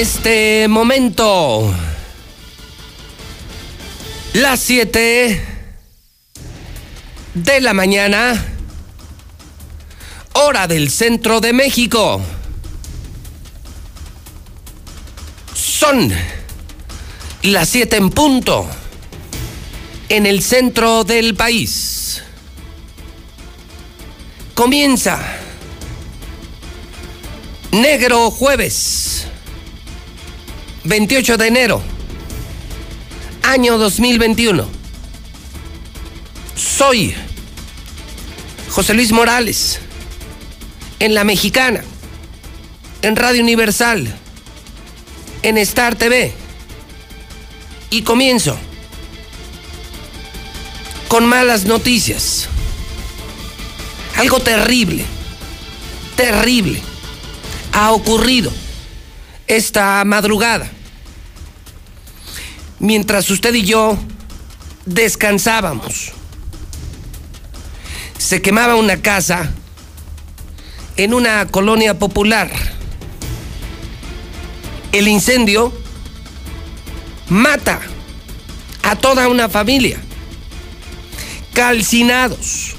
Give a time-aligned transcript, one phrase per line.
[0.00, 1.74] Este momento.
[4.34, 5.44] Las 7
[7.34, 8.46] de la mañana,
[10.34, 12.20] hora del centro de México.
[15.52, 16.12] Son
[17.42, 18.68] las 7 en punto
[20.08, 22.22] en el centro del país.
[24.54, 25.20] Comienza
[27.72, 29.26] Negro Jueves.
[30.88, 31.82] 28 de enero,
[33.42, 34.66] año 2021.
[36.56, 37.14] Soy
[38.70, 39.80] José Luis Morales,
[40.98, 41.84] en La Mexicana,
[43.02, 44.10] en Radio Universal,
[45.42, 46.32] en Star TV.
[47.90, 48.56] Y comienzo
[51.08, 52.48] con malas noticias.
[54.16, 55.04] Algo terrible,
[56.16, 56.80] terrible,
[57.72, 58.50] ha ocurrido
[59.46, 60.72] esta madrugada
[62.78, 63.98] mientras usted y yo
[64.86, 66.12] descansábamos.
[68.18, 69.50] Se quemaba una casa
[70.96, 72.50] en una colonia popular.
[74.92, 75.72] El incendio
[77.28, 77.80] mata
[78.82, 80.00] a toda una familia.
[81.52, 82.74] Calcinados.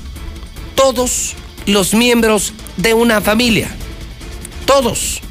[0.75, 1.35] Todos
[1.65, 3.69] los miembros de una familia.
[4.65, 5.21] Todos.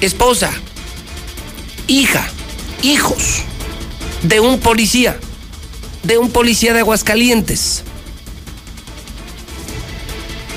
[0.00, 0.50] Esposa.
[1.86, 2.28] Hija
[2.82, 3.42] hijos
[4.22, 5.18] de un policía,
[6.02, 7.82] de un policía de Aguascalientes.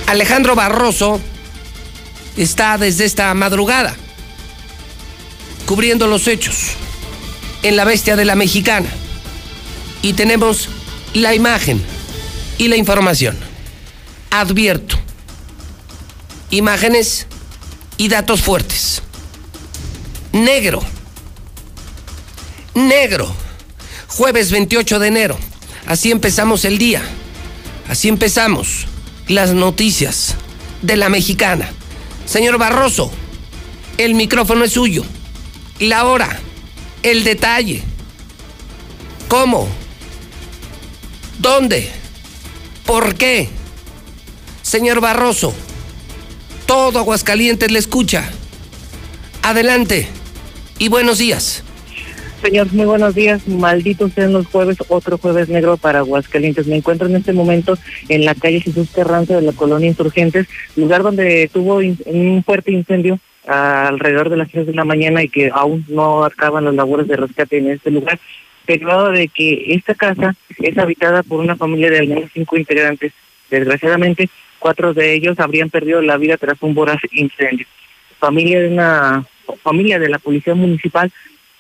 [0.08, 1.20] Alejandro Barroso
[2.38, 3.96] está desde esta madrugada
[5.66, 6.72] cubriendo los hechos
[7.64, 8.90] en la bestia de la mexicana.
[10.02, 10.68] Y tenemos
[11.14, 11.82] la imagen
[12.58, 13.38] y la información.
[14.30, 14.98] Advierto,
[16.50, 17.28] imágenes
[17.98, 19.02] y datos fuertes.
[20.34, 20.84] Negro
[22.76, 23.34] negro.
[24.08, 25.38] Jueves 28 de enero.
[25.86, 27.02] Así empezamos el día.
[27.88, 28.88] Así empezamos
[29.28, 30.36] las noticias
[30.82, 31.72] de la mexicana.
[32.26, 33.12] Señor Barroso,
[33.98, 35.04] el micrófono es suyo.
[35.80, 36.40] La hora,
[37.04, 37.84] el detalle.
[39.28, 39.68] ¿Cómo?
[41.40, 41.92] ¿Dónde?
[42.86, 43.50] ¿Por qué?
[44.62, 45.54] Señor Barroso,
[46.66, 48.32] todo Aguascalientes le escucha.
[49.42, 50.08] Adelante
[50.80, 51.64] y buenos días.
[52.44, 53.48] Señor, muy buenos días.
[53.48, 56.68] Malditos sean los jueves, otro jueves negro para Aguascalientes.
[56.68, 57.78] Me encuentro en este momento
[58.10, 63.18] en la calle Jesús Terrante de la colonia Insurgentes, lugar donde tuvo un fuerte incendio
[63.48, 67.16] alrededor de las 6 de la mañana y que aún no acaban las labores de
[67.16, 68.20] rescate en este lugar,
[68.68, 73.14] derivado de que esta casa es habitada por una familia de al menos cinco integrantes.
[73.50, 77.68] Desgraciadamente, cuatro de ellos habrían perdido la vida tras un voraz incendio.
[78.20, 79.26] Familia de una
[79.62, 81.12] familia de la policía municipal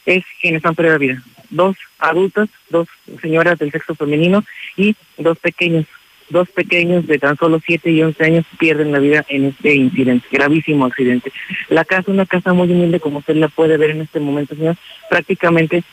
[0.05, 1.23] es quienes han perdido la vida.
[1.49, 2.87] Dos adultas, dos
[3.21, 4.43] señoras del sexo femenino
[4.75, 5.85] y dos pequeños.
[6.29, 10.25] Dos pequeños de tan solo 7 y 11 años pierden la vida en este incidente,
[10.31, 11.31] gravísimo accidente.
[11.69, 14.77] La casa, una casa muy humilde, como usted la puede ver en este momento, señor,
[15.09, 15.83] prácticamente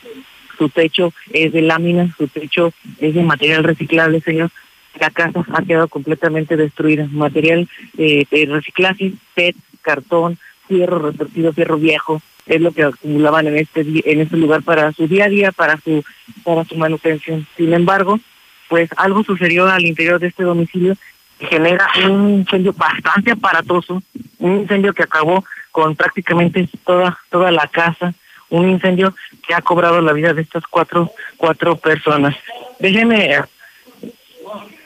[0.57, 4.51] su techo es de lámina, su techo es de material reciclable, señor.
[4.99, 7.07] La casa ha quedado completamente destruida.
[7.11, 10.37] Material eh, de reciclaje, PET, cartón,
[10.67, 15.07] fierro retorcido, fierro viejo, es lo que acumulaban en este en este lugar para su
[15.07, 16.03] día a día, para su
[16.43, 17.47] para su manutención.
[17.55, 18.19] Sin embargo,
[18.67, 20.95] pues algo sucedió al interior de este domicilio
[21.39, 24.01] que genera un incendio bastante aparatoso,
[24.39, 28.13] un incendio que acabó con prácticamente toda toda la casa,
[28.49, 29.15] un incendio
[29.47, 32.35] que ha cobrado la vida de estas cuatro cuatro personas.
[32.79, 33.39] Déjeme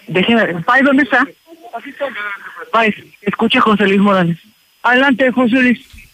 [0.08, 1.28] déjeme, Pai, ¿dónde está?
[2.72, 4.38] Pai, escuche José Luis Morales.
[4.84, 6.05] Adelante, José Luis.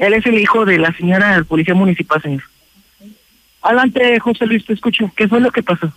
[0.00, 2.42] Él es el hijo de la señora del policía municipal, señor.
[3.60, 5.12] Adelante, José Luis, te escucho.
[5.14, 5.92] ¿Qué fue lo que pasó?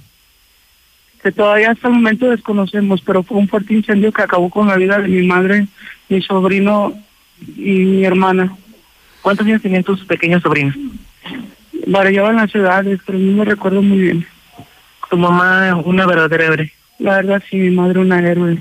[1.21, 4.75] Que todavía hasta el momento desconocemos, pero fue un fuerte incendio que acabó con la
[4.75, 5.67] vida de mi madre,
[6.09, 6.93] mi sobrino
[7.55, 8.53] y mi hermana.
[9.21, 10.75] ¿Cuántos años tenían tus pequeños sobrinos?
[11.87, 14.27] Variaban las edades, pero no me recuerdo muy bien.
[15.09, 16.73] Tu mamá, una verdadera héroe.
[16.99, 18.57] La verdad, sí, mi madre, una héroe.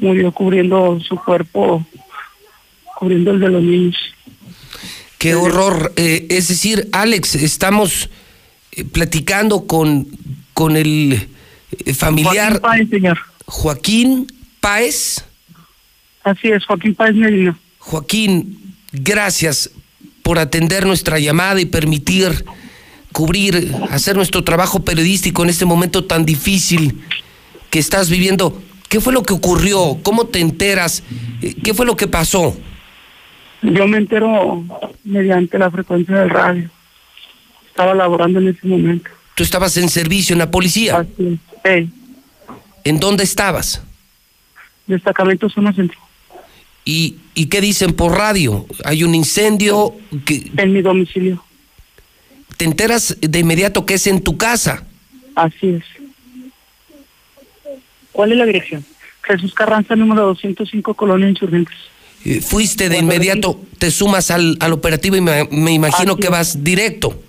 [0.00, 1.86] Murió cubriendo su cuerpo,
[2.96, 4.12] cubriendo el de los niños.
[5.22, 5.92] Qué horror.
[5.94, 8.10] Eh, es decir, Alex, estamos
[8.72, 10.08] eh, platicando con,
[10.52, 11.28] con el
[11.84, 13.18] eh, familiar Joaquín Páez, señor.
[13.46, 15.24] Joaquín Páez.
[16.24, 17.56] Así es, Joaquín Páez Medina.
[17.78, 19.70] Joaquín, gracias
[20.24, 22.44] por atender nuestra llamada y permitir
[23.12, 27.00] cubrir, hacer nuestro trabajo periodístico en este momento tan difícil
[27.70, 28.60] que estás viviendo.
[28.88, 30.00] ¿Qué fue lo que ocurrió?
[30.02, 31.04] ¿Cómo te enteras?
[31.62, 32.56] ¿Qué fue lo que pasó?
[33.62, 34.64] Yo me entero
[35.04, 36.68] mediante la frecuencia del radio.
[37.68, 39.10] Estaba laborando en ese momento.
[39.34, 40.98] Tú estabas en servicio en la policía.
[40.98, 41.88] Así es.
[42.84, 43.82] ¿En dónde estabas?
[44.86, 45.98] destacamento zona centro.
[46.84, 48.66] ¿Y, ¿Y qué dicen por radio?
[48.84, 49.94] Hay un incendio
[50.26, 51.42] que En mi domicilio.
[52.56, 54.84] te enteras de inmediato que es en tu casa.
[55.36, 55.84] Así es.
[58.10, 58.84] ¿Cuál es la dirección?
[59.22, 61.76] Jesús Carranza, número 205, Colonia Insurgentes.
[62.40, 66.28] Fuiste de Cuando inmediato, te sumas al, al operativo y me, me imagino Así que
[66.28, 67.20] vas directo.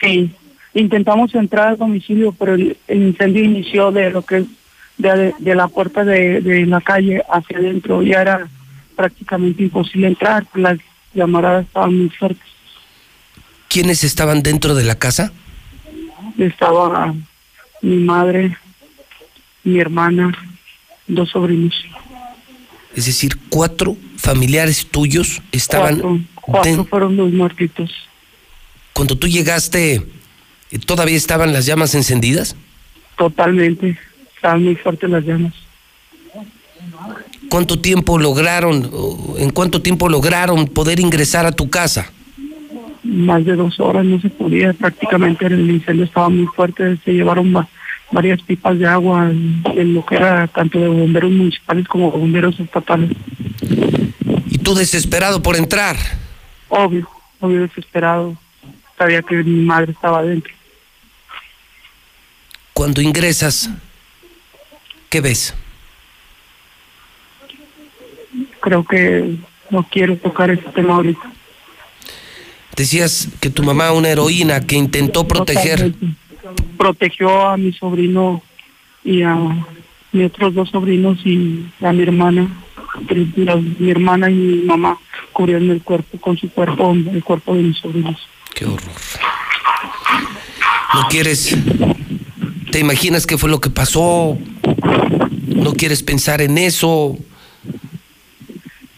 [0.00, 0.30] Sí,
[0.74, 4.44] intentamos entrar al domicilio, pero el, el incendio inició de lo que es
[4.98, 8.02] de, de la puerta de, de la calle hacia adentro.
[8.02, 8.48] Ya era
[8.96, 10.78] prácticamente imposible entrar, las
[11.14, 12.46] llamaradas estaban muy fuertes.
[13.68, 15.32] ¿Quiénes estaban dentro de la casa?
[16.38, 17.14] Estaba
[17.82, 18.56] mi madre,
[19.64, 20.32] mi hermana,
[21.06, 21.74] dos sobrinos.
[22.94, 23.96] Es decir, cuatro
[24.26, 26.00] familiares tuyos estaban...
[26.00, 27.90] Cuatro, cuatro den- fueron los muertitos.
[28.92, 30.02] Cuando tú llegaste,
[30.72, 32.56] eh, ¿todavía estaban las llamas encendidas?
[33.16, 33.96] Totalmente.
[34.34, 35.54] Estaban muy fuertes las llamas.
[37.48, 38.90] ¿Cuánto tiempo lograron,
[39.38, 42.10] en cuánto tiempo lograron poder ingresar a tu casa?
[43.04, 44.72] Más de dos horas no se podía.
[44.72, 46.96] Prácticamente el incendio estaba muy fuerte.
[47.04, 47.68] Se llevaron va-
[48.10, 52.18] varias pipas de agua en, en lo que era tanto de bomberos municipales como de
[52.18, 53.10] bomberos estatales.
[54.66, 55.96] Tú desesperado por entrar.
[56.68, 57.08] Obvio,
[57.38, 58.36] obvio desesperado.
[58.98, 60.52] Sabía que mi madre estaba adentro.
[62.72, 63.70] Cuando ingresas,
[65.08, 65.54] ¿qué ves?
[68.58, 69.36] Creo que
[69.70, 71.30] no quiero tocar ese tema ahorita.
[72.74, 75.94] Decías que tu mamá, una heroína que intentó proteger.
[76.76, 78.42] Protegió a mi sobrino
[79.04, 79.36] y a
[80.10, 82.48] mis otros dos sobrinos y a mi hermana.
[83.78, 84.98] Mi hermana y mi mamá
[85.32, 88.16] cubrieron el cuerpo con su cuerpo, el cuerpo de mis sobrinos.
[88.54, 88.92] Qué horror.
[90.94, 91.56] ¿No quieres...
[92.70, 94.38] ¿Te imaginas qué fue lo que pasó?
[95.46, 97.16] ¿No quieres pensar en eso?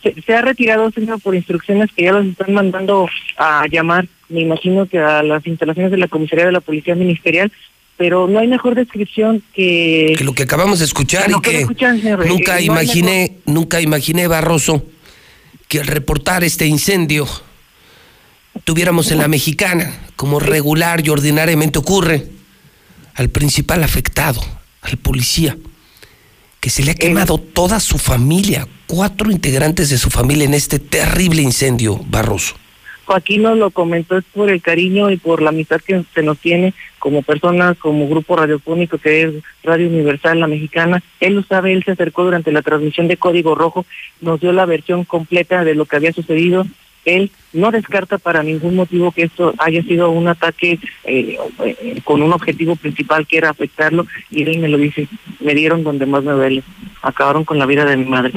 [0.03, 4.41] Se, se ha retirado, señor, por instrucciones que ya los están mandando a llamar, me
[4.41, 7.53] imagino que a las instalaciones de la comisaría de la Policía Ministerial,
[7.99, 10.15] pero no hay mejor descripción que...
[10.17, 12.61] Que lo que acabamos de escuchar Que y que que escuchan, señor, eh, nunca no
[12.61, 14.85] imaginé, nunca imaginé, Barroso,
[15.67, 17.27] que al reportar este incendio
[18.63, 22.29] tuviéramos en la mexicana, como regular y ordinariamente ocurre,
[23.15, 24.41] al principal afectado,
[24.81, 25.59] al policía,
[26.61, 30.79] que se le ha quemado toda su familia, cuatro integrantes de su familia en este
[30.79, 32.55] terrible incendio, Barroso.
[33.09, 36.37] Joaquín nos lo comentó es por el cariño y por la amistad que se nos
[36.37, 41.03] tiene como personas, como grupo radiofónico que es Radio Universal, la mexicana.
[41.19, 43.87] Él lo sabe, él se acercó durante la transmisión de Código Rojo,
[44.21, 46.67] nos dio la versión completa de lo que había sucedido.
[47.05, 52.23] Él no descarta para ningún motivo que esto haya sido un ataque eh, eh, con
[52.23, 55.09] un objetivo principal que era afectarlo y él me lo dice,
[55.41, 56.63] me dieron donde más me duele,
[57.03, 58.33] acabaron con la vida de mi madre.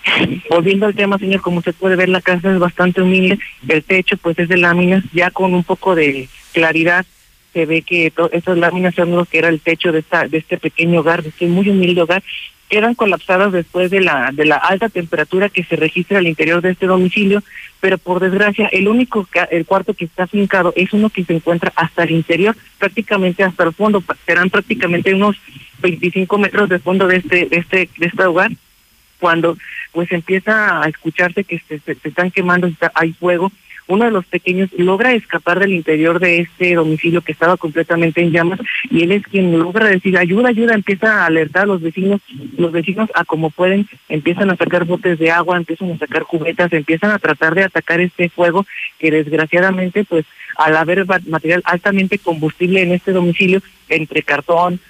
[0.50, 4.16] Volviendo al tema, señor, como usted puede ver, la casa es bastante humilde, el techo
[4.16, 7.04] pues es de láminas, ya con un poco de claridad
[7.52, 10.58] se ve que estas láminas son lo que era el techo de esta de este
[10.58, 12.22] pequeño hogar, de este muy humilde hogar,
[12.68, 16.70] quedan colapsadas después de la de la alta temperatura que se registra al interior de
[16.70, 17.42] este domicilio,
[17.82, 21.72] pero por desgracia el único el cuarto que está fincado es uno que se encuentra
[21.74, 25.36] hasta el interior, prácticamente hasta el fondo, serán prácticamente unos
[25.80, 28.52] 25 metros de fondo de este de este de este hogar
[29.18, 29.58] cuando
[29.90, 33.50] pues empieza a escucharse que se, se- se están quemando, está- hay fuego,
[33.88, 38.30] uno de los pequeños logra escapar del interior de este domicilio que estaba completamente en
[38.30, 38.60] llamas
[38.90, 42.20] y él es quien logra decir ayuda, ayuda, empieza a alertar a los vecinos,
[42.56, 46.72] los vecinos a como pueden, empiezan a sacar botes de agua, empiezan a sacar cubetas,
[46.72, 48.66] empiezan a tratar de atacar este fuego
[48.98, 50.24] que desgraciadamente pues
[50.56, 54.80] al haber material altamente combustible en este domicilio, entre cartón,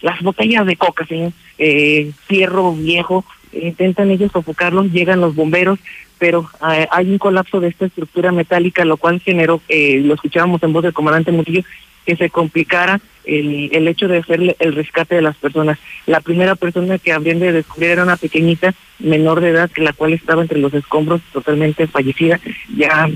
[0.00, 5.78] las botellas de coca, señor, eh, fierro viejo, intentan ellos sofocarlos, llegan los bomberos,
[6.22, 10.62] pero eh, hay un colapso de esta estructura metálica, lo cual generó, eh, lo escuchábamos
[10.62, 11.64] en voz del comandante Murillo,
[12.06, 15.80] que se complicara el, el hecho de hacer el rescate de las personas.
[16.06, 19.92] La primera persona que habrían de descubrir era una pequeñita menor de edad, que la
[19.92, 22.38] cual estaba entre los escombros, totalmente fallecida,
[22.76, 23.10] ya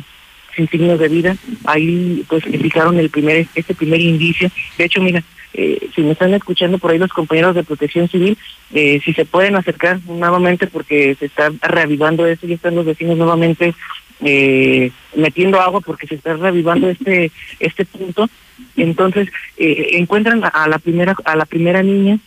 [0.57, 1.37] sin signos de vida.
[1.65, 4.51] Ahí pues fijaron el primer, este primer indicio.
[4.79, 5.23] De hecho, mira,
[5.59, 8.37] eh, si me están escuchando por ahí los compañeros de protección civil,
[8.75, 13.17] eh, si se pueden acercar nuevamente porque se está reavivando esto y están los vecinos
[13.17, 13.75] nuevamente
[14.21, 18.29] eh, metiendo agua porque se está reavivando este este punto.
[18.77, 22.19] Entonces eh, encuentran a la primera a la primera niña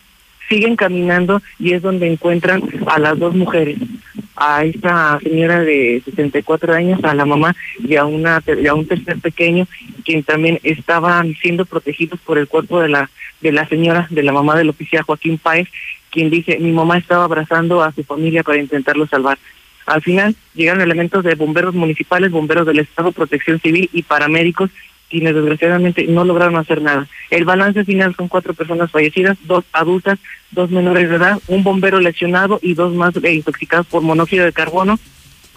[0.48, 3.78] siguen caminando y es donde encuentran a las dos mujeres,
[4.40, 9.18] a esta señora de 64 años, a la mamá y a, una, a un tercer
[9.18, 9.68] pequeño,
[10.02, 13.10] quien también estaban siendo protegidos por el cuerpo de la,
[13.42, 15.68] de la señora, de la mamá del oficial Joaquín Páez,
[16.10, 19.38] quien dice, mi mamá estaba abrazando a su familia para intentarlo salvar.
[19.84, 24.70] Al final llegaron elementos de bomberos municipales, bomberos del Estado, protección civil y paramédicos
[25.10, 27.08] quienes desgraciadamente no lograron hacer nada.
[27.30, 30.18] El balance final son cuatro personas fallecidas, dos adultas,
[30.52, 34.52] dos menores de edad, un bombero lesionado y dos más eh, intoxicados por monóxido de
[34.52, 34.98] carbono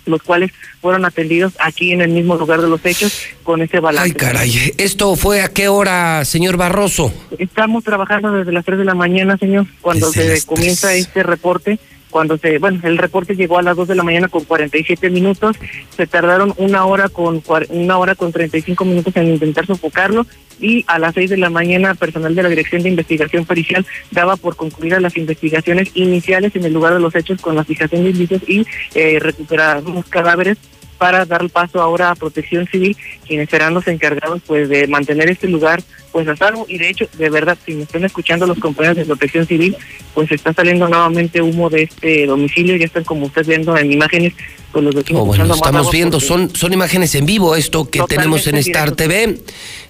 [0.05, 4.09] los cuales fueron atendidos aquí en el mismo lugar de los hechos con ese balance.
[4.09, 4.73] Ay, caray.
[4.77, 7.13] ¿Esto fue a qué hora, señor Barroso?
[7.37, 11.79] Estamos trabajando desde las 3 de la mañana, señor, cuando se comienza este reporte
[12.13, 15.57] cuando se, bueno, el reporte llegó a las 2 de la mañana con 47 minutos,
[15.97, 20.27] se tardaron una hora con una hora con 35 minutos en intentar sofocarlo
[20.59, 24.37] y a las 6 de la mañana personal de la Dirección de Investigación Pericial daba
[24.37, 28.11] por concluidas las investigaciones iniciales en el lugar de los hechos con la fijación de
[28.11, 30.59] indicios y eh, recuperar cadáveres
[30.97, 32.95] para dar paso ahora a Protección Civil,
[33.25, 36.65] quienes serán los encargados pues de mantener este lugar pues a salvo.
[36.69, 39.75] Y de hecho, de verdad, si me están escuchando los compañeros de Protección Civil,
[40.13, 44.33] pues está saliendo nuevamente humo de este domicilio, ya están como ustedes viendo en imágenes
[44.71, 45.23] con los vecinos.
[45.23, 49.39] Oh, bueno, estamos viendo, son, son imágenes en vivo esto que tenemos en Star TV,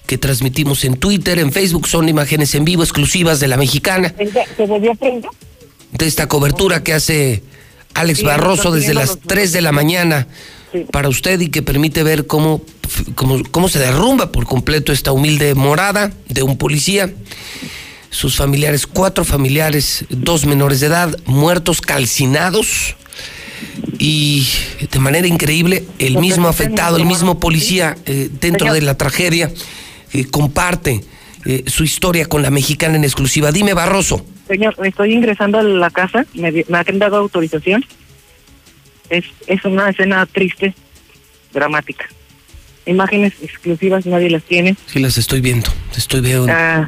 [0.06, 4.14] que transmitimos en Twitter, en Facebook, son imágenes en vivo exclusivas de la mexicana.
[4.56, 4.96] ¿Se volvió a
[5.92, 7.42] De esta cobertura que hace
[7.94, 10.26] Alex Barroso desde las 3 de la mañana
[10.90, 12.62] para usted y que permite ver cómo,
[13.14, 17.12] cómo, cómo se derrumba por completo esta humilde morada de un policía.
[18.10, 22.96] Sus familiares, cuatro familiares, dos menores de edad, muertos, calcinados.
[23.98, 24.46] Y
[24.90, 29.50] de manera increíble, el mismo afectado, el mismo policía eh, dentro de la tragedia,
[30.12, 31.00] eh, comparte
[31.44, 33.52] eh, su historia con la mexicana en exclusiva.
[33.52, 34.24] Dime, Barroso.
[34.46, 37.84] Señor, estoy ingresando a la casa, me, me han dado autorización
[39.10, 40.74] es, es una escena triste,
[41.52, 42.06] dramática.
[42.86, 44.76] Imágenes exclusivas, nadie las tiene.
[44.86, 46.52] Sí, las estoy viendo, estoy viendo.
[46.52, 46.86] Ah,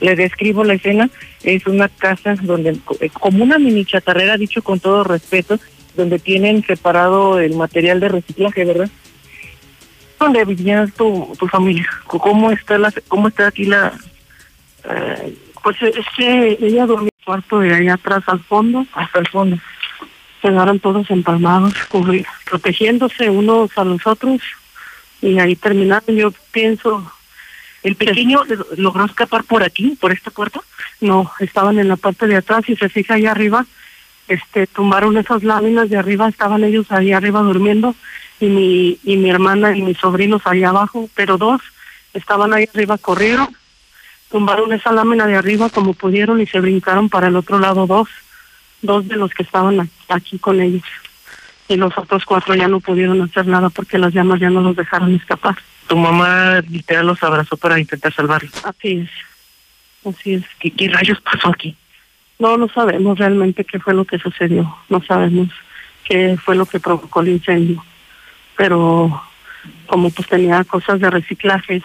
[0.00, 1.10] le describo la escena,
[1.42, 5.58] es una casa donde, eh, como una mini chatarrera, dicho con todo respeto,
[5.96, 8.88] donde tienen separado el material de reciclaje, ¿verdad?
[10.18, 11.88] ¿Dónde vivía tu, tu familia?
[12.06, 13.92] ¿Cómo está la, cómo está aquí la...?
[14.84, 19.18] Eh, pues es que ella dormía en el cuarto de allá atrás al fondo, hasta
[19.18, 19.58] el fondo
[20.40, 21.74] quedaron todos empalmados,
[22.44, 24.40] protegiéndose unos a los otros
[25.20, 26.16] y ahí terminaron.
[26.16, 27.10] Yo pienso.
[27.82, 28.42] ¿El pequeño
[28.76, 30.60] logró escapar por aquí, por esta puerta?
[31.00, 33.66] No, estaban en la parte de atrás y se fija ahí arriba,
[34.26, 37.94] este, tumbaron esas láminas de arriba, estaban ellos ahí arriba durmiendo
[38.40, 41.62] y mi, y mi hermana y mis sobrinos ahí abajo, pero dos
[42.14, 43.56] estaban ahí arriba, corrieron,
[44.28, 48.08] tumbaron esa lámina de arriba como pudieron y se brincaron para el otro lado dos
[48.82, 50.82] dos de los que estaban aquí con ellos.
[51.68, 54.76] Y los otros cuatro ya no pudieron hacer nada porque las llamas ya no los
[54.76, 55.56] dejaron escapar.
[55.86, 58.52] Tu mamá literal los abrazó para intentar salvarlos.
[58.64, 59.10] Así es.
[60.04, 60.44] Así es.
[60.58, 61.76] ¿Qué, ¿Qué rayos pasó aquí?
[62.38, 64.76] No, no sabemos realmente qué fue lo que sucedió.
[64.88, 65.48] No sabemos
[66.04, 67.84] qué fue lo que provocó el incendio.
[68.56, 69.22] Pero
[69.86, 71.82] como pues tenía cosas de reciclaje,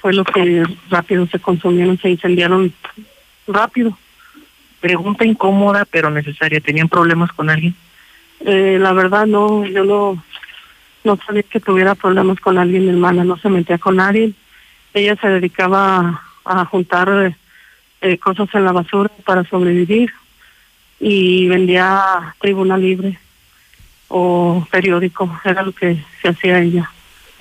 [0.00, 2.72] fue lo que rápido se consumieron, se incendiaron
[3.46, 3.96] rápido.
[4.84, 6.60] Pregunta incómoda pero necesaria.
[6.60, 7.74] ¿Tenían problemas con alguien?
[8.40, 10.22] Eh, la verdad no, yo no,
[11.04, 14.34] no sabía que tuviera problemas con alguien, mi hermana, no se metía con nadie.
[14.92, 17.34] Ella se dedicaba a, juntar
[18.02, 20.12] eh, cosas en la basura para sobrevivir
[21.00, 23.18] y vendía tribuna libre
[24.08, 26.90] o periódico, era lo que se hacía ella.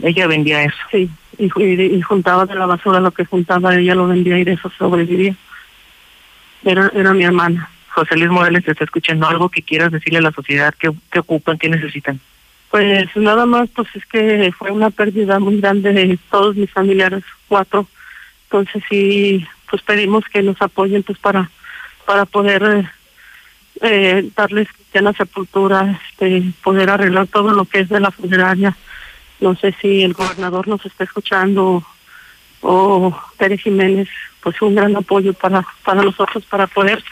[0.01, 0.77] Ella vendía eso.
[0.89, 4.45] Sí, y, y, y juntaba de la basura lo que juntaba, ella lo vendía y
[4.45, 5.35] de eso sobrevivía.
[6.63, 7.69] Era, era mi hermana.
[7.89, 11.19] José Luis Morales te está escuchando algo que quieras decirle a la sociedad, qué, qué
[11.19, 12.19] ocupan, qué necesitan.
[12.71, 17.23] Pues nada más, pues es que fue una pérdida muy grande de todos mis familiares,
[17.47, 17.87] cuatro.
[18.45, 21.49] Entonces sí, pues pedimos que nos apoyen pues para
[22.05, 22.89] para poder
[23.81, 28.75] eh, darles cristiana sepultura, este, poder arreglar todo lo que es de la funeraria.
[29.39, 31.83] No sé si el gobernador nos está escuchando
[32.61, 34.07] o Pérez Jiménez,
[34.43, 37.03] pues un gran apoyo para para nosotros para poder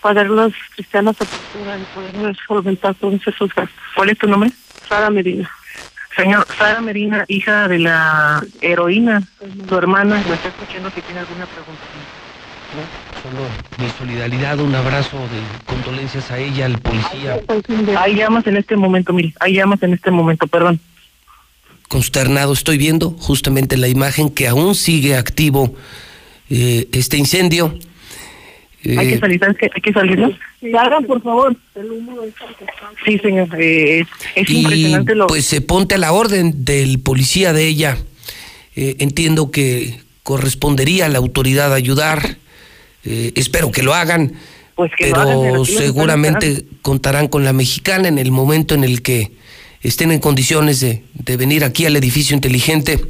[0.00, 3.78] pagar las cristianas sepultura y poder solventar todos esos gastos.
[3.94, 4.50] ¿Cuál es tu nombre?
[4.88, 5.50] Sara Medina.
[6.16, 9.22] Señor, Sara Medina, hija de la heroína,
[9.68, 11.82] tu hermana, ¿me está escuchando si tiene alguna pregunta?
[13.22, 13.42] Solo
[13.78, 17.40] mi solidaridad, un abrazo de condolencias a ella, al policía.
[17.98, 20.80] Hay llamas en este momento, mire, hay llamas en este momento, perdón.
[21.88, 25.74] Consternado, estoy viendo justamente la imagen que aún sigue activo
[26.50, 27.78] eh, este incendio.
[28.84, 29.40] hay que Eh, salir.
[29.44, 29.92] Hay que
[31.06, 31.56] por favor.
[33.04, 34.04] Sí, señor, eh,
[34.34, 35.26] es y impresionante lo...
[35.26, 37.96] pues se ponte a la orden del policía de ella.
[38.76, 42.36] Eh, entiendo que correspondería a la autoridad ayudar.
[43.02, 44.34] Espero que lo hagan.
[44.74, 48.74] Pues que lo hagan, pero los están seguramente contarán con la mexicana en el momento
[48.74, 49.32] en el que
[49.82, 53.00] estén en condiciones de, de venir aquí al edificio inteligente.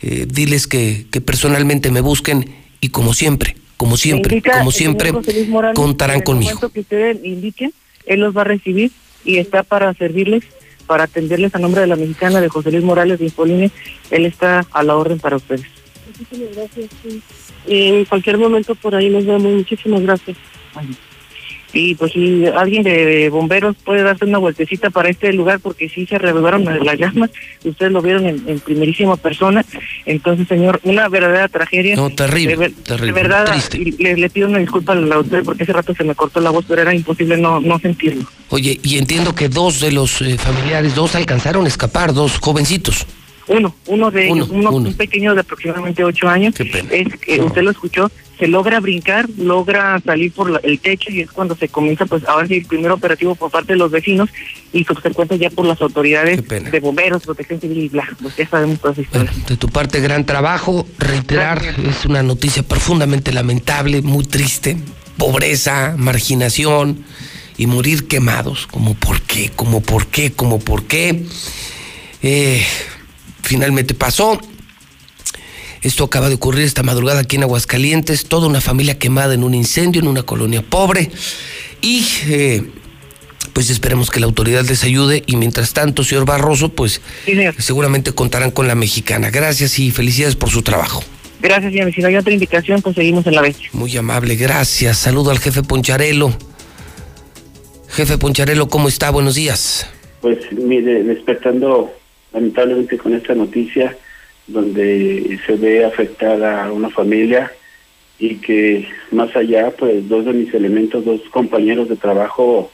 [0.00, 5.12] Diles que, que personalmente me busquen y como siempre, como siempre, Indica como siempre,
[5.48, 6.50] Morales, contarán en el conmigo.
[6.50, 7.72] momento que ustedes indiquen,
[8.06, 8.90] él los va a recibir
[9.24, 10.42] y está para servirles,
[10.88, 13.70] para atenderles a nombre de la mexicana de José Luis Morales de Infoline.
[14.10, 15.66] Él está a la orden para ustedes.
[16.06, 16.90] Muchísimas gracias.
[17.02, 17.22] sí.
[17.68, 19.52] En cualquier momento por ahí nos vemos.
[19.52, 20.36] Muchísimas gracias.
[21.74, 26.04] Y pues si alguien de bomberos puede darse una vueltecita para este lugar porque sí
[26.06, 27.30] se reavivaron las llamas,
[27.64, 29.64] ustedes lo vieron en, en primerísima persona.
[30.04, 31.96] Entonces, señor, una verdadera tragedia.
[31.96, 33.78] No, terrible, De, terrible, de verdad, triste.
[33.78, 36.50] y le, le pido una disculpa al autor porque ese rato se me cortó la
[36.50, 38.24] voz, pero era imposible no, no sentirlo.
[38.50, 43.06] Oye, y entiendo que dos de los eh, familiares, dos alcanzaron a escapar, dos jovencitos.
[43.48, 44.88] Uno, uno de ellos, uno, uno.
[44.88, 46.88] un pequeño de aproximadamente ocho años, Qué pena.
[46.92, 48.10] es que usted lo escuchó,
[48.42, 52.24] se logra brincar, logra salir por la- el techo y es cuando se comienza, pues
[52.26, 54.30] ahora sí, el primer operativo por parte de los vecinos
[54.72, 58.80] y subsecuente ya por las autoridades de bomberos, protección civil y bla, pues ya sabemos
[58.80, 59.46] todas Bueno, historias.
[59.46, 60.84] de tu parte, gran trabajo.
[60.98, 64.76] Reiterar, es una noticia profundamente lamentable, muy triste.
[65.16, 67.04] Pobreza, marginación
[67.58, 68.66] y morir quemados.
[68.66, 71.22] Como por qué, como por qué, como por qué.
[72.22, 72.60] Eh,
[73.42, 74.40] finalmente pasó.
[75.82, 78.26] Esto acaba de ocurrir esta madrugada aquí en Aguascalientes.
[78.26, 81.10] Toda una familia quemada en un incendio en una colonia pobre.
[81.80, 82.62] Y eh,
[83.52, 85.24] pues esperemos que la autoridad les ayude.
[85.26, 87.54] Y mientras tanto, señor Barroso, pues Sí, señor.
[87.58, 89.30] seguramente contarán con la mexicana.
[89.30, 91.02] Gracias y felicidades por su trabajo.
[91.40, 91.92] Gracias, señor.
[91.92, 93.56] Si no hay otra indicación, pues seguimos en la vez.
[93.72, 94.98] Muy amable, gracias.
[94.98, 96.32] Saludo al jefe Poncharelo.
[97.88, 99.10] Jefe Poncharelo, ¿cómo está?
[99.10, 99.86] Buenos días.
[100.20, 101.90] Pues mire, despertando
[102.32, 103.98] lamentablemente con esta noticia,
[104.46, 107.52] donde se ve afectada a una familia
[108.18, 112.70] y que más allá, pues dos de mis elementos, dos compañeros de trabajo,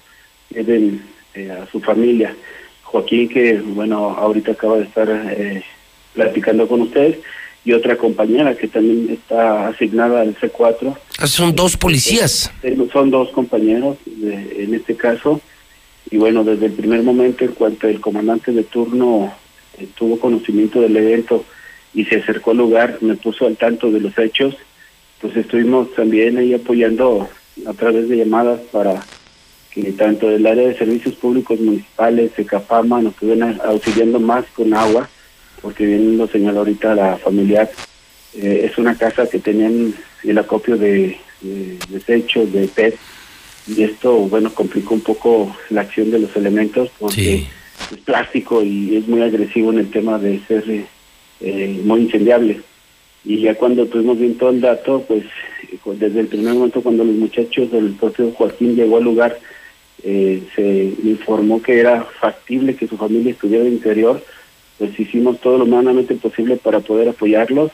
[0.50, 1.02] lleven
[1.34, 2.34] eh, a su familia.
[2.82, 5.62] Joaquín, que bueno, ahorita acaba de estar eh,
[6.14, 7.18] platicando con ustedes,
[7.64, 10.96] y otra compañera que también está asignada al C4.
[11.18, 12.50] Ah, Son dos policías.
[12.62, 15.40] Tengo- Son dos compañeros de- en este caso.
[16.10, 19.34] Y bueno, desde el primer momento en cuanto el comandante de turno
[19.78, 21.44] eh, tuvo conocimiento del evento
[21.94, 24.56] y se acercó al lugar, me puso al tanto de los hechos,
[25.20, 27.28] pues estuvimos también ahí apoyando
[27.66, 29.02] a través de llamadas para
[29.72, 35.08] que tanto del área de servicios públicos municipales, Ecapama, nos estuvieran auxiliando más con agua,
[35.60, 37.70] porque bien lo señaló ahorita la familiar,
[38.34, 39.92] eh, es una casa que tenían
[40.24, 42.96] el acopio de, de desechos, de PET,
[43.66, 47.46] y esto, bueno, complicó un poco la acción de los elementos porque Sí.
[47.92, 50.64] es plástico y es muy agresivo en el tema de ser
[51.40, 52.60] eh, muy incendiable.
[53.24, 55.24] Y ya cuando tuvimos bien todo el dato, pues
[55.98, 59.38] desde el primer momento cuando los muchachos del propio Joaquín llegó al lugar,
[60.02, 64.22] eh, se informó que era factible que su familia estuviera en interior,
[64.78, 67.72] pues hicimos todo lo humanamente posible para poder apoyarlos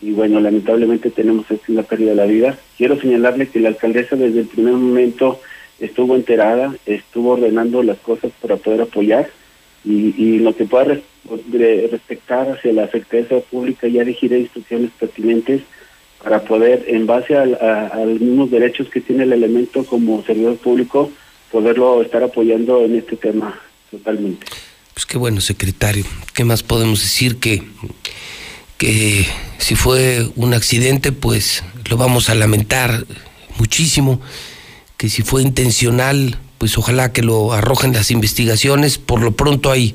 [0.00, 2.58] y bueno, lamentablemente tenemos esta la pérdida de la vida.
[2.76, 5.40] Quiero señalarle que la alcaldesa desde el primer momento
[5.80, 9.30] estuvo enterada, estuvo ordenando las cosas para poder apoyar
[9.84, 10.98] y, y lo que pueda
[11.46, 15.62] de- respectar hacia la Secretaría Pública ya dirigiré instrucciones pertinentes
[16.22, 20.24] para poder, en base al- a, a los mismos derechos que tiene el elemento como
[20.24, 21.10] servidor público,
[21.52, 23.58] poderlo estar apoyando en este tema
[23.90, 24.46] totalmente.
[24.94, 26.04] Pues qué bueno, secretario.
[26.34, 27.62] ¿Qué más podemos decir que,
[28.78, 29.26] que
[29.58, 33.04] si fue un accidente, pues lo vamos a lamentar
[33.58, 34.20] muchísimo?
[34.96, 38.98] Que si fue intencional, pues ojalá que lo arrojen las investigaciones.
[38.98, 39.94] Por lo pronto hay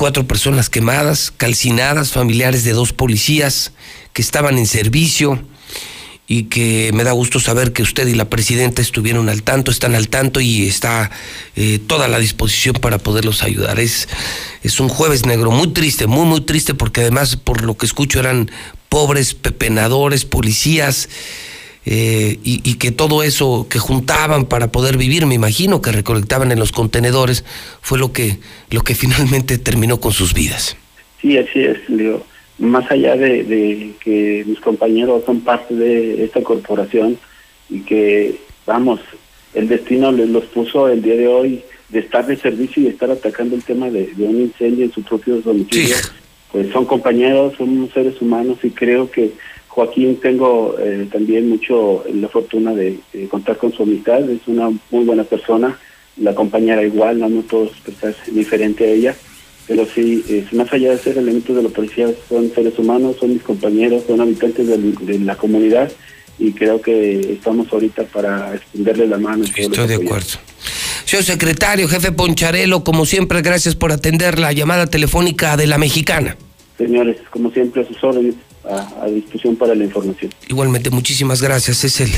[0.00, 3.72] cuatro personas quemadas, calcinadas, familiares de dos policías
[4.14, 5.38] que estaban en servicio
[6.26, 9.94] y que me da gusto saber que usted y la presidenta estuvieron al tanto, están
[9.94, 11.10] al tanto y está
[11.54, 13.78] eh, toda la disposición para poderlos ayudar.
[13.78, 14.08] Es,
[14.62, 18.20] es un jueves negro muy triste, muy, muy triste, porque además, por lo que escucho,
[18.20, 18.50] eran
[18.88, 21.10] pobres pepenadores, policías.
[21.86, 26.52] Eh, y, y, que todo eso que juntaban para poder vivir, me imagino que recolectaban
[26.52, 27.42] en los contenedores,
[27.80, 28.38] fue lo que,
[28.70, 30.76] lo que finalmente terminó con sus vidas.
[31.20, 31.78] Sí, así es,
[32.58, 37.18] más allá de, que mis compañeros son parte de esta corporación
[37.70, 39.00] y que, vamos,
[39.54, 43.10] el destino les los puso el día de hoy de estar de servicio y estar
[43.10, 45.96] atacando el tema de, un incendio en su propio domicilio,
[46.52, 49.32] pues son compañeros, son seres humanos y creo que
[49.70, 52.98] Joaquín tengo eh, también mucho la fortuna de,
[53.30, 55.78] contar con su amistad, es una muy buena persona,
[56.16, 59.16] la compañera igual, no, todos pues, diferente a ella
[59.70, 63.42] pero sí, más allá de ser elementos de la policía, son seres humanos, son mis
[63.42, 65.92] compañeros, son habitantes de, la comunidad
[66.40, 69.44] y creo que estamos ahorita para extenderle la mano.
[69.44, 70.40] Estoy de acuerdo.
[71.04, 76.36] Señor secretario, jefe Poncharelo, como siempre, gracias por atender la llamada telefónica de la mexicana.
[76.76, 80.32] Señores, como siempre, a sus órdenes, a, a disposición para la información.
[80.48, 81.84] Igualmente, muchísimas gracias.
[81.84, 82.10] Es el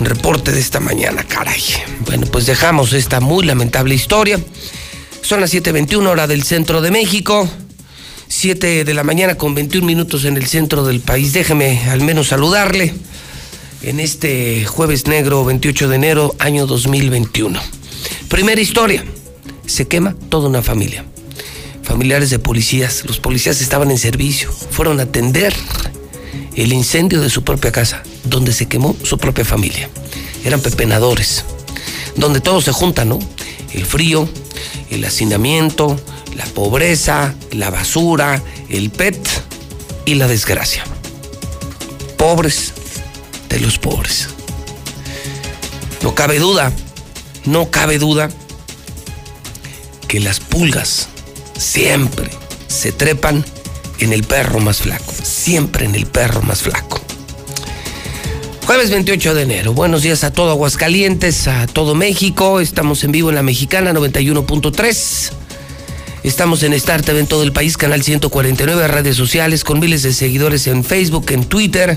[0.00, 1.62] reporte de esta mañana, caray.
[2.04, 4.38] Bueno, pues dejamos esta muy lamentable historia.
[5.22, 7.48] Son las 7.21 hora del centro de México.
[8.28, 11.32] 7 de la mañana con 21 minutos en el centro del país.
[11.32, 12.94] Déjeme al menos saludarle
[13.82, 17.58] en este jueves negro 28 de enero año 2021.
[18.28, 19.04] Primera historia.
[19.66, 21.04] Se quema toda una familia.
[21.86, 23.04] Familiares de policías.
[23.06, 24.50] Los policías estaban en servicio.
[24.52, 25.54] Fueron a atender
[26.56, 29.88] el incendio de su propia casa, donde se quemó su propia familia.
[30.44, 31.44] Eran pepenadores.
[32.16, 33.20] Donde todos se juntan, ¿no?
[33.72, 34.28] El frío,
[34.90, 36.00] el hacinamiento,
[36.34, 39.24] la pobreza, la basura, el PET
[40.06, 40.82] y la desgracia.
[42.16, 42.72] Pobres
[43.48, 44.28] de los pobres.
[46.02, 46.72] No cabe duda,
[47.44, 48.28] no cabe duda
[50.08, 51.08] que las pulgas
[51.56, 52.30] siempre
[52.68, 53.44] se trepan
[53.98, 57.00] en el perro más flaco, siempre en el perro más flaco.
[58.66, 59.72] Jueves 28 de enero.
[59.74, 62.60] Buenos días a todo Aguascalientes, a todo México.
[62.60, 65.30] Estamos en vivo en la Mexicana 91.3.
[66.24, 70.12] Estamos en Star TV en todo el país, canal 149, redes sociales, con miles de
[70.12, 71.96] seguidores en Facebook, en Twitter,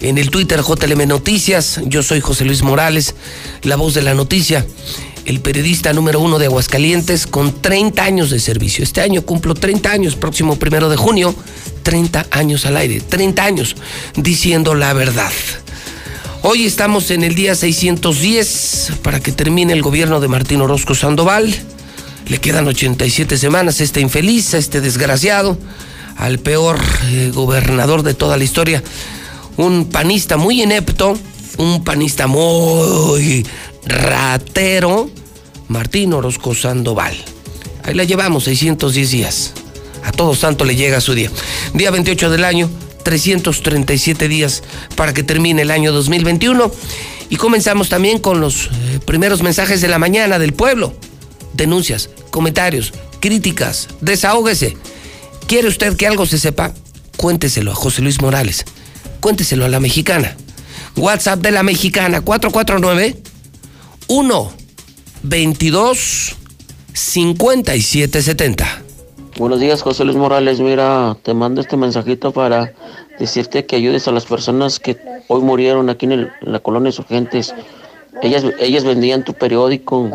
[0.00, 1.80] en el Twitter JLM Noticias.
[1.84, 3.14] Yo soy José Luis Morales,
[3.62, 4.66] la voz de la noticia,
[5.24, 8.84] el periodista número uno de Aguascalientes, con 30 años de servicio.
[8.84, 11.34] Este año cumplo 30 años, próximo primero de junio,
[11.82, 13.76] 30 años al aire, 30 años
[14.16, 15.32] diciendo la verdad.
[16.42, 21.54] Hoy estamos en el día 610 para que termine el gobierno de Martín Orozco Sandoval.
[22.28, 25.58] Le quedan 87 semanas a este infeliz, a este desgraciado,
[26.16, 26.78] al peor
[27.10, 28.82] eh, gobernador de toda la historia.
[29.58, 31.18] Un panista muy inepto,
[31.60, 33.46] un panista muy
[33.84, 35.10] ratero,
[35.68, 37.14] Martín Orozco Sandoval.
[37.84, 39.52] Ahí la llevamos, 610 días.
[40.02, 41.30] A todos santo le llega su día.
[41.74, 42.70] Día 28 del año,
[43.04, 44.62] 337 días
[44.96, 46.72] para que termine el año 2021.
[47.28, 50.94] Y comenzamos también con los eh, primeros mensajes de la mañana del pueblo.
[51.52, 54.78] Denuncias, comentarios, críticas, desahógese.
[55.46, 56.72] ¿Quiere usted que algo se sepa?
[57.18, 58.64] Cuénteselo a José Luis Morales.
[59.20, 60.36] Cuénteselo a la mexicana.
[60.96, 63.16] WhatsApp de la mexicana 449
[64.08, 64.52] 1
[65.22, 66.36] 22
[66.92, 68.82] 5770.
[69.38, 70.60] Buenos días, José Luis Morales.
[70.60, 72.72] Mira, te mando este mensajito para
[73.18, 74.98] decirte que ayudes a las personas que
[75.28, 77.54] hoy murieron aquí en, la colonia Insurgentes.
[78.22, 80.10] Ellas, ellas vendían tu periódico.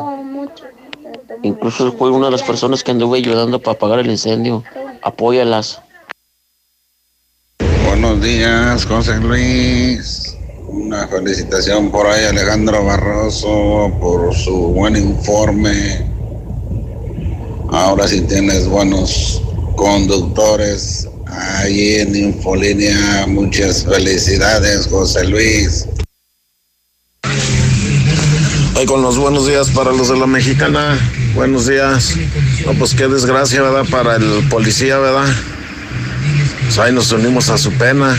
[1.43, 4.63] Incluso fue una de las personas que anduve ayudando para apagar el incendio.
[5.01, 5.81] Apóyalas.
[7.85, 10.35] Buenos días, José Luis.
[10.67, 16.15] Una felicitación por ahí, Alejandro Barroso, por su buen informe
[17.75, 19.41] Ahora sí tienes buenos
[19.75, 23.25] conductores ahí en Infolínea.
[23.28, 25.86] Muchas felicidades, José Luis.
[28.78, 30.97] Ahí con los buenos días para los de la mexicana.
[31.34, 32.13] Buenos días.
[32.65, 33.86] No, pues qué desgracia, ¿verdad?
[33.91, 35.28] Para el policía, ¿verdad?
[36.63, 38.17] Pues ahí nos unimos a su pena.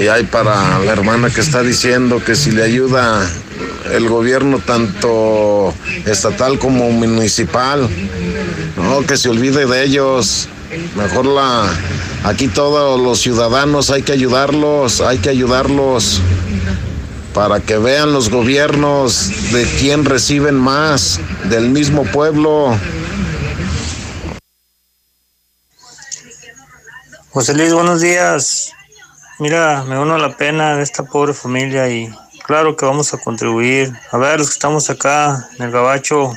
[0.00, 3.26] Y hay para la hermana que está diciendo que si le ayuda
[3.92, 5.72] el gobierno tanto
[6.04, 7.88] estatal como municipal.
[8.76, 10.48] No, que se olvide de ellos.
[10.96, 11.70] Mejor la
[12.24, 16.20] aquí todos los ciudadanos hay que ayudarlos, hay que ayudarlos
[17.32, 22.76] para que vean los gobiernos de quién reciben más, del mismo pueblo.
[27.30, 28.72] José Luis, buenos días.
[29.38, 32.10] Mira, me uno a la pena de esta pobre familia y
[32.44, 33.92] claro que vamos a contribuir.
[34.10, 36.32] A ver, los que estamos acá en el Gabacho,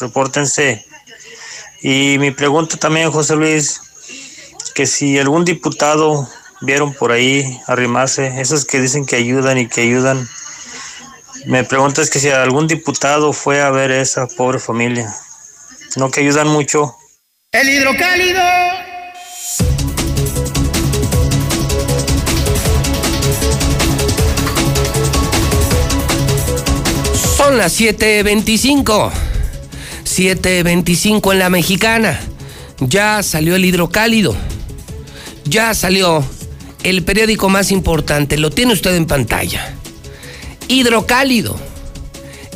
[0.00, 0.84] repórtense.
[1.80, 3.80] Y mi pregunta también, José Luis,
[4.74, 6.28] que si algún diputado
[6.60, 10.28] vieron por ahí arrimarse, esos que dicen que ayudan y que ayudan,
[11.46, 15.10] me pregunta es que si algún diputado fue a ver esa pobre familia,
[15.96, 16.94] no que ayudan mucho.
[17.50, 18.71] El hidrocálido.
[27.52, 29.10] Son las 7.25.
[30.06, 32.18] 7.25 en la mexicana.
[32.80, 34.34] Ya salió el hidrocálido.
[35.44, 36.24] Ya salió
[36.82, 38.38] el periódico más importante.
[38.38, 39.74] Lo tiene usted en pantalla.
[40.68, 41.60] Hidrocálido.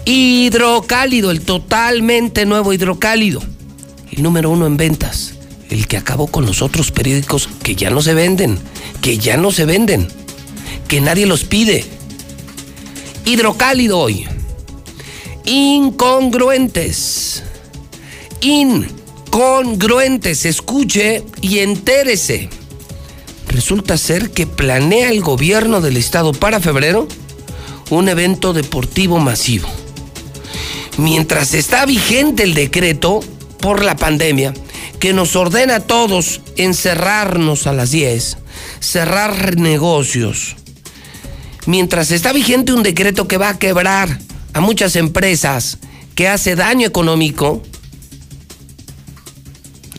[0.07, 3.43] Hidrocálido, el totalmente nuevo hidrocálido.
[4.11, 5.35] El número uno en ventas.
[5.69, 8.59] El que acabó con los otros periódicos que ya no se venden.
[9.03, 10.09] Que ya no se venden.
[10.89, 11.85] Que nadie los pide.
[13.27, 14.27] Hidrocálido hoy.
[15.47, 17.45] Incongruentes.
[18.41, 20.45] Incongruentes.
[20.45, 22.51] Escuche y entérese.
[23.49, 27.07] Resulta ser que planea el gobierno del estado para febrero
[27.91, 29.69] un evento deportivo masivo.
[30.99, 33.21] Mientras está vigente el decreto
[33.61, 34.53] por la pandemia
[34.99, 38.39] que nos ordena a todos encerrarnos a las 10,
[38.81, 40.57] cerrar negocios,
[41.67, 44.19] mientras está vigente un decreto que va a quebrar
[44.57, 45.77] a muchas empresas,
[46.15, 47.63] que hace daño económico,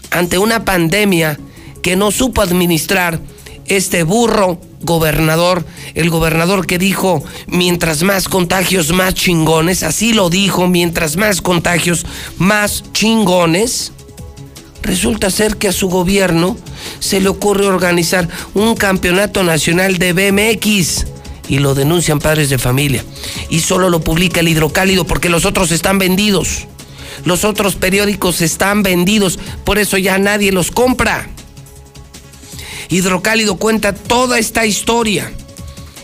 [0.10, 1.38] ante una pandemia
[1.84, 3.20] que no supo administrar
[3.68, 10.68] este burro gobernador, el gobernador que dijo, mientras más contagios, más chingones, así lo dijo,
[10.68, 12.08] mientras más contagios,
[12.40, 13.92] más chingones,
[14.82, 16.58] resulta ser que a su gobierno
[16.98, 21.17] se le ocurre organizar un campeonato nacional de BMX
[21.50, 23.04] y lo denuncian padres de familia.
[23.50, 26.68] Y solo lo publica el hidrocálido porque los otros están vendidos.
[27.26, 31.30] Los otros periódicos están vendidos, por eso ya nadie los compra.
[32.90, 35.32] Hidrocálido cuenta toda esta historia.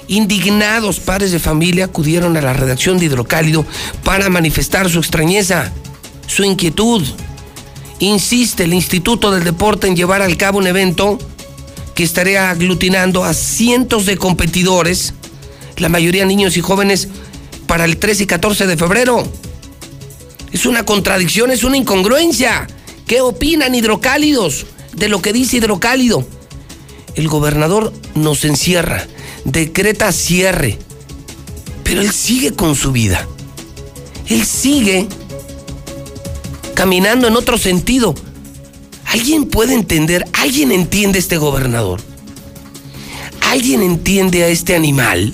[0.07, 3.65] Indignados padres de familia acudieron a la redacción de Hidrocálido
[4.03, 5.71] para manifestar su extrañeza,
[6.27, 7.03] su inquietud.
[7.99, 11.17] Insiste el Instituto del Deporte en llevar al cabo un evento
[11.95, 15.13] que estaría aglutinando a cientos de competidores,
[15.77, 17.07] la mayoría niños y jóvenes,
[17.67, 19.23] para el 13 y 14 de febrero.
[20.51, 22.67] Es una contradicción, es una incongruencia.
[23.07, 26.25] ¿Qué opinan hidrocálidos de lo que dice hidrocálido?
[27.15, 29.05] el gobernador nos encierra,
[29.45, 30.79] decreta cierre,
[31.83, 33.27] pero él sigue con su vida.
[34.27, 35.07] Él sigue
[36.73, 38.15] caminando en otro sentido.
[39.05, 40.25] ¿Alguien puede entender?
[40.33, 42.01] ¿Alguien entiende a este gobernador?
[43.41, 45.33] ¿Alguien entiende a este animal?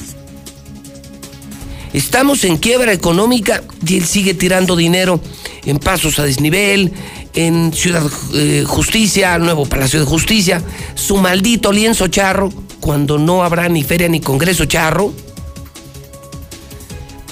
[1.93, 5.19] Estamos en quiebra económica y él sigue tirando dinero
[5.65, 6.93] en pasos a desnivel,
[7.33, 10.61] en Ciudad eh, Justicia, Nuevo Palacio de Justicia,
[10.93, 15.13] su maldito lienzo charro, cuando no habrá ni feria ni congreso charro.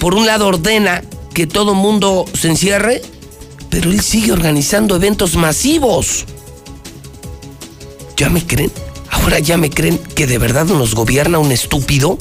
[0.00, 1.02] Por un lado ordena
[1.34, 3.02] que todo mundo se encierre,
[3.70, 6.24] pero él sigue organizando eventos masivos.
[8.16, 8.72] ¿Ya me creen?
[9.10, 12.18] Ahora ya me creen que de verdad nos gobierna un estúpido.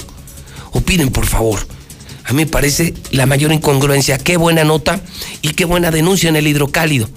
[0.71, 1.76] Opinen, por favor.
[2.27, 4.17] A mí me parece la mayor incongruencia.
[4.17, 4.99] Qué buena nota
[5.41, 7.09] y qué buena denuncia en el hidrocálido.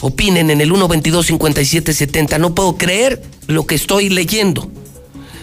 [0.00, 2.38] Opinen en el 122-5770.
[2.38, 4.70] No puedo creer lo que estoy leyendo.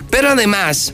[0.09, 0.93] Pero además,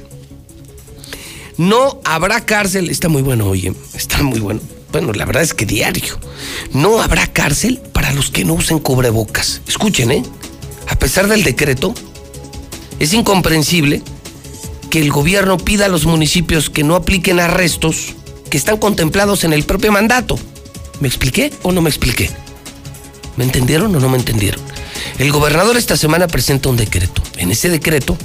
[1.57, 2.89] no habrá cárcel.
[2.89, 4.59] Está muy bueno, oye, está muy bueno.
[4.91, 6.17] Bueno, la verdad es que diario.
[6.73, 9.61] No habrá cárcel para los que no usen cubrebocas.
[9.67, 10.23] Escuchen, ¿eh?
[10.87, 11.93] A pesar del decreto,
[12.97, 14.01] es incomprensible
[14.95, 18.13] que el gobierno pida a los municipios que no apliquen arrestos
[18.49, 20.39] que están contemplados en el propio mandato.
[21.01, 22.31] ¿Me expliqué o no me expliqué?
[23.35, 24.61] ¿Me entendieron o no me entendieron?
[25.19, 27.21] El gobernador esta semana presenta un decreto.
[27.35, 28.17] En ese decreto,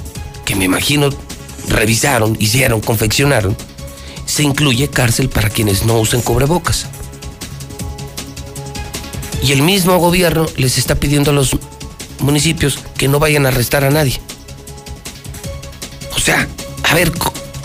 [0.45, 1.09] que me imagino
[1.67, 3.57] revisaron, hicieron, confeccionaron,
[4.25, 6.85] se incluye cárcel para quienes no usen cubrebocas.
[9.43, 11.51] Y el mismo gobierno les está pidiendo a los
[12.19, 14.21] municipios que no vayan a arrestar a nadie.
[16.15, 16.47] O sea,
[16.91, 17.11] a ver,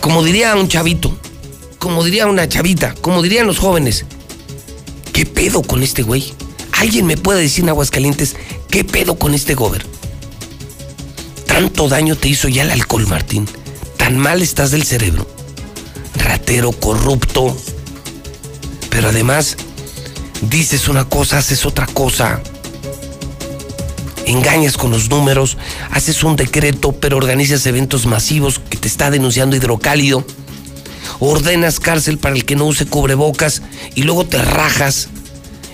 [0.01, 1.17] como diría un chavito,
[1.79, 4.07] como diría una chavita, como dirían los jóvenes,
[5.13, 6.33] ¿qué pedo con este güey?
[6.73, 8.37] ¿Alguien me puede decir en Aguascalientes
[8.71, 9.87] ¿Qué pedo con este gober?
[11.47, 13.49] Tanto daño te hizo ya el alcohol, Martín.
[13.97, 15.27] Tan mal estás del cerebro.
[16.15, 17.57] Ratero, corrupto.
[18.91, 19.57] Pero además,
[20.43, 22.43] dices una cosa, haces otra cosa.
[24.27, 25.57] Engañas con los números,
[25.91, 30.25] haces un decreto, pero organizas eventos masivos que te está denunciando hidrocálido.
[31.21, 33.63] Ordenas cárcel para el que no use cubrebocas
[33.95, 35.09] y luego te rajas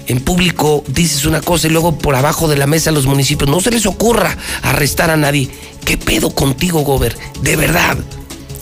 [0.06, 3.48] en público dices una cosa y luego por abajo de la mesa a los municipios.
[3.48, 5.50] No se les ocurra arrestar a nadie.
[5.84, 7.16] ¿Qué pedo contigo, Gober?
[7.40, 7.96] De verdad.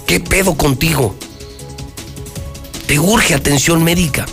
[0.07, 1.15] ¿Qué pedo contigo?
[2.87, 4.27] Te urge atención médica.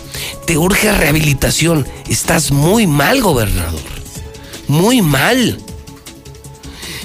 [0.46, 1.86] Te urge rehabilitación.
[2.08, 3.97] Estás muy mal, gobernador.
[4.68, 5.58] Muy mal.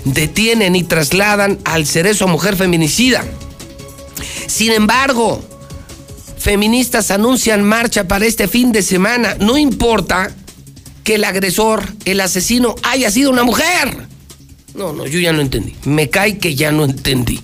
[0.06, 3.24] Detienen y trasladan al cerezo a mujer feminicida.
[4.48, 5.42] Sin embargo,
[6.38, 9.36] feministas anuncian marcha para este fin de semana.
[9.40, 10.30] No importa
[11.04, 14.08] que el agresor, el asesino, haya sido una mujer.
[14.76, 15.76] No, no, yo ya no entendí.
[15.86, 17.40] Me cae que ya no entendí.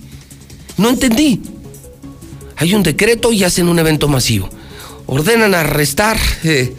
[0.76, 1.40] No entendí.
[2.56, 4.50] Hay un decreto y hacen un evento masivo.
[5.06, 6.74] Ordenan arrestar eh,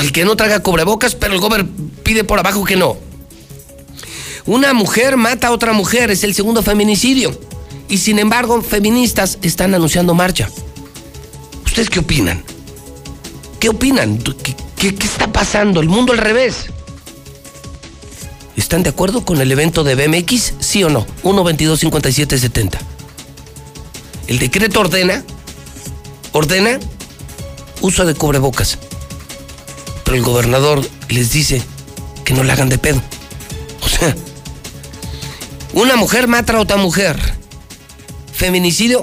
[0.00, 2.96] el que no traiga cobrebocas, pero el gobernador pide por abajo que no.
[4.46, 7.38] Una mujer mata a otra mujer, es el segundo feminicidio.
[7.88, 10.48] Y sin embargo, feministas están anunciando marcha.
[11.64, 12.42] ¿Ustedes qué opinan?
[13.60, 14.18] ¿Qué opinan?
[14.76, 15.80] ¿Qué, está pasando?
[15.80, 16.66] ¿El mundo al revés?
[18.56, 20.54] ¿Están de acuerdo con el evento de BMX?
[20.60, 21.06] ¿Sí o no?
[21.24, 22.78] 1-22-57-70.
[24.28, 25.24] El decreto ordena,
[26.32, 26.78] ordena
[27.80, 28.78] uso de cubrebocas.
[30.08, 31.60] Pero el gobernador les dice
[32.24, 33.02] que no le hagan de pedo.
[33.82, 34.16] O sea,
[35.74, 37.20] una mujer mata a otra mujer.
[38.32, 39.02] Feminicidio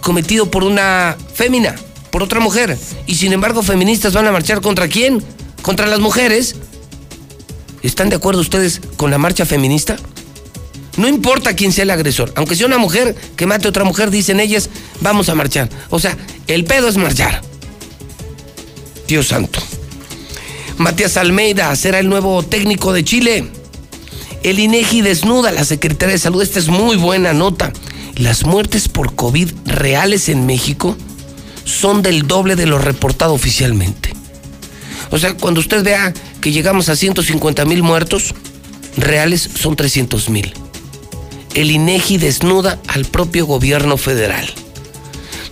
[0.00, 1.74] cometido por una fémina
[2.10, 2.78] por otra mujer.
[3.06, 5.22] Y sin embargo, feministas van a marchar contra quién?
[5.60, 6.56] Contra las mujeres.
[7.82, 9.96] ¿Están de acuerdo ustedes con la marcha feminista?
[10.96, 14.10] No importa quién sea el agresor, aunque sea una mujer que mate a otra mujer,
[14.10, 14.70] dicen ellas,
[15.02, 15.68] vamos a marchar.
[15.90, 16.16] O sea,
[16.46, 17.42] el pedo es marchar.
[19.06, 19.60] Dios santo.
[20.78, 23.50] Matías Almeida será el nuevo técnico de Chile.
[24.42, 26.42] El INEGI desnuda a la Secretaría de Salud.
[26.42, 27.72] Esta es muy buena nota.
[28.16, 30.96] Las muertes por COVID reales en México
[31.64, 34.12] son del doble de lo reportado oficialmente.
[35.10, 38.34] O sea, cuando usted vea que llegamos a 150 mil muertos,
[38.96, 40.52] reales son 300 mil.
[41.54, 44.52] El INEGI desnuda al propio gobierno federal.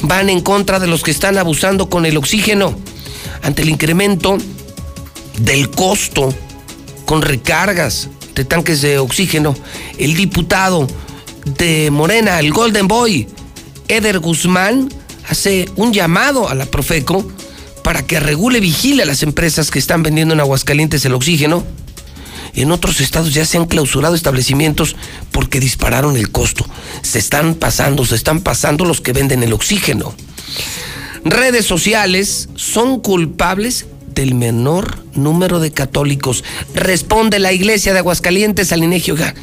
[0.01, 2.75] Van en contra de los que están abusando con el oxígeno
[3.43, 4.39] ante el incremento
[5.41, 6.35] del costo
[7.05, 9.55] con recargas de tanques de oxígeno.
[9.99, 10.87] El diputado
[11.59, 13.27] de Morena, el Golden Boy,
[13.89, 14.89] Eder Guzmán,
[15.29, 17.27] hace un llamado a la Profeco
[17.83, 21.65] para que regule, vigile a las empresas que están vendiendo en Aguascalientes el oxígeno.
[22.55, 24.97] En otros estados ya se han clausurado establecimientos
[25.31, 26.67] porque dispararon el costo.
[27.03, 30.15] Se están pasando, se están pasando los que venden el oxígeno.
[31.25, 33.87] Redes sociales son culpables
[34.21, 36.45] del menor número de católicos.
[36.75, 39.13] Responde la iglesia de Aguascalientes al INEGI.
[39.13, 39.35] Oiga,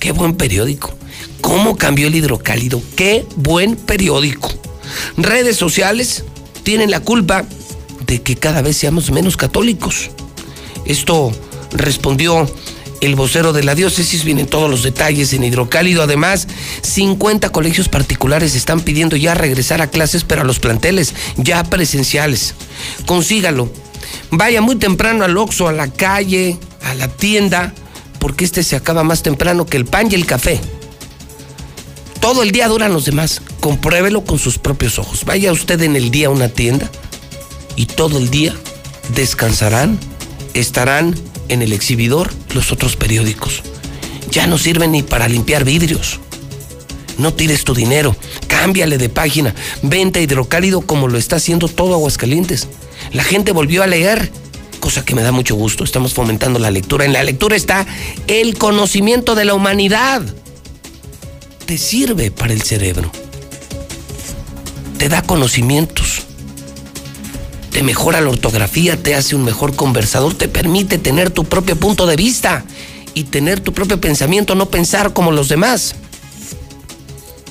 [0.00, 0.94] qué buen periódico.
[1.40, 2.82] ¿Cómo cambió el hidrocálido?
[2.96, 4.50] Qué buen periódico
[5.16, 6.24] redes sociales
[6.62, 7.44] tienen la culpa
[8.06, 10.10] de que cada vez seamos menos católicos.
[10.84, 11.32] Esto
[11.72, 12.46] respondió
[13.00, 16.02] el vocero de la diócesis, vienen todos los detalles en Hidrocálido.
[16.02, 16.46] Además,
[16.82, 22.54] 50 colegios particulares están pidiendo ya regresar a clases, pero a los planteles ya presenciales.
[23.06, 23.70] Consígalo.
[24.30, 27.74] Vaya muy temprano al Oxxo, a la calle, a la tienda,
[28.18, 30.60] porque este se acaba más temprano que el pan y el café.
[32.20, 33.42] Todo el día duran los demás.
[33.60, 35.24] Compruébelo con sus propios ojos.
[35.24, 36.88] Vaya usted en el día a una tienda
[37.74, 38.54] y todo el día
[39.14, 39.98] descansarán,
[40.54, 41.16] estarán
[41.48, 43.62] en el exhibidor los otros periódicos.
[44.30, 46.20] Ya no sirven ni para limpiar vidrios.
[47.18, 52.68] No tires tu dinero, cámbiale de página, vente hidrocálido como lo está haciendo todo Aguascalientes.
[53.12, 54.30] La gente volvió a leer,
[54.80, 55.84] cosa que me da mucho gusto.
[55.84, 57.04] Estamos fomentando la lectura.
[57.04, 57.86] En la lectura está
[58.26, 60.22] el conocimiento de la humanidad
[61.72, 63.10] te sirve para el cerebro.
[64.98, 66.22] Te da conocimientos.
[67.70, 72.06] Te mejora la ortografía, te hace un mejor conversador, te permite tener tu propio punto
[72.06, 72.64] de vista
[73.14, 75.94] y tener tu propio pensamiento, no pensar como los demás.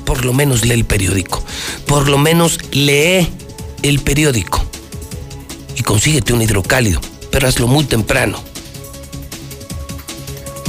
[0.06, 1.44] Por lo menos lee el periódico.
[1.88, 3.28] Por lo menos lee
[3.82, 4.64] el periódico.
[5.76, 7.02] Y consíguete un hidrocálido,
[7.32, 8.52] pero hazlo muy temprano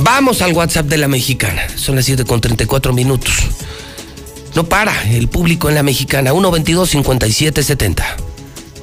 [0.04, 1.62] Vamos al WhatsApp de la mexicana.
[1.76, 3.30] Son las 7 con 34 minutos.
[4.56, 6.32] No para el público en la mexicana.
[6.32, 8.02] 122-5770.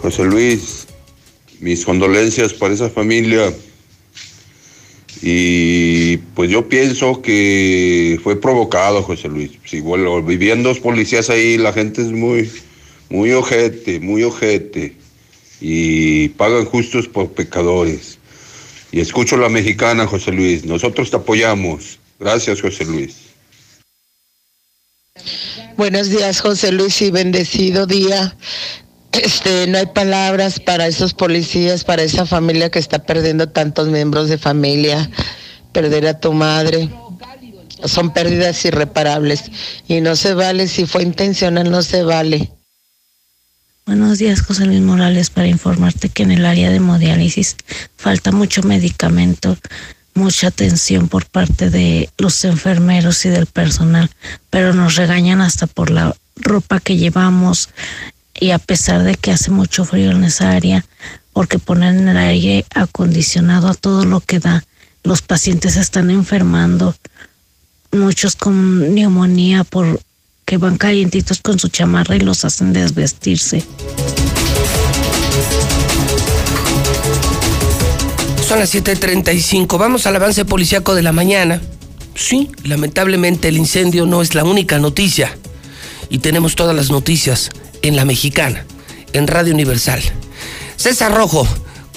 [0.02, 0.88] José Luis,
[1.60, 3.54] mis condolencias para esa familia.
[5.22, 9.52] Y pues yo pienso que fue provocado, José Luis.
[9.66, 12.50] Si bueno, vivían dos policías ahí, la gente es muy,
[13.10, 14.96] muy ojete, muy ojete.
[15.62, 18.18] Y pagan justos por pecadores.
[18.92, 20.66] Y escucho la mexicana, José Luis.
[20.66, 22.00] Nosotros te apoyamos.
[22.20, 23.16] Gracias, José Luis.
[25.78, 28.36] Buenos días, José Luis, y bendecido día.
[29.14, 34.30] Este, no hay palabras para esos policías, para esa familia que está perdiendo tantos miembros
[34.30, 35.10] de familia,
[35.72, 36.90] perder a tu madre.
[37.86, 39.46] Son pérdidas irreparables
[39.88, 42.52] y no se vale, si fue intencional, no se vale.
[43.90, 47.56] Buenos días, José Luis Morales, para informarte que en el área de hemodiálisis
[47.98, 49.58] falta mucho medicamento,
[50.14, 54.12] mucha atención por parte de los enfermeros y del personal,
[54.52, 57.70] pero nos regañan hasta por la ropa que llevamos
[58.40, 60.86] y a pesar de que hace mucho frío en esa área,
[61.34, 64.64] porque ponen el aire acondicionado a todo lo que da,
[65.04, 66.96] los pacientes están enfermando,
[67.92, 70.00] muchos con neumonía por
[70.50, 73.64] que van calientitos con su chamarra y los hacen desvestirse.
[78.48, 79.78] Son las 7:35.
[79.78, 81.62] Vamos al avance policíaco de la mañana.
[82.16, 85.38] Sí, lamentablemente el incendio no es la única noticia.
[86.10, 87.52] Y tenemos todas las noticias
[87.84, 88.66] en La Mexicana,
[89.14, 90.02] en Radio Universal.
[90.78, 91.48] César Rojo,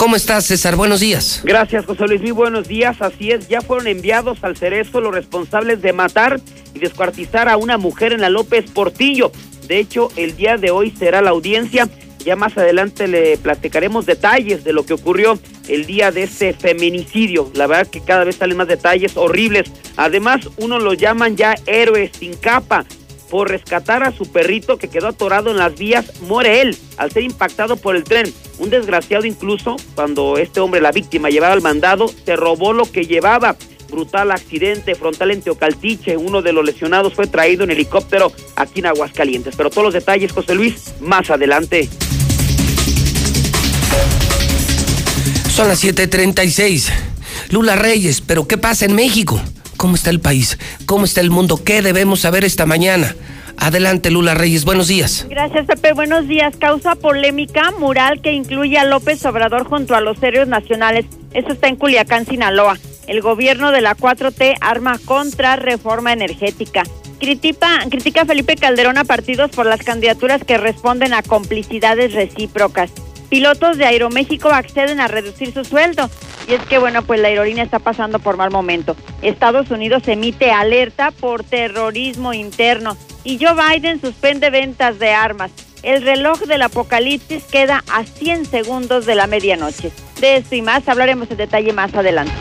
[0.03, 0.75] ¿cómo estás César?
[0.75, 1.43] Buenos días.
[1.45, 3.01] Gracias José Luis, muy buenos días.
[3.01, 6.41] Así es, ya fueron enviados al Cerezo los responsables de matar
[6.75, 9.31] y descuartizar a una mujer en la López Portillo.
[9.69, 11.89] De hecho, el día de hoy será la audiencia.
[12.19, 15.39] Ya más adelante le platicaremos detalles de lo que ocurrió
[15.69, 17.53] el día de este feminicidio.
[17.55, 19.71] La verdad que cada vez salen más detalles horribles.
[19.97, 22.85] Además, uno lo llaman ya héroes sin capa
[23.33, 27.23] por rescatar a su perrito que quedó atorado en las vías, muere él al ser
[27.23, 28.31] impactado por el tren.
[28.59, 33.07] Un desgraciado incluso, cuando este hombre, la víctima, llevaba el mandado, se robó lo que
[33.07, 33.57] llevaba.
[33.91, 36.19] Brutal accidente frontal en Teocaltiche.
[36.19, 39.57] Uno de los lesionados fue traído en helicóptero aquí en Aguascalientes.
[39.57, 41.89] Pero todos los detalles, José Luis, más adelante.
[45.49, 46.93] Son las 7:36.
[47.49, 49.41] Lula Reyes, pero ¿qué pasa en México?
[49.83, 50.61] ¿Cómo está el país?
[50.87, 51.59] ¿Cómo está el mundo?
[51.65, 53.17] ¿Qué debemos saber esta mañana?
[53.57, 55.27] Adelante, Lula Reyes, buenos días.
[55.29, 56.55] Gracias, Pepe, buenos días.
[56.57, 61.07] Causa polémica mural que incluye a López Obrador junto a los héroes nacionales.
[61.35, 62.79] Eso está en Culiacán, Sinaloa.
[63.09, 66.85] El gobierno de la 4T arma contra reforma energética.
[67.19, 72.93] Critica, critica Felipe Calderón a partidos por las candidaturas que responden a complicidades recíprocas.
[73.33, 76.11] Pilotos de Aeroméxico acceden a reducir su sueldo.
[76.47, 78.95] Y es que, bueno, pues la aerolínea está pasando por mal momento.
[79.23, 85.51] Estados Unidos emite alerta por terrorismo interno y Joe Biden suspende ventas de armas.
[85.83, 89.93] El reloj del apocalipsis queda a 100 segundos de la medianoche.
[90.21, 92.35] De esto y más hablaremos en detalle más adelante.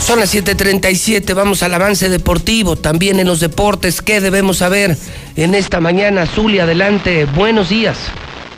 [0.00, 4.00] Son las 7:37, vamos al avance deportivo, también en los deportes.
[4.02, 4.96] ¿Qué debemos saber
[5.34, 6.26] en esta mañana?
[6.26, 7.98] Zuli, adelante, buenos días.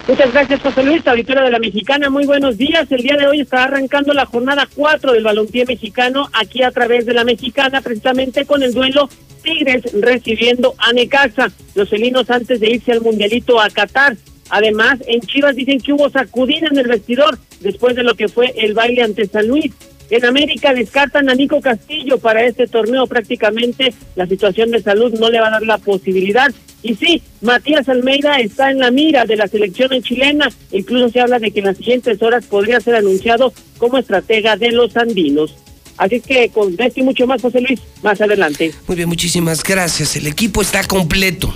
[0.07, 2.11] Muchas gracias, José Luis, auditorio de la Mexicana.
[2.11, 2.91] Muy buenos días.
[2.91, 7.07] El día de hoy está arrancando la jornada 4 del balompié mexicano aquí a través
[7.07, 9.09] de la Mexicana, precisamente con el duelo
[9.43, 11.49] Tigres recibiendo a Necaxa.
[11.74, 14.16] Los felinos antes de irse al Mundialito a Qatar.
[14.51, 18.55] Además, en Chivas dicen que hubo sacudida en el vestidor después de lo que fue
[18.57, 19.72] el baile ante San Luis.
[20.11, 23.07] En América descartan a Nico Castillo para este torneo.
[23.07, 26.51] Prácticamente la situación de salud no le va a dar la posibilidad.
[26.83, 30.51] Y sí, Matías Almeida está en la mira de la selección en chilena.
[30.73, 34.73] Incluso se habla de que en las siguientes horas podría ser anunciado como estratega de
[34.73, 35.55] los andinos.
[35.99, 38.73] Así que con esto y mucho más, José Luis, más adelante.
[38.87, 40.17] Muy bien, muchísimas gracias.
[40.17, 41.53] El equipo está completo.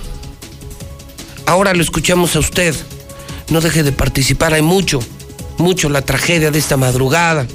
[1.45, 2.75] Ahora lo escuchamos a usted.
[3.49, 4.53] No deje de participar.
[4.53, 4.99] Hay mucho,
[5.57, 7.47] mucho la tragedia de esta madrugada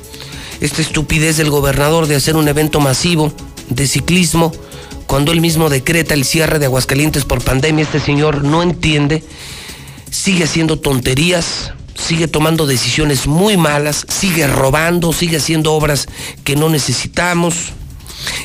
[0.61, 3.33] esta estupidez del gobernador de hacer un evento masivo
[3.69, 4.53] de ciclismo
[5.07, 7.85] cuando él mismo decreta el cierre de Aguascalientes por pandemia.
[7.85, 9.25] Este señor no entiende,
[10.11, 16.09] sigue haciendo tonterías, sigue tomando decisiones muy malas, sigue robando, sigue haciendo obras
[16.45, 17.73] que no necesitamos.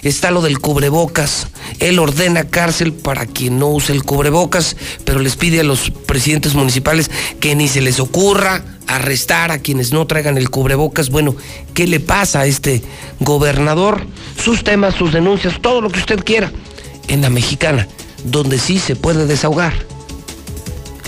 [0.04, 1.47] Está lo del cubrebocas.
[1.80, 4.76] Él ordena cárcel para quien no use el cubrebocas,
[5.06, 9.93] pero les pide a los presidentes municipales que ni se les ocurra arrestar a quienes
[9.93, 11.10] no traigan el cubrebocas.
[11.10, 11.36] Bueno,
[11.74, 12.84] ¿qué le pasa a este
[13.22, 14.06] gobernador?
[14.38, 16.51] Sus temas, sus denuncias, todo lo que usted quiera.
[17.08, 17.88] En la mexicana,
[18.26, 19.74] donde sí se puede desahogar.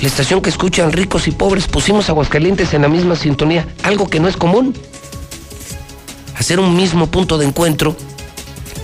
[0.01, 4.21] La estación que escuchan ricos y pobres, pusimos Aguascalientes en la misma sintonía, algo que
[4.21, 4.73] no es común.
[6.37, 7.95] Hacer un mismo punto de encuentro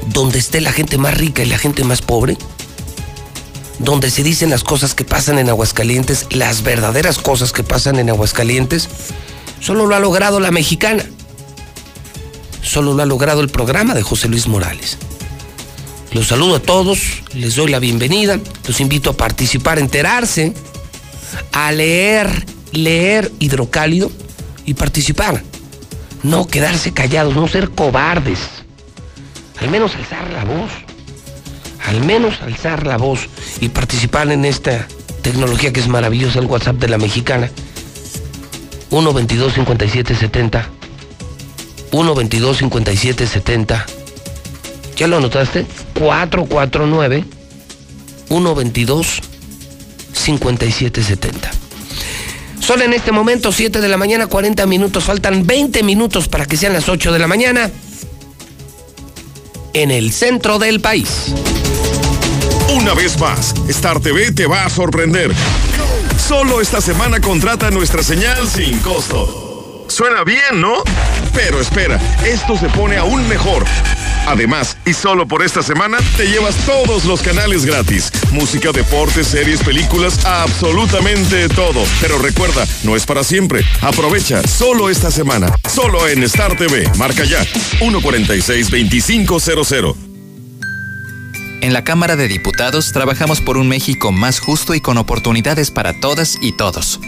[0.07, 2.37] donde esté la gente más rica y la gente más pobre,
[3.79, 8.09] donde se dicen las cosas que pasan en Aguascalientes, las verdaderas cosas que pasan en
[8.09, 8.89] Aguascalientes,
[9.61, 11.05] Solo lo ha logrado la mexicana.
[12.63, 14.97] Solo lo ha logrado el programa de José Luis Morales.
[16.11, 20.53] Los saludo a todos, les doy la bienvenida, los invito a participar, a enterarse,
[21.53, 24.11] a leer, leer hidrocálido
[24.65, 25.43] y participar.
[26.23, 28.39] No quedarse callados, no ser cobardes.
[29.61, 30.71] Al menos alzar la voz.
[31.85, 33.27] Al menos alzar la voz
[33.59, 34.87] y participar en esta
[35.21, 37.49] tecnología que es maravillosa, el WhatsApp de la mexicana.
[38.91, 40.69] 1 22 57 70
[41.91, 43.85] 1 22 57 70
[44.97, 45.65] ¿Ya lo anotaste?
[45.97, 47.25] 449
[48.27, 49.21] 122
[50.13, 51.51] 5770
[52.59, 55.05] Son en este momento 7 de la mañana, 40 minutos.
[55.05, 57.71] Faltan 20 minutos para que sean las 8 de la mañana.
[59.73, 61.33] En el centro del país.
[62.75, 65.31] Una vez más, Star TV te va a sorprender.
[66.17, 69.40] Solo esta semana contrata nuestra señal sin costo.
[69.91, 70.75] Suena bien, ¿no?
[71.33, 73.65] Pero espera, esto se pone aún mejor.
[74.25, 78.09] Además, y solo por esta semana, te llevas todos los canales gratis.
[78.31, 81.83] Música, deportes, series, películas, absolutamente todo.
[81.99, 83.65] Pero recuerda, no es para siempre.
[83.81, 85.53] Aprovecha solo esta semana.
[85.69, 86.89] Solo en Star TV.
[86.97, 87.43] Marca ya.
[87.79, 89.93] 146-2500.
[91.61, 95.99] En la Cámara de Diputados trabajamos por un México más justo y con oportunidades para
[95.99, 97.01] todas y todos.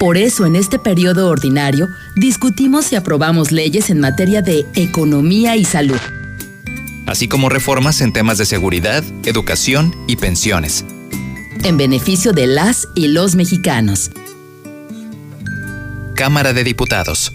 [0.00, 5.66] Por eso en este periodo ordinario discutimos y aprobamos leyes en materia de economía y
[5.66, 6.00] salud.
[7.06, 10.86] Así como reformas en temas de seguridad, educación y pensiones.
[11.64, 14.10] En beneficio de las y los mexicanos.
[16.14, 17.34] Cámara de Diputados.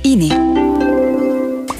[0.03, 0.90] INE.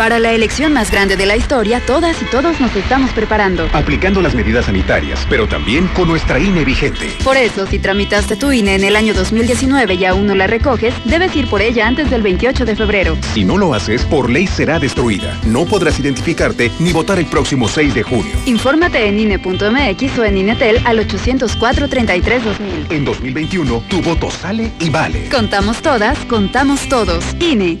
[0.00, 3.68] Para la elección más grande de la historia, todas y todos nos estamos preparando.
[3.74, 7.14] Aplicando las medidas sanitarias, pero también con nuestra INE vigente.
[7.22, 10.94] Por eso, si tramitaste tu INE en el año 2019 y aún no la recoges,
[11.04, 13.18] debes ir por ella antes del 28 de febrero.
[13.34, 15.38] Si no lo haces, por ley será destruida.
[15.44, 18.32] No podrás identificarte ni votar el próximo 6 de junio.
[18.46, 22.86] Infórmate en INE.mx o en INETEL al 804-33-2000.
[22.88, 25.28] En 2021, tu voto sale y vale.
[25.28, 27.22] Contamos todas, contamos todos.
[27.38, 27.80] INE.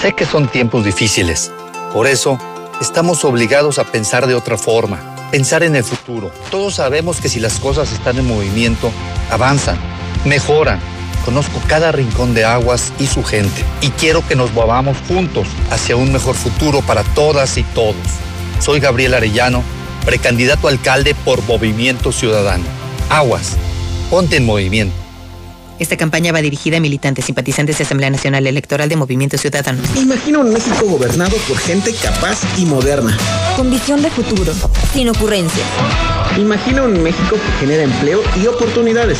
[0.00, 1.50] Sé que son tiempos difíciles.
[1.92, 2.38] Por eso,
[2.80, 6.30] estamos obligados a pensar de otra forma, pensar en el futuro.
[6.52, 8.92] Todos sabemos que si las cosas están en movimiento,
[9.28, 9.76] avanzan,
[10.24, 10.78] mejoran.
[11.24, 15.96] Conozco cada rincón de Aguas y su gente y quiero que nos movamos juntos hacia
[15.96, 17.96] un mejor futuro para todas y todos.
[18.60, 19.64] Soy Gabriel Arellano,
[20.04, 22.64] precandidato alcalde por Movimiento Ciudadano.
[23.10, 23.56] Aguas,
[24.10, 25.07] ponte en movimiento.
[25.78, 29.80] Esta campaña va dirigida a militantes simpatizantes de Asamblea Nacional Electoral de Movimiento Ciudadano.
[29.96, 33.16] Imagino un México gobernado por gente capaz y moderna.
[33.56, 34.52] Con visión de futuro,
[34.92, 35.66] sin ocurrencias.
[36.36, 39.18] Imagino un México que genera empleo y oportunidades.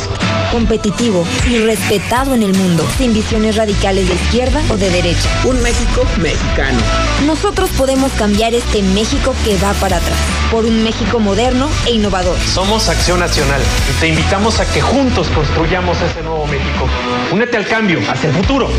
[0.51, 5.29] Competitivo y respetado en el mundo, sin visiones radicales de izquierda o de derecha.
[5.43, 6.79] Un México mexicano.
[7.25, 10.17] Nosotros podemos cambiar este México que va para atrás,
[10.51, 12.37] por un México moderno e innovador.
[12.39, 16.87] Somos Acción Nacional y te invitamos a que juntos construyamos ese nuevo México.
[17.31, 18.69] Únete al cambio, hacia el futuro.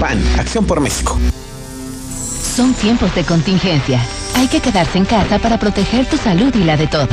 [0.00, 1.18] PAN, Acción por México.
[2.56, 4.00] Son tiempos de contingencia.
[4.36, 7.08] Hay que quedarse en casa para proteger tu salud y la de todos.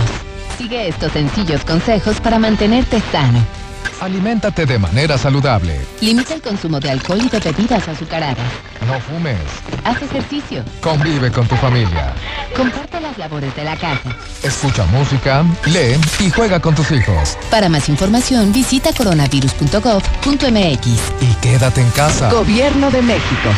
[0.58, 3.57] Sigue estos sencillos consejos para mantenerte sano.
[4.00, 5.80] Aliméntate de manera saludable.
[6.02, 8.38] Limita el consumo de alcohol y de bebidas azucaradas.
[8.86, 9.38] No fumes.
[9.84, 10.64] Haz ejercicio.
[10.82, 12.14] Convive con tu familia.
[12.56, 14.16] Comparte las labores de la casa.
[14.44, 17.38] Escucha música, lee y juega con tus hijos.
[17.50, 20.88] Para más información, visita coronavirus.gov.mx.
[21.22, 22.32] Y quédate en casa.
[22.32, 23.50] Gobierno de México.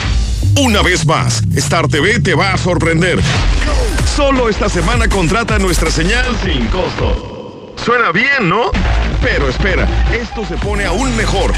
[0.62, 3.20] Una vez más, Star TV te va a sorprender.
[4.16, 7.39] Solo esta semana contrata nuestra señal sin costo.
[7.84, 8.72] Suena bien, ¿no?
[9.22, 11.54] Pero espera, esto se pone aún mejor.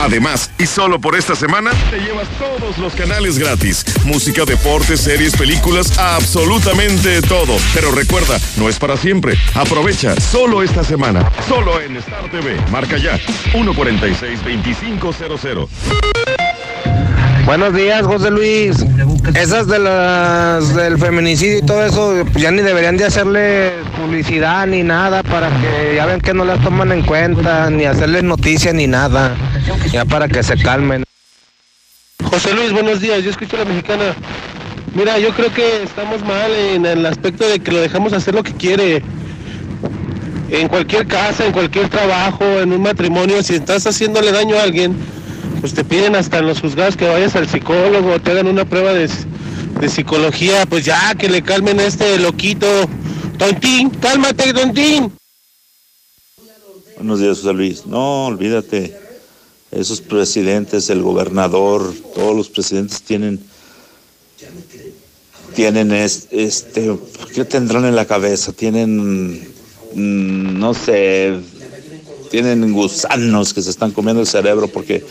[0.00, 3.84] Además, y solo por esta semana, te llevas todos los canales gratis.
[4.04, 7.56] Música, deportes, series, películas, absolutamente todo.
[7.72, 9.36] Pero recuerda, no es para siempre.
[9.54, 11.30] Aprovecha solo esta semana.
[11.48, 12.56] Solo en Star TV.
[12.70, 13.18] Marca ya.
[13.52, 15.68] 146-2500.
[17.46, 18.76] Buenos días, José Luis.
[19.34, 24.66] Esas de las del feminicidio y todo eso, pues ya ni deberían de hacerle publicidad
[24.66, 28.74] ni nada para que ya ven que no las toman en cuenta, ni hacerles noticias
[28.74, 29.36] ni nada.
[29.92, 31.04] Ya para que se calmen.
[32.22, 33.22] José Luis, buenos días.
[33.22, 34.14] Yo escucho a la mexicana.
[34.94, 38.42] Mira, yo creo que estamos mal en el aspecto de que lo dejamos hacer lo
[38.42, 39.02] que quiere.
[40.48, 44.96] En cualquier casa, en cualquier trabajo, en un matrimonio, si estás haciéndole daño a alguien,
[45.64, 49.08] pues te piden hasta los juzgados que vayas al psicólogo, te hagan una prueba de,
[49.80, 52.66] de psicología, pues ya que le calmen a este loquito.
[53.38, 55.10] Tontín, cálmate, tontín.
[56.96, 57.86] Buenos días, José Luis.
[57.86, 58.94] No, olvídate.
[59.70, 63.40] Esos presidentes, el gobernador, todos los presidentes tienen,
[65.54, 66.94] tienen es- este,
[67.34, 68.52] ¿qué tendrán en la cabeza?
[68.52, 69.38] Tienen,
[69.94, 71.40] mm, no sé,
[72.30, 75.02] tienen gusanos que se están comiendo el cerebro porque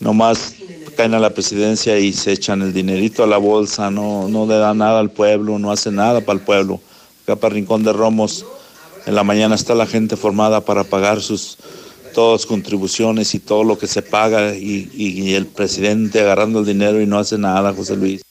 [0.00, 0.54] nomás
[0.96, 4.56] caen a la presidencia y se echan el dinerito a la bolsa, no, no le
[4.56, 6.80] dan nada al pueblo, no hacen nada para el pueblo.
[7.22, 8.44] Acá para Rincón de Romos,
[9.06, 11.56] en la mañana está la gente formada para pagar sus
[12.14, 17.00] todas contribuciones y todo lo que se paga y, y- el presidente agarrando el dinero
[17.00, 18.22] y no hace nada, José Luis.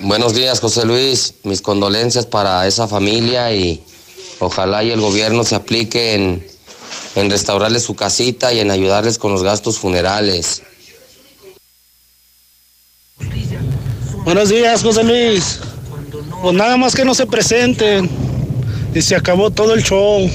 [0.00, 1.34] Buenos días, José Luis.
[1.44, 3.82] Mis condolencias para esa familia y
[4.38, 6.46] ojalá y el gobierno se aplique en,
[7.14, 10.62] en restaurarles su casita y en ayudarles con los gastos funerales.
[14.24, 15.60] Buenos días, José Luis.
[16.42, 18.10] Pues nada más que no se presenten.
[18.94, 20.30] Y se acabó todo el show.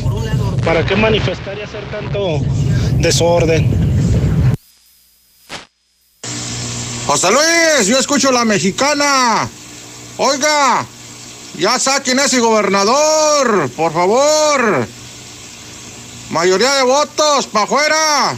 [0.64, 2.40] ¿Para qué manifestar y hacer tanto
[2.98, 3.90] desorden?
[7.08, 9.50] José Luis, yo escucho la mexicana.
[10.18, 10.86] Oiga,
[11.58, 14.88] ya saquen ese gobernador, por favor.
[16.30, 18.38] Mayoría de votos, para afuera.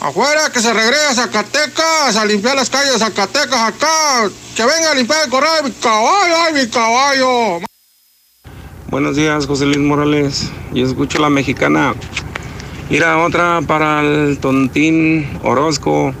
[0.00, 4.28] Afuera, que se regrese a Zacatecas, a limpiar las calles de Zacatecas acá.
[4.54, 7.60] Que venga a limpiar el corral mi caballo, ay, mi caballo.
[8.88, 10.50] Buenos días, José Luis Morales.
[10.74, 11.94] Yo escucho la mexicana.
[12.90, 16.12] Mira, otra para el tontín Orozco.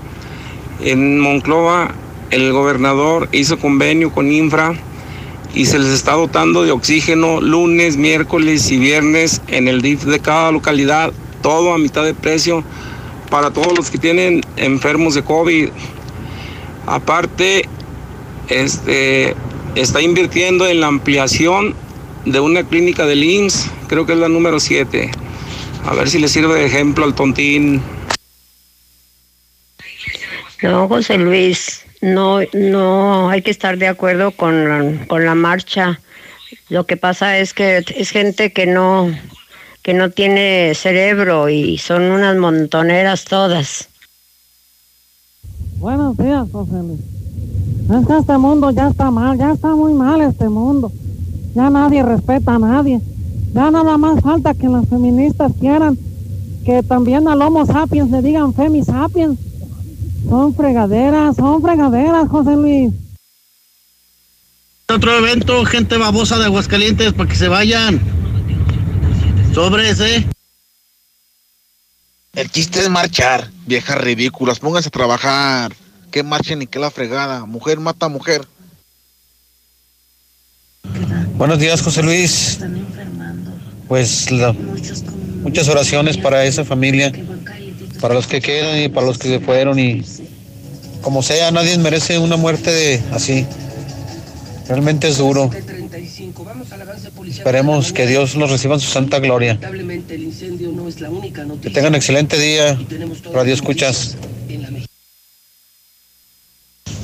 [0.80, 1.94] En Monclova,
[2.30, 4.74] el gobernador hizo convenio con Infra
[5.54, 10.20] y se les está dotando de oxígeno lunes, miércoles y viernes en el DIF de
[10.20, 12.64] cada localidad, todo a mitad de precio
[13.30, 15.68] para todos los que tienen enfermos de COVID.
[16.86, 17.68] Aparte,
[18.48, 19.34] este,
[19.74, 21.74] está invirtiendo en la ampliación
[22.24, 25.10] de una clínica del IMSS, creo que es la número 7.
[25.86, 27.82] A ver si le sirve de ejemplo al tontín.
[30.62, 36.00] No, José Luis, no, no hay que estar de acuerdo con con la marcha.
[36.68, 39.10] Lo que pasa es que es gente que no,
[39.82, 43.88] que no tiene cerebro y son unas montoneras todas.
[45.78, 47.00] Buenos días, José Luis.
[47.90, 50.92] Es que este mundo ya está mal, ya está muy mal este mundo.
[51.54, 53.00] Ya nadie respeta a nadie.
[53.52, 55.98] Ya nada más falta que las feministas quieran
[56.64, 59.38] que también al Homo sapiens le digan Femi sapiens.
[60.28, 62.92] Son fregaderas, son fregaderas, José Luis.
[64.88, 68.00] Otro evento, gente babosa de Aguascalientes, para que se vayan.
[69.54, 70.26] Sobres, ¿eh?
[72.34, 75.72] El chiste es marchar, viejas ridículas, pónganse a trabajar.
[76.10, 77.46] Que marchen ni que la fregada.
[77.46, 78.46] Mujer mata a mujer.
[81.36, 82.58] Buenos días, José Luis.
[83.86, 84.52] Pues la-
[85.42, 87.12] muchas oraciones para esa familia,
[88.00, 90.02] para los que quedan y para los que se fueron y
[91.02, 93.46] como sea, nadie merece una muerte así.
[94.68, 95.50] Realmente es duro.
[97.26, 99.58] Esperemos que Dios los reciba en su santa gloria.
[101.62, 102.78] Que tengan excelente día.
[103.32, 104.16] Radio escuchas.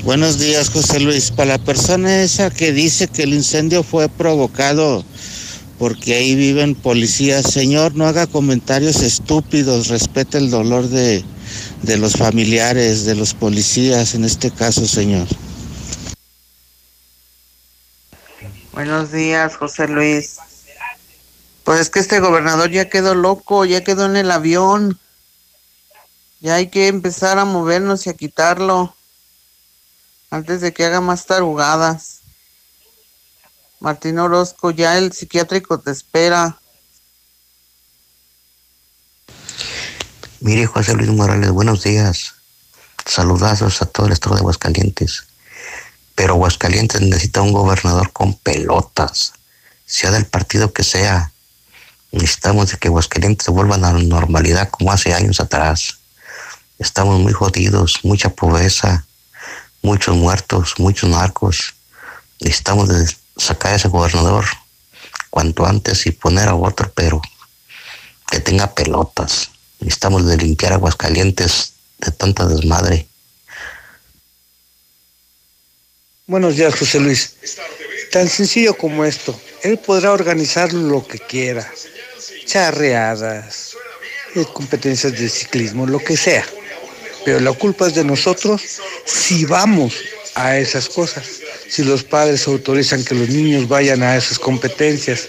[0.04, 1.32] Buenos días, José Luis.
[1.32, 5.04] Para la persona esa que dice que el incendio fue provocado
[5.78, 7.50] porque ahí viven policías.
[7.50, 11.24] Señor, no haga comentarios estúpidos, respete el dolor de,
[11.82, 15.26] de los familiares, de los policías, en este caso, señor.
[18.72, 20.36] Buenos días, José Luis.
[21.64, 25.00] Pues es que este gobernador ya quedó loco, ya quedó en el avión.
[26.40, 28.94] Ya hay que empezar a movernos y a quitarlo
[30.30, 32.15] antes de que haga más tarugadas.
[33.80, 36.58] Martín Orozco, ya el psiquiátrico te espera.
[40.40, 42.34] Mire, José Luis Morales, buenos días.
[43.04, 45.24] Saludazos a todo el estado de Aguascalientes.
[46.14, 49.34] Pero Aguascalientes necesita un gobernador con pelotas,
[49.84, 51.32] sea del partido que sea.
[52.12, 55.98] Necesitamos de que Aguascalientes se vuelva a la normalidad como hace años atrás.
[56.78, 59.04] Estamos muy jodidos, mucha pobreza,
[59.82, 61.74] muchos muertos, muchos narcos.
[62.40, 63.06] Necesitamos de
[63.36, 64.44] sacar a ese gobernador
[65.30, 67.20] cuanto antes y poner a otro, pero
[68.30, 69.50] que tenga pelotas.
[69.80, 73.06] Necesitamos de limpiar Aguascalientes de tanta desmadre.
[76.26, 77.34] Buenos días, José Luis.
[78.10, 79.38] Tan sencillo como esto.
[79.62, 81.70] Él podrá organizar lo que quiera.
[82.46, 83.76] Charreadas,
[84.34, 86.44] eh, competencias de ciclismo, lo que sea.
[87.24, 88.62] Pero la culpa es de nosotros
[89.04, 89.94] si vamos
[90.36, 91.24] a esas cosas.
[91.68, 95.28] Si los padres autorizan que los niños vayan a esas competencias.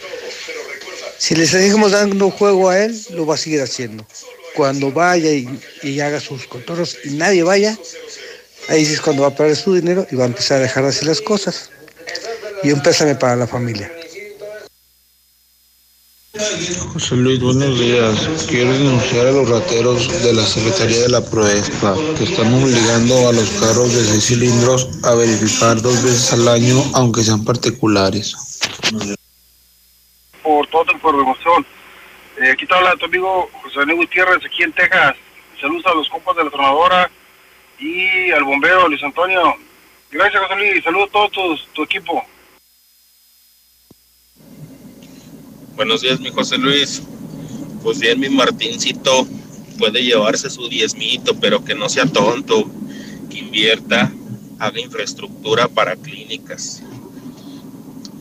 [1.18, 4.06] Si les seguimos dando juego a él, lo va a seguir haciendo.
[4.54, 7.78] Cuando vaya y, haga sus contornos y nadie vaya,
[8.68, 10.90] ahí es cuando va a perder su dinero y va a empezar a dejar de
[10.90, 11.70] hacer las cosas.
[12.64, 13.92] Y un pésame para la familia.
[16.94, 18.46] José Luis, buenos días.
[18.48, 23.34] Quiero denunciar a los rateros de la Secretaría de la Proespa que están obligando a
[23.34, 28.36] los carros de seis cilindros a verificar dos veces al año, aunque sean particulares.
[30.44, 31.66] por toda tu información.
[32.40, 35.16] Eh, aquí te habla tu amigo José Daniel Gutiérrez, aquí en Texas.
[35.60, 37.10] Saludos a los compas de la tronadora
[37.80, 39.56] y al bombero Luis Antonio.
[40.12, 40.84] Gracias, José Luis.
[40.84, 42.24] Saludos a todo tu, tu equipo.
[45.78, 47.04] Buenos días, mi José Luis.
[47.84, 49.28] Pues bien, mi Martincito
[49.78, 52.68] puede llevarse su diezmito, pero que no sea tonto,
[53.30, 54.12] que invierta,
[54.58, 56.82] haga infraestructura para clínicas,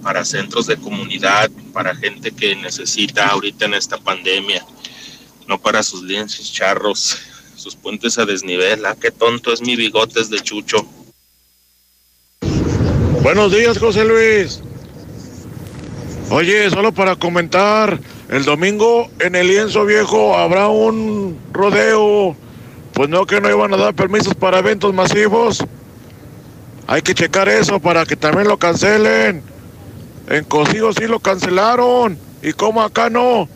[0.03, 4.63] para centros de comunidad, para gente que necesita ahorita en esta pandemia,
[5.49, 7.17] no para sus lienzos charros,
[7.57, 8.85] sus puentes a desnivel.
[8.85, 10.87] Ah, qué tonto es mi bigotes de chucho.
[13.23, 14.61] Buenos días, José Luis.
[16.29, 22.35] Oye, solo para comentar, el domingo en el lienzo viejo habrá un rodeo.
[22.93, 25.65] Pues no que no iban a dar permisos para eventos masivos.
[26.89, 29.43] Hay que checar eso para que también lo cancelen.
[30.29, 32.19] En Cosigo sí lo cancelaron.
[32.43, 33.49] ¿Y cómo acá no?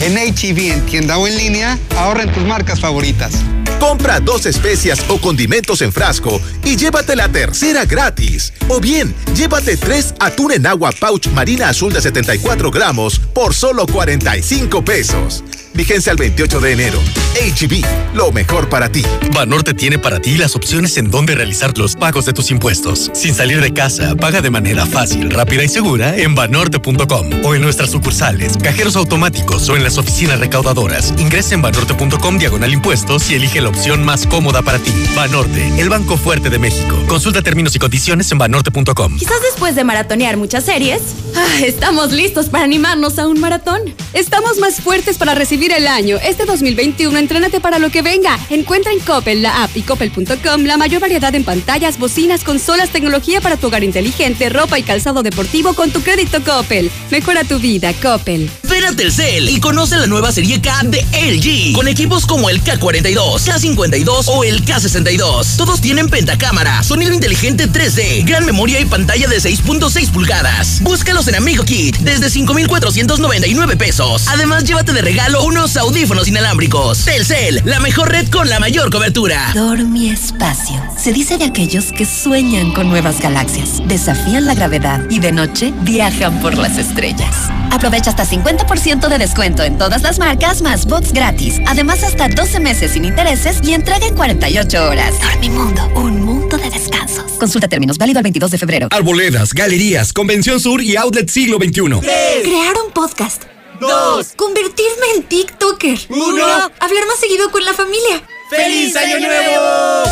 [0.00, 3.34] En HEB, en tienda o en línea, ahorra en tus marcas favoritas.
[3.80, 8.52] Compra dos especias o condimentos en frasco y llévate la tercera gratis.
[8.68, 13.86] O bien, llévate tres atún en agua pouch marina azul de 74 gramos por solo
[13.86, 15.44] 45 pesos.
[15.76, 17.02] Vigencia al 28 de enero.
[17.36, 19.04] HB, lo mejor para ti.
[19.34, 23.10] Banorte tiene para ti las opciones en donde realizar los pagos de tus impuestos.
[23.12, 27.60] Sin salir de casa, paga de manera fácil, rápida y segura en banorte.com o en
[27.60, 31.12] nuestras sucursales, cajeros automáticos o en las oficinas recaudadoras.
[31.18, 34.92] Ingresa en banorte.com diagonal impuestos y elige la opción más cómoda para ti.
[35.14, 36.96] Banorte, el banco fuerte de México.
[37.06, 39.18] Consulta términos y condiciones en banorte.com.
[39.18, 41.02] Quizás después de maratonear muchas series,
[41.34, 43.82] ah, estamos listos para animarnos a un maratón.
[44.14, 46.18] Estamos más fuertes para recibir el año.
[46.22, 48.38] Este 2021, entrénate para lo que venga.
[48.50, 53.40] Encuentra en Coppel, la app y coppel.com la mayor variedad en pantallas, bocinas, consolas, tecnología
[53.40, 56.90] para tu hogar inteligente, ropa y calzado deportivo con tu crédito Coppel.
[57.10, 58.50] Mejora tu vida, Coppel.
[58.64, 62.62] Ven a Telcel y conoce la nueva serie K de LG, con equipos como el
[62.62, 65.56] K42, K52 o el K62.
[65.56, 70.80] Todos tienen pentacámara, sonido inteligente 3D, gran memoria y pantalla de 6.6 pulgadas.
[70.82, 74.24] Búscalos en Amigo Kit desde 5,499 pesos.
[74.28, 77.04] Además, llévate de regalo unos audífonos inalámbricos.
[77.04, 79.52] Telcel, la mejor red con la mayor cobertura.
[79.54, 80.82] Dormi Espacio.
[80.98, 85.72] Se dice de aquellos que sueñan con nuevas galaxias, desafían la gravedad y de noche
[85.80, 87.34] viajan por las estrellas.
[87.70, 91.58] Aprovecha hasta 50% de descuento en todas las marcas más box gratis.
[91.66, 95.14] Además, hasta 12 meses sin intereses y entrega en 48 horas.
[95.22, 97.32] Dormimundo, un mundo de descansos.
[97.38, 98.88] Consulta términos válido el 22 de febrero.
[98.90, 102.00] Arboledas, galerías, Convención Sur y Outlet Siglo XXI.
[102.42, 103.55] Crear un podcast.
[103.80, 104.28] Dos.
[104.36, 105.98] Convertirme en TikToker.
[106.10, 106.46] Uno.
[106.80, 108.22] Hablar más seguido con la familia.
[108.50, 110.02] ¡Feliz Año Nuevo!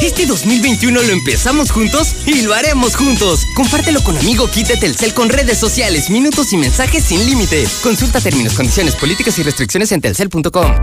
[0.00, 3.40] Este 2021 lo empezamos juntos y lo haremos juntos.
[3.54, 7.66] Compártelo con amigo Kite Telcel con redes sociales, minutos y mensajes sin límite.
[7.82, 10.74] Consulta términos, condiciones, políticas y restricciones en telcel.com.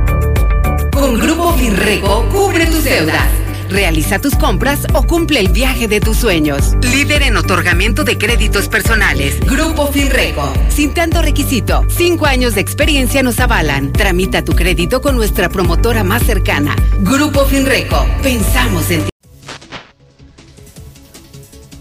[0.92, 3.28] Con Grupo Finreco, cubre tus deudas.
[3.70, 6.76] Realiza tus compras o cumple el viaje de tus sueños.
[6.82, 9.40] Líder en otorgamiento de créditos personales.
[9.42, 10.54] Grupo Finreco.
[10.70, 13.92] Sin tanto requisito, cinco años de experiencia nos avalan.
[13.92, 16.76] Tramita tu crédito con nuestra promotora más cercana.
[17.00, 18.06] Grupo Finreco.
[18.24, 19.10] Pensamos en ti.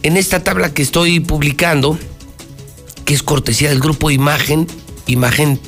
[0.02, 1.98] En esta tabla que estoy publicando,
[3.04, 4.66] que es cortesía del grupo Imagen,
[5.06, 5.60] Imagen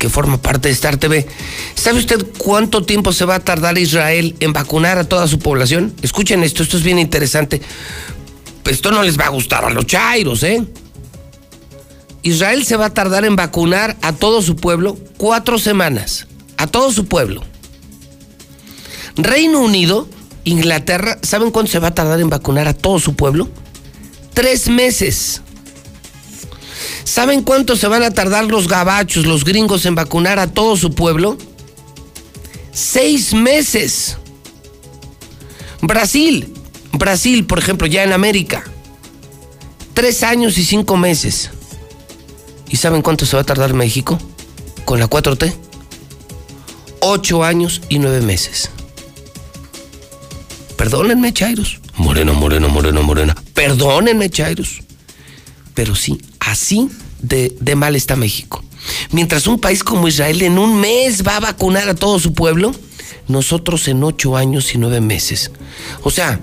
[0.00, 1.28] que forma parte de Star TV.
[1.74, 5.94] ¿Sabe usted cuánto tiempo se va a tardar Israel en vacunar a toda su población?
[6.00, 7.60] Escuchen esto, esto es bien interesante.
[8.64, 10.64] Esto no les va a gustar a los chairos, ¿eh?
[12.22, 16.26] Israel se va a tardar en vacunar a todo su pueblo cuatro semanas.
[16.56, 17.44] A todo su pueblo.
[19.16, 20.08] Reino Unido,
[20.44, 23.50] Inglaterra, ¿saben cuánto se va a tardar en vacunar a todo su pueblo?
[24.32, 25.42] Tres meses.
[27.04, 30.94] ¿Saben cuánto se van a tardar los gabachos, los gringos en vacunar a todo su
[30.94, 31.36] pueblo?
[32.72, 34.16] Seis meses.
[35.82, 36.52] Brasil,
[36.92, 38.64] Brasil, por ejemplo, ya en América.
[39.94, 41.50] Tres años y cinco meses.
[42.68, 44.18] ¿Y saben cuánto se va a tardar México
[44.84, 45.52] con la 4T?
[47.00, 48.70] Ocho años y nueve meses.
[50.76, 51.80] Perdónenme, Chairos.
[51.96, 53.36] Moreno, moreno, moreno, morena.
[53.54, 54.82] Perdónenme, Chairos.
[55.74, 56.88] Pero sí, así
[57.22, 58.62] de, mal está México.
[59.12, 62.72] Mientras un país como Israel en un mes va a vacunar a todo su pueblo,
[63.28, 65.50] nosotros en ocho años y nueve meses.
[66.02, 66.40] O sea,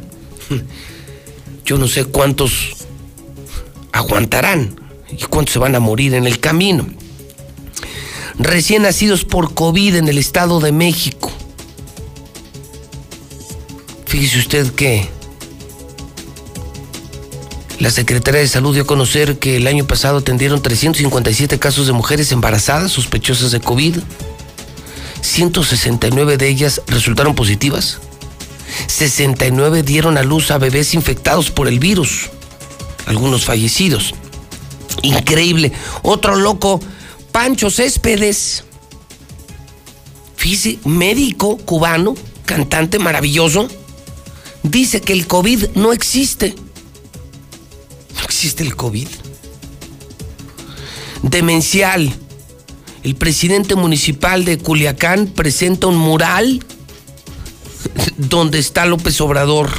[1.66, 2.54] yo no sé cuántos
[3.92, 4.80] aguantarán
[5.12, 6.88] y cuántos se van a morir en el camino.
[8.40, 11.32] Recién nacidos por COVID en el Estado de México.
[14.06, 15.10] Fíjese usted que
[17.80, 21.94] la Secretaría de Salud dio a conocer que el año pasado atendieron 357 casos de
[21.94, 23.98] mujeres embarazadas sospechosas de COVID.
[25.22, 28.00] 169 de ellas resultaron positivas.
[28.88, 32.30] 69 dieron a luz a bebés infectados por el virus.
[33.06, 34.14] Algunos fallecidos.
[35.04, 35.72] Increíble.
[36.02, 36.80] Otro loco,
[37.32, 38.64] Pancho Céspedes.
[40.86, 42.16] Médico cubano,
[42.46, 43.68] cantante maravilloso,
[44.64, 46.56] dice que el COVID no existe.
[48.48, 49.08] ¿No existe el COVID?
[51.22, 52.14] Demencial.
[53.04, 56.64] El presidente municipal de Culiacán presenta un mural
[58.18, 59.70] donde está López Obrador.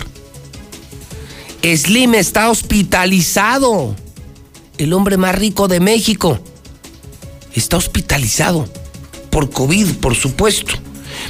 [1.63, 3.97] Slim está hospitalizado.
[4.77, 6.39] El hombre más rico de México
[7.55, 8.69] está hospitalizado
[9.31, 10.75] por COVID, por supuesto.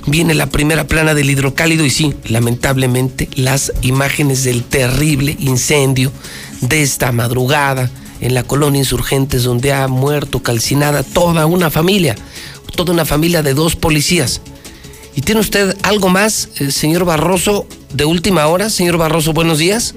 [0.07, 6.13] Viene la primera plana del hidrocálido y sí, lamentablemente, las imágenes del terrible incendio
[6.61, 7.91] de esta madrugada
[8.21, 12.17] en la colonia Insurgentes donde ha muerto calcinada toda una familia,
[12.75, 14.41] toda una familia de dos policías.
[15.15, 18.71] ¿Y tiene usted algo más, eh, señor Barroso, de última hora?
[18.71, 19.95] Señor Barroso, buenos días.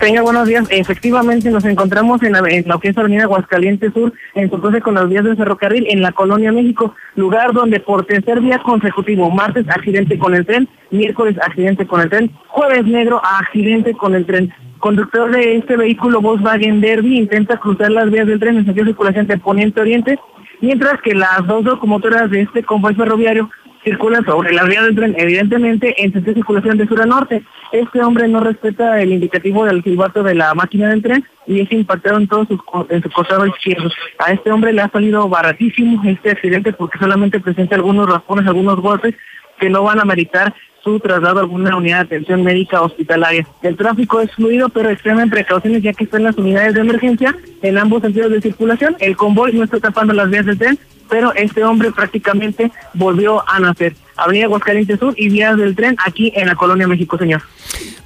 [0.00, 0.64] Señor, buenos días.
[0.70, 4.80] Efectivamente, nos encontramos en la, en la que es Avenida Aguascalientes Sur, en su cruce
[4.80, 9.28] con las vías del ferrocarril, en la Colonia México, lugar donde por tercer día consecutivo,
[9.28, 14.24] martes accidente con el tren, miércoles accidente con el tren, jueves negro accidente con el
[14.24, 14.54] tren.
[14.78, 18.92] Conductor de este vehículo Volkswagen Derby intenta cruzar las vías del tren en sentido de
[18.92, 20.16] circulación de poniente-oriente,
[20.60, 23.50] mientras que las dos locomotoras de este convoy ferroviario
[23.88, 27.42] circulan sobre la vía del tren, evidentemente en sentido de circulación de sur a norte.
[27.72, 31.72] Este hombre no respeta el indicativo del silbato de la máquina del tren y es
[31.72, 32.60] impactado en todo su,
[32.90, 33.90] en su costado izquierdo.
[34.18, 38.78] A este hombre le ha salido baratísimo este accidente porque solamente presenta algunos raspones, algunos
[38.80, 39.14] golpes
[39.58, 43.46] que no van a meritar su traslado a alguna unidad de atención médica hospitalaria.
[43.62, 47.78] El tráfico es fluido, pero extremen precauciones ya que están las unidades de emergencia en
[47.78, 48.96] ambos sentidos de circulación.
[49.00, 50.78] El convoy no está tapando las vías del tren,
[51.08, 53.96] pero este hombre prácticamente volvió a nacer.
[54.16, 57.42] Avenida Aguascalientes Sur y vías del tren aquí en la Colonia México, señor.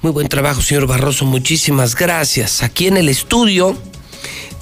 [0.01, 1.25] Muy buen trabajo, señor Barroso.
[1.25, 2.61] Muchísimas gracias.
[2.61, 3.75] Aquí en el estudio,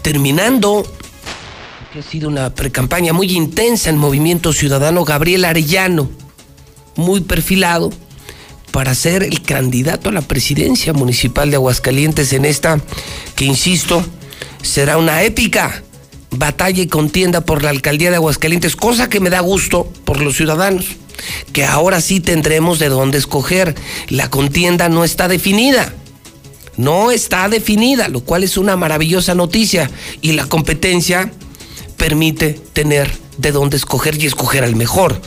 [0.02, 0.84] terminando,
[1.92, 6.10] que ha sido una precampaña muy intensa en Movimiento Ciudadano, Gabriel Arellano,
[6.96, 7.92] muy perfilado
[8.72, 12.80] para ser el candidato a la presidencia municipal de Aguascalientes en esta,
[13.36, 14.04] que insisto,
[14.62, 15.84] será una épica
[16.32, 20.36] batalla y contienda por la alcaldía de Aguascalientes, cosa que me da gusto por los
[20.36, 20.86] ciudadanos,
[21.54, 23.76] que ahora sí tendremos de dónde escoger.
[24.10, 25.94] La contienda no está definida,
[26.78, 31.32] no está definida, lo cual es una maravillosa noticia y la competencia
[31.98, 35.22] permite tener de dónde escoger y escoger al mejor.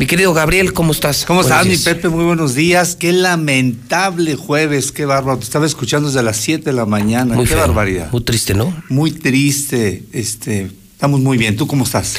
[0.00, 1.26] Mi querido Gabriel, ¿cómo estás?
[1.26, 1.94] ¿Cómo Buenos estás, mi.
[1.94, 2.08] Pepe?
[2.08, 2.96] Muy buenos días.
[2.96, 5.38] Qué lamentable jueves, qué bárbaro.
[5.38, 7.34] Te estaba escuchando desde las 7 de la mañana.
[7.34, 8.10] Muy qué feo, barbaridad.
[8.10, 8.74] Muy triste, ¿no?
[8.88, 10.04] Muy triste.
[10.12, 11.54] Este, estamos muy bien.
[11.54, 12.14] ¿Tú cómo estás?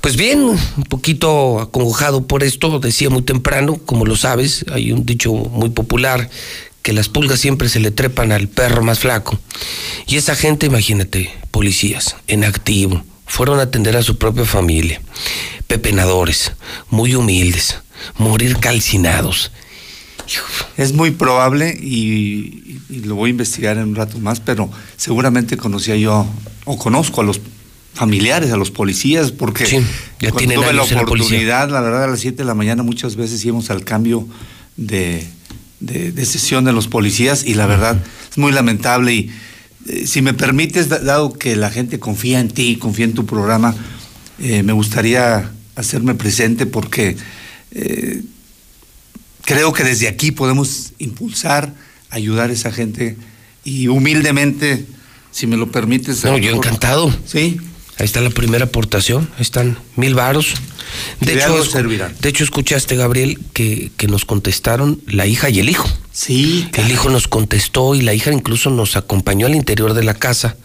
[0.00, 5.04] Pues bien, un poquito acongojado por esto, decía muy temprano, como lo sabes, hay un
[5.04, 6.30] dicho muy popular
[6.80, 9.38] que las pulgas siempre se le trepan al perro más flaco.
[10.06, 15.00] Y esa gente, imagínate, policías, en activo, fueron a atender a su propia familia,
[15.66, 16.52] pepenadores,
[16.90, 17.78] muy humildes,
[18.18, 19.50] morir calcinados.
[20.76, 25.56] Es muy probable y, y lo voy a investigar en un rato más, pero seguramente
[25.56, 26.26] conocía yo
[26.64, 27.40] o conozco a los
[27.94, 29.76] familiares, a los policías, porque Sí,
[30.20, 32.54] ya cuando tienen tuve la en la oportunidad, la verdad, a las 7 de la
[32.54, 34.28] mañana muchas veces íbamos al cambio
[34.76, 35.26] de,
[35.80, 37.96] de, de sesión de los policías y la verdad
[38.30, 39.30] es muy lamentable y
[39.88, 43.26] eh, si me permites, da- dado que la gente confía en ti, confía en tu
[43.26, 43.74] programa,
[44.40, 47.16] eh, me gustaría hacerme presente porque
[47.72, 48.22] eh,
[49.44, 51.74] creo que desde aquí podemos impulsar,
[52.10, 53.16] ayudar a esa gente
[53.64, 54.86] y humildemente,
[55.30, 56.24] si me lo permites.
[56.24, 57.16] No, yo mejor- encantado.
[57.26, 57.58] Sí.
[57.98, 60.54] Ahí está la primera aportación, ahí están mil varos.
[61.20, 61.54] De hecho,
[62.20, 65.88] de hecho, escuchaste, Gabriel, que, que nos contestaron la hija y el hijo.
[66.16, 66.66] Sí.
[66.72, 70.56] El hijo nos contestó y la hija incluso nos acompañó al interior de la casa.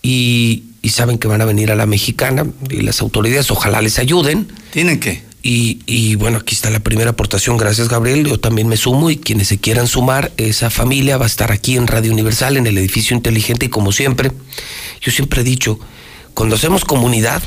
[0.00, 3.98] Y, y saben que van a venir a la mexicana y las autoridades ojalá les
[3.98, 4.48] ayuden.
[4.70, 5.22] Tienen que.
[5.42, 7.58] Y, y bueno, aquí está la primera aportación.
[7.58, 8.26] Gracias, Gabriel.
[8.26, 11.76] Yo también me sumo y quienes se quieran sumar, esa familia va a estar aquí
[11.76, 14.32] en Radio Universal, en el edificio inteligente y como siempre,
[15.02, 15.78] yo siempre he dicho,
[16.32, 17.42] cuando hacemos comunidad,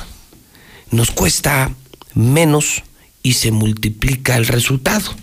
[0.91, 1.71] nos cuesta
[2.13, 2.83] menos
[3.23, 5.15] y se multiplica el resultado.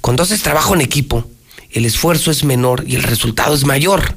[0.00, 1.26] Cuando haces trabajo en equipo,
[1.72, 4.16] el esfuerzo es menor y el resultado es mayor.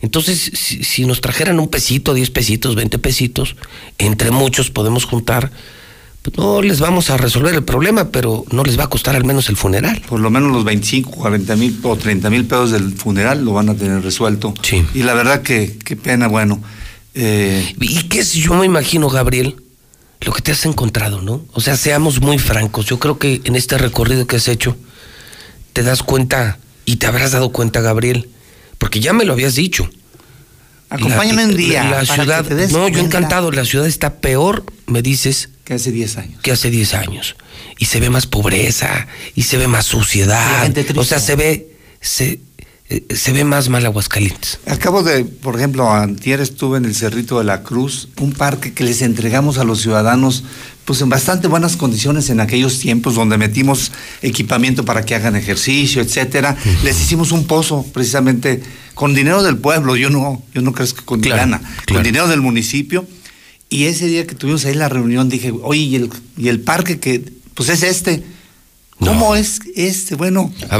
[0.00, 3.56] Entonces, si, si nos trajeran un pesito, 10 pesitos, 20 pesitos,
[3.98, 5.50] entre muchos podemos juntar,
[6.22, 9.24] pues no les vamos a resolver el problema, pero no les va a costar al
[9.24, 10.00] menos el funeral.
[10.08, 13.70] Por lo menos los 25, 40 mil o 30 mil pesos del funeral lo van
[13.70, 14.54] a tener resuelto.
[14.62, 14.84] Sí.
[14.94, 16.62] Y la verdad que, qué pena, bueno.
[17.14, 18.34] eh, ¿Y qué es?
[18.34, 19.56] Yo me imagino, Gabriel,
[20.20, 21.44] lo que te has encontrado, ¿no?
[21.52, 22.86] O sea, seamos muy francos.
[22.86, 24.76] Yo creo que en este recorrido que has hecho,
[25.72, 26.58] te das cuenta
[26.90, 28.30] y te habrás dado cuenta, Gabriel,
[28.78, 29.90] porque ya me lo habías dicho.
[30.90, 33.00] Acompáñame La- un día La, para ciudad, que te des no, yo cuenta.
[33.18, 33.52] encantado.
[33.52, 36.40] La ciudad está peor, me dices, que hace 10 años.
[36.40, 37.36] que hace 10 años.
[37.78, 40.74] Y se ve más pobreza, y se ve más La suciedad.
[40.96, 42.40] O sea, se ve, se,
[42.90, 44.58] eh, se ve más mal Aguascalientes.
[44.66, 48.84] Acabo de, por ejemplo, antier estuve en el Cerrito de la Cruz, un parque que
[48.84, 50.44] les entregamos a los ciudadanos
[50.84, 56.00] pues en bastante buenas condiciones en aquellos tiempos donde metimos equipamiento para que hagan ejercicio,
[56.00, 56.56] etcétera.
[56.82, 58.62] Les hicimos un pozo precisamente
[58.94, 61.84] con dinero del pueblo, yo no, yo no creo que con Claro, lana, claro.
[61.98, 63.06] con dinero del municipio.
[63.68, 66.98] Y ese día que tuvimos ahí la reunión dije, oye, y el, y el parque
[66.98, 67.22] que,
[67.52, 68.24] pues es este.
[68.98, 70.14] ¿Cómo es este?
[70.14, 70.50] Bueno.
[70.62, 70.72] ya-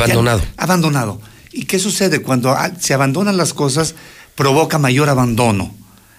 [0.57, 1.21] Abandonado.
[1.59, 2.23] ¿Y qué sucede?
[2.23, 3.97] Cuando ah, se abandonan las cosas,
[4.37, 5.75] provoca mayor abandono.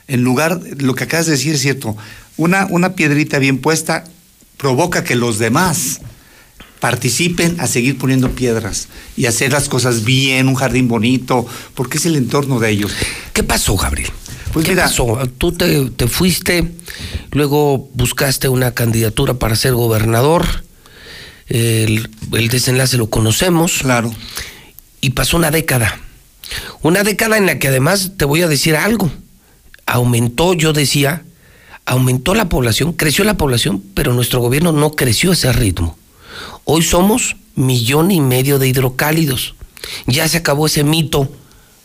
[0.09, 1.95] En lugar, lo que acabas de decir es cierto,
[2.35, 4.03] una, una piedrita bien puesta
[4.57, 6.01] provoca que los demás
[6.81, 12.05] participen a seguir poniendo piedras y hacer las cosas bien, un jardín bonito, porque es
[12.05, 12.91] el entorno de ellos.
[13.31, 14.11] ¿Qué pasó, Gabriel?
[14.51, 15.19] Pues ¿Qué mira, pasó?
[15.37, 16.69] Tú te, te fuiste,
[17.31, 20.45] luego buscaste una candidatura para ser gobernador,
[21.47, 23.79] el, el desenlace lo conocemos.
[23.83, 24.11] Claro.
[25.01, 25.99] Y pasó una década.
[26.81, 29.11] Una década en la que además te voy a decir algo.
[29.85, 31.23] Aumentó, yo decía,
[31.85, 35.97] aumentó la población, creció la población, pero nuestro gobierno no creció a ese ritmo.
[36.65, 39.55] Hoy somos millón y medio de hidrocálidos.
[40.05, 41.29] Ya se acabó ese mito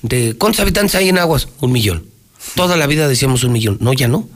[0.02, 1.48] de ¿cuántos habitantes hay en Aguas?
[1.60, 2.06] Un millón.
[2.54, 3.78] Toda la vida decíamos un millón.
[3.80, 4.28] No, ya no.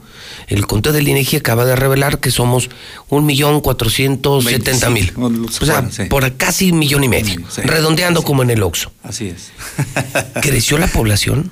[0.47, 2.69] El conteo del INEGI acaba de revelar que somos
[3.09, 5.13] un millón cuatrocientos setenta mil.
[5.17, 6.05] o sea, sí.
[6.05, 7.41] por casi un millón y medio.
[7.49, 7.61] Sí.
[7.61, 8.91] redondeando como en el Oxxo.
[9.03, 9.51] Así es.
[10.41, 11.51] Creció la población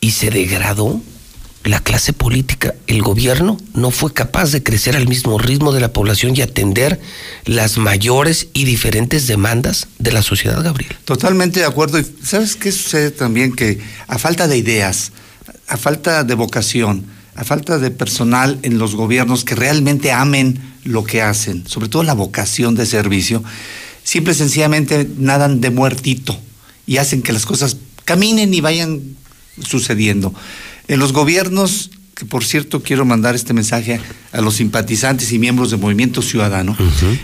[0.00, 1.00] y se degradó
[1.64, 2.74] la clase política.
[2.86, 7.00] El gobierno no fue capaz de crecer al mismo ritmo de la población y atender
[7.46, 10.94] las mayores y diferentes demandas de la sociedad, Gabriel.
[11.04, 11.98] Totalmente de acuerdo.
[11.98, 13.54] Y ¿sabes qué sucede también?
[13.54, 15.12] Que a falta de ideas,
[15.66, 17.06] a falta de vocación,
[17.36, 22.02] a falta de personal en los gobiernos que realmente amen lo que hacen, sobre todo
[22.02, 23.42] la vocación de servicio,
[24.02, 26.38] simple y sencillamente nadan de muertito
[26.86, 29.00] y hacen que las cosas caminen y vayan
[29.62, 30.34] sucediendo.
[30.88, 34.00] En los gobiernos, que por cierto quiero mandar este mensaje
[34.32, 36.76] a los simpatizantes y miembros de Movimiento Ciudadano,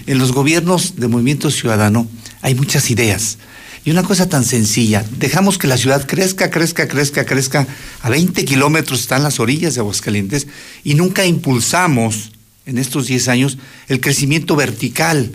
[0.06, 2.08] en los gobiernos de Movimiento Ciudadano
[2.42, 3.38] hay muchas ideas.
[3.84, 7.66] Y una cosa tan sencilla, dejamos que la ciudad crezca, crezca, crezca, crezca.
[8.02, 10.46] A 20 kilómetros están las orillas de Aguascalientes
[10.84, 12.32] y nunca impulsamos
[12.66, 13.58] en estos 10 años
[13.88, 15.32] el crecimiento vertical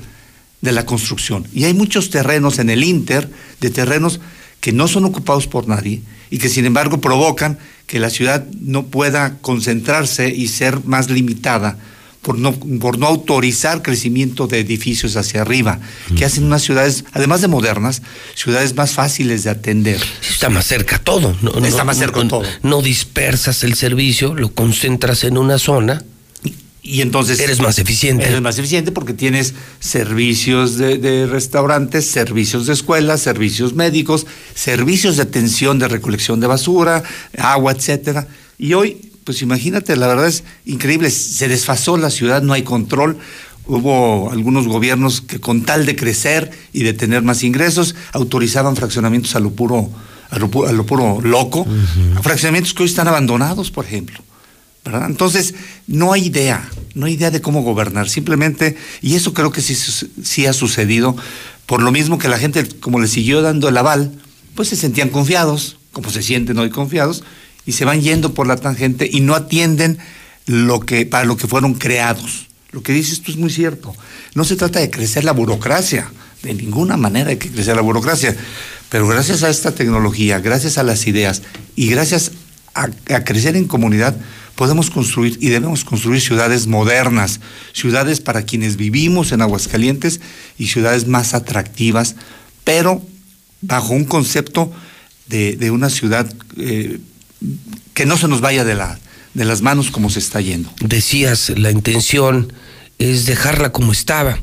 [0.61, 1.47] de la construcción.
[1.53, 3.29] Y hay muchos terrenos en el Inter,
[3.61, 4.19] de terrenos
[4.59, 8.87] que no son ocupados por nadie y que sin embargo provocan que la ciudad no
[8.87, 11.77] pueda concentrarse y ser más limitada
[12.25, 15.79] por no, por no autorizar crecimiento de edificios hacia arriba,
[16.17, 18.01] que hacen unas ciudades, además de modernas,
[18.33, 20.01] ciudades más fáciles de atender.
[20.27, 21.37] Está más cerca todo.
[21.43, 22.43] No, Está no- más cerca no- todo.
[22.63, 26.03] No dispersas el servicio, lo concentras en una zona.
[26.81, 28.25] Y entonces eres más eficiente.
[28.25, 35.17] Eres más eficiente porque tienes servicios de, de restaurantes, servicios de escuelas, servicios médicos, servicios
[35.17, 37.03] de atención de recolección de basura,
[37.37, 38.27] agua, etcétera.
[38.57, 43.17] Y hoy, pues imagínate, la verdad es increíble, se desfasó la ciudad, no hay control.
[43.67, 49.35] Hubo algunos gobiernos que con tal de crecer y de tener más ingresos, autorizaban fraccionamientos
[49.35, 49.89] a lo puro,
[50.29, 51.65] a lo, pu- a lo puro loco,
[52.21, 54.19] fraccionamientos que hoy están abandonados, por ejemplo.
[54.85, 55.07] ¿verdad?
[55.09, 55.55] Entonces,
[55.87, 59.73] no hay idea, no hay idea de cómo gobernar, simplemente, y eso creo que sí,
[60.23, 61.17] sí ha sucedido,
[61.65, 64.11] por lo mismo que la gente, como le siguió dando el aval,
[64.53, 67.23] pues se sentían confiados, como se sienten hoy confiados,
[67.65, 69.97] y se van yendo por la tangente y no atienden
[70.45, 72.47] lo que, para lo que fueron creados.
[72.71, 73.95] Lo que dices tú es muy cierto.
[74.33, 76.11] No se trata de crecer la burocracia,
[76.43, 78.35] de ninguna manera hay que crecer la burocracia,
[78.89, 81.41] pero gracias a esta tecnología, gracias a las ideas
[81.75, 82.31] y gracias
[82.73, 82.89] a,
[83.23, 84.15] crecer en comunidad,
[84.55, 87.39] podemos construir y debemos construir ciudades modernas,
[87.73, 90.19] ciudades para quienes vivimos en Aguascalientes
[90.57, 92.15] y ciudades más atractivas,
[92.63, 93.01] pero
[93.61, 94.71] bajo un concepto
[95.27, 96.99] de, de una ciudad eh,
[97.93, 98.99] que no se nos vaya de, la,
[99.33, 100.71] de las manos como se está yendo.
[100.79, 102.53] Decías, la intención
[102.99, 104.39] es dejarla como estaba,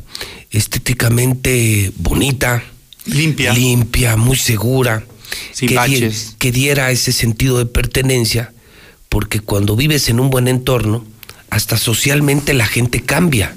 [0.50, 2.62] estéticamente bonita,
[3.06, 5.04] limpia, limpia, muy segura,
[5.52, 8.52] Sin que, que diera ese sentido de pertenencia,
[9.08, 11.04] porque cuando vives en un buen entorno,
[11.50, 13.54] hasta socialmente la gente cambia,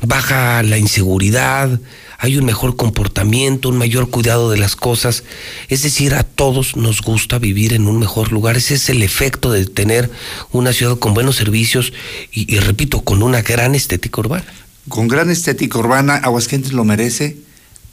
[0.00, 1.80] baja la inseguridad,
[2.18, 5.24] hay un mejor comportamiento, un mayor cuidado de las cosas,
[5.68, 9.50] es decir, a todos nos gusta vivir en un mejor lugar, ese es el efecto
[9.50, 10.10] de tener
[10.52, 11.92] una ciudad con buenos servicios
[12.32, 14.46] y, repito, con una gran estética urbana.
[14.88, 17.38] Con gran estética urbana, Aguascalientes lo merece.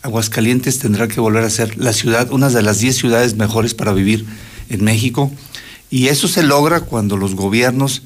[0.01, 3.93] Aguascalientes tendrá que volver a ser la ciudad, una de las 10 ciudades mejores para
[3.93, 4.25] vivir
[4.69, 5.31] en México.
[5.89, 8.01] Y eso se logra cuando los gobiernos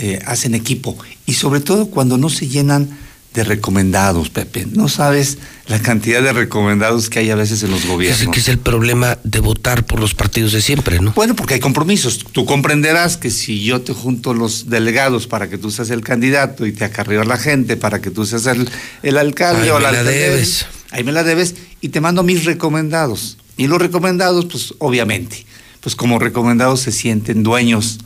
[0.00, 0.96] eh, hacen equipo
[1.26, 2.88] y sobre todo cuando no se llenan
[3.34, 4.66] de recomendados, Pepe.
[4.72, 8.20] No sabes la cantidad de recomendados que hay a veces en los gobiernos.
[8.22, 11.12] Ese que es el problema de votar por los partidos de siempre, ¿no?
[11.12, 12.24] Bueno, porque hay compromisos.
[12.32, 16.66] Tú comprenderás que si yo te junto los delegados para que tú seas el candidato
[16.66, 18.68] y te acarreo a la gente para que tú seas el,
[19.02, 20.66] el alcalde Ahí o me la la alcaldesa, debes.
[20.90, 23.36] ahí me la debes y te mando mis recomendados.
[23.56, 25.44] Y los recomendados, pues obviamente,
[25.80, 27.98] pues como recomendados se sienten dueños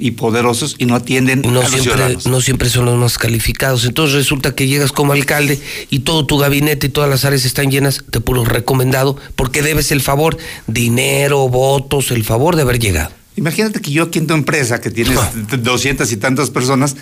[0.00, 2.26] y poderosos y no atienden no a los siempre, ciudadanos.
[2.26, 3.84] no siempre son los más calificados.
[3.84, 7.70] Entonces resulta que llegas como alcalde y todo tu gabinete y todas las áreas están
[7.70, 13.12] llenas de puro recomendado porque debes el favor, dinero, votos, el favor de haber llegado.
[13.36, 15.18] Imagínate que yo aquí en tu empresa, que tienes
[15.62, 16.96] doscientas y tantas personas,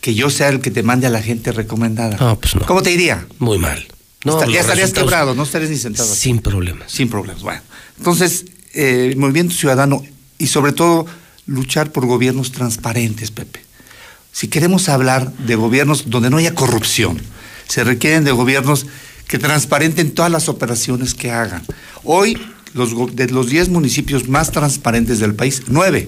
[0.00, 2.16] que yo sea el que te mande a la gente recomendada.
[2.18, 2.66] No, pues no.
[2.66, 3.26] ¿Cómo te iría?
[3.38, 3.86] Muy mal.
[4.24, 6.14] No, Está- los ya estarías quebrado, no estarías ni sentado.
[6.14, 6.90] Sin problemas.
[6.92, 7.42] Sin problemas.
[7.42, 7.60] Bueno,
[7.98, 10.02] entonces, eh, el movimiento ciudadano
[10.38, 11.06] y sobre todo
[11.46, 13.60] luchar por gobiernos transparentes, Pepe.
[14.32, 17.20] Si queremos hablar de gobiernos donde no haya corrupción,
[17.68, 18.86] se requieren de gobiernos
[19.26, 21.62] que transparenten todas las operaciones que hagan.
[22.04, 22.38] Hoy,
[22.74, 26.06] los, de los 10 municipios más transparentes del país, 9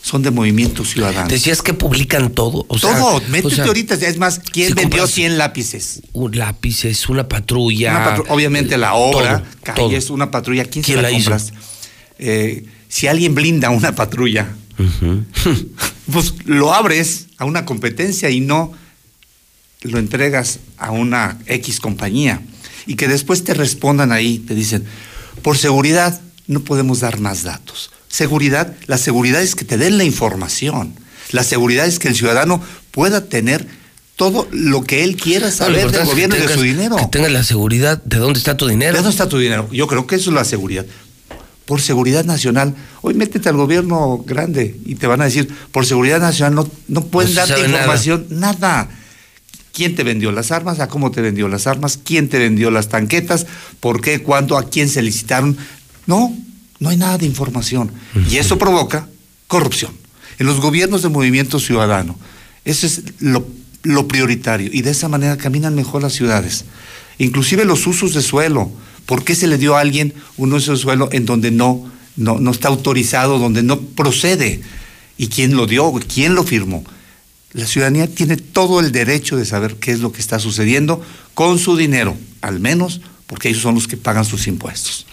[0.00, 1.26] son de movimiento ciudadano.
[1.28, 2.64] Decías que publican todo.
[2.68, 6.02] O sea, Todo, o métete sea, ahorita, es más, ¿quién si vendió compras 100 lápices?
[6.12, 7.90] Un lápices, una patrulla.
[7.90, 11.30] Una patru- obviamente la obra, todo, calles, una patrulla, ¿quién, ¿Quién se la, la hizo?
[11.30, 11.52] compras?
[12.20, 14.46] Eh, si alguien blinda una patrulla,
[16.12, 18.72] pues lo abres a una competencia y no
[19.82, 22.42] lo entregas a una X compañía.
[22.86, 24.84] Y que después te respondan ahí, te dicen,
[25.42, 27.90] por seguridad no podemos dar más datos.
[28.08, 30.94] Seguridad, la seguridad es que te den la información.
[31.32, 32.62] La seguridad es que el ciudadano
[32.92, 33.66] pueda tener
[34.14, 36.96] todo lo que él quiera saber del gobierno y de su dinero.
[36.96, 38.92] Que tengas la seguridad de dónde está tu dinero.
[38.92, 39.68] ¿De dónde está tu dinero?
[39.72, 40.86] Yo creo que eso es la seguridad.
[41.66, 42.74] Por seguridad nacional.
[43.02, 47.04] Hoy métete al gobierno grande y te van a decir, por seguridad nacional no, no
[47.04, 47.68] pueden No darte nada.
[47.68, 48.88] información, nada.
[49.72, 50.80] ¿Quién te vendió las armas?
[50.80, 51.98] ¿A cómo te vendió las armas?
[52.02, 53.46] ¿Quién te vendió las tanquetas?
[53.80, 54.22] ¿Por qué?
[54.22, 54.56] ¿Cuánto?
[54.56, 55.58] ¿A quién se licitaron?
[56.06, 56.34] No,
[56.78, 57.92] no hay nada de información.
[58.30, 59.08] Y eso provoca
[59.48, 59.92] corrupción.
[60.38, 62.16] En los gobiernos de movimiento ciudadano,
[62.64, 63.46] eso es lo,
[63.82, 64.70] lo prioritario.
[64.72, 66.64] Y de esa manera caminan mejor las ciudades.
[67.18, 68.70] Inclusive los usos de suelo.
[69.06, 72.38] ¿Por qué se le dio a alguien un uso de suelo en donde no, no,
[72.38, 74.60] no está autorizado, donde no procede?
[75.16, 75.92] ¿Y quién lo dio?
[76.12, 76.84] ¿Quién lo firmó?
[77.52, 81.00] La ciudadanía tiene todo el derecho de saber qué es lo que está sucediendo
[81.34, 85.06] con su dinero, al menos porque ellos son los que pagan sus impuestos.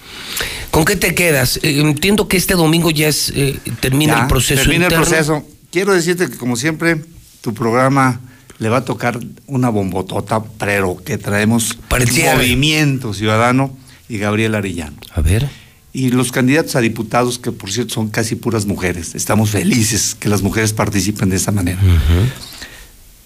[0.72, 1.58] ¿Con qué te quedas?
[1.64, 4.62] Eh, entiendo que este domingo ya es, eh, termina Ya, el proceso.
[4.62, 5.44] Termina el proceso.
[5.72, 7.04] Quiero decirte que, como siempre,
[7.42, 8.22] tu programa
[8.60, 12.38] le va a tocar una bombotota, pero que traemos cierre.
[12.38, 13.76] Movimiento Ciudadano
[14.14, 14.96] y Gabriel Arellano.
[15.16, 15.50] A ver.
[15.92, 19.16] Y los candidatos a diputados, que por cierto son casi puras mujeres.
[19.16, 21.80] Estamos felices que las mujeres participen de esa manera.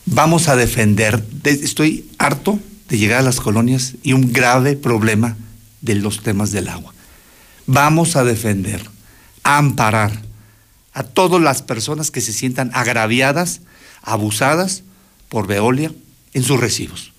[0.06, 2.58] Vamos a defender, de- estoy harto
[2.88, 5.36] de llegar a las colonias y un grave problema
[5.82, 6.94] de los temas del agua.
[7.66, 8.82] Vamos a defender,
[9.44, 10.22] a amparar
[10.94, 13.60] a todas las personas que se sientan agraviadas,
[14.02, 14.84] abusadas
[15.28, 15.92] por Veolia
[16.34, 17.12] en sus recibos.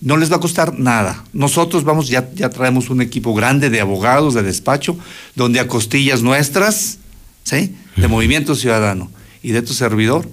[0.00, 1.24] No les va a costar nada.
[1.32, 4.98] Nosotros vamos, ya, ya traemos un equipo grande de abogados de despacho,
[5.34, 6.98] donde a costillas nuestras,
[7.44, 7.74] ¿sí?
[7.96, 9.10] De Movimiento Ciudadano
[9.42, 10.28] y de tu servidor,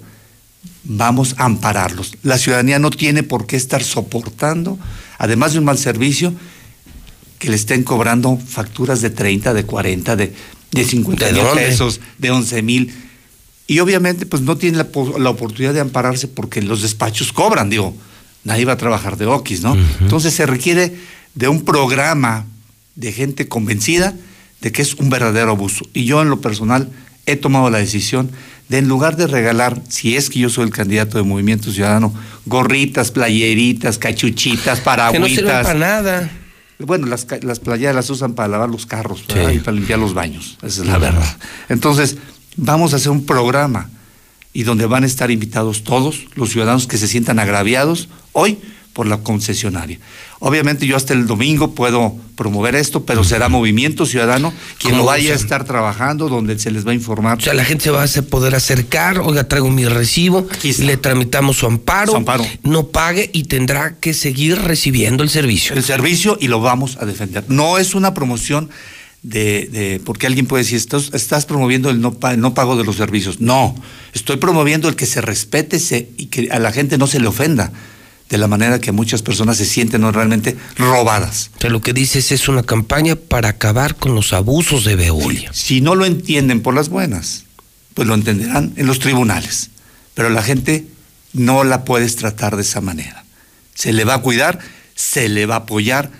[0.84, 2.14] vamos a ampararlos.
[2.22, 4.78] La ciudadanía no tiene por qué estar soportando,
[5.18, 6.34] además de un mal servicio,
[7.38, 10.32] que le estén cobrando facturas de 30, de 40, de,
[10.72, 12.94] de 50 ¿De mil pesos, de 11 mil.
[13.66, 14.88] Y obviamente, pues no tiene la,
[15.18, 17.94] la oportunidad de ampararse porque los despachos cobran, digo,
[18.44, 19.76] nadie va a trabajar de Oquis, ¿no?
[20.00, 20.94] Entonces se requiere
[21.34, 22.46] de un programa
[22.94, 24.14] de gente convencida
[24.60, 25.84] de que es un verdadero abuso.
[25.92, 26.90] Y yo en lo personal
[27.26, 28.30] he tomado la decisión
[28.68, 32.14] de en lugar de regalar, si es que yo soy el candidato de Movimiento Ciudadano,
[32.46, 35.28] gorritas, playeritas, cachuchitas, Que no paragüitas.
[35.30, 36.30] sirven para nada.
[36.78, 40.58] Bueno, las, las playeras las usan para lavar los carros y para limpiar los baños.
[40.62, 41.36] Esa es la verdad.
[41.68, 42.16] Entonces,
[42.56, 43.90] vamos a hacer un programa
[44.54, 48.58] y donde van a estar invitados todos los ciudadanos que se sientan agraviados hoy
[48.94, 49.98] por la concesionaria.
[50.38, 55.06] Obviamente yo hasta el domingo puedo promover esto, pero será Movimiento Ciudadano quien ¿Cómo lo
[55.06, 57.38] vaya a estar trabajando, donde se les va a informar.
[57.38, 60.46] O sea, la gente se va a poder acercar, oiga, traigo mi recibo,
[60.78, 62.46] le tramitamos su amparo, Su amparo.
[62.62, 65.74] no pague y tendrá que seguir recibiendo el servicio.
[65.74, 67.44] el servicio y lo vamos a defender.
[67.48, 68.70] No es una promoción
[69.24, 72.76] de, de- porque alguien puede decir, estás, estás promoviendo el no, pa- el no pago
[72.76, 73.40] de los servicios.
[73.40, 73.74] No,
[74.12, 77.26] estoy promoviendo el que se respete se- y que a la gente no se le
[77.26, 77.72] ofenda
[78.28, 80.12] de la manera que muchas personas se sienten ¿no?
[80.12, 81.50] realmente robadas.
[81.56, 85.50] O sea, lo que dices es una campaña para acabar con los abusos de Veolia.
[85.52, 87.44] Si no lo entienden por las buenas,
[87.94, 89.70] pues lo entenderán en los tribunales.
[90.14, 90.86] Pero la gente
[91.32, 93.24] no la puedes tratar de esa manera.
[93.74, 94.58] Se le va a cuidar,
[94.94, 96.10] se le va a apoyar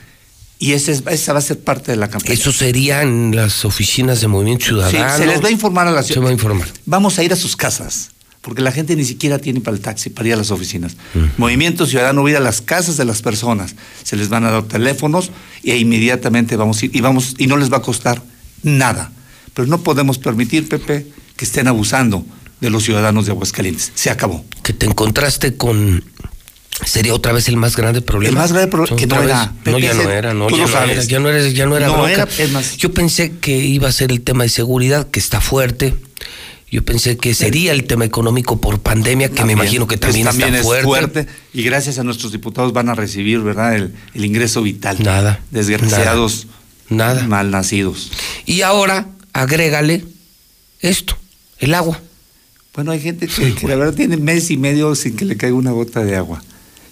[0.64, 2.34] y esa, es- esa va a ser parte de la campaña.
[2.34, 5.16] Eso sería en las oficinas de Movimiento Sí, Ciudadano.
[5.18, 6.68] se les va a informar a la Se va a informar.
[6.86, 8.10] Vamos a ir a sus casas,
[8.40, 10.96] porque la gente ni siquiera tiene para el taxi, para ir a las oficinas.
[11.38, 14.50] Movimiento Ciudadano va a ir a las casas de las personas, se les van a
[14.50, 15.30] dar teléfonos
[15.62, 18.22] e inmediatamente vamos a ir y vamos y no les va a costar
[18.62, 19.10] nada.
[19.54, 22.24] Pero no podemos permitir, Pepe, que estén abusando
[22.60, 23.92] de los ciudadanos de Aguascalientes.
[23.94, 24.44] Se acabó.
[24.62, 26.02] Que te encontraste con.
[26.84, 28.30] Sería otra vez el más grande problema.
[28.30, 29.52] El más grande problema que no era.
[29.64, 31.92] No, ya no era, no, ya no era, ya no era, ya no era No
[31.94, 32.12] bronca.
[32.12, 35.40] era, es más- Yo pensé que iba a ser el tema de seguridad, que está
[35.40, 35.94] fuerte.
[36.70, 40.54] Yo pensé que sería el tema económico por pandemia, que me imagino que pues, también,
[40.56, 41.28] está es fuerte.
[41.52, 44.96] Y gracias a nuestros diputados van a recibir, ¿verdad?, el, el ingreso vital.
[45.00, 45.40] Nada.
[45.52, 46.48] Desgraciados.
[46.88, 47.22] Nada.
[47.28, 48.10] Malnacidos.
[48.44, 50.04] Y ahora, agrégale
[50.80, 51.16] esto,
[51.60, 52.00] el agua.
[52.74, 55.54] Bueno, hay gente que, que la verdad tiene mes y medio sin que le caiga
[55.54, 56.42] una gota de agua.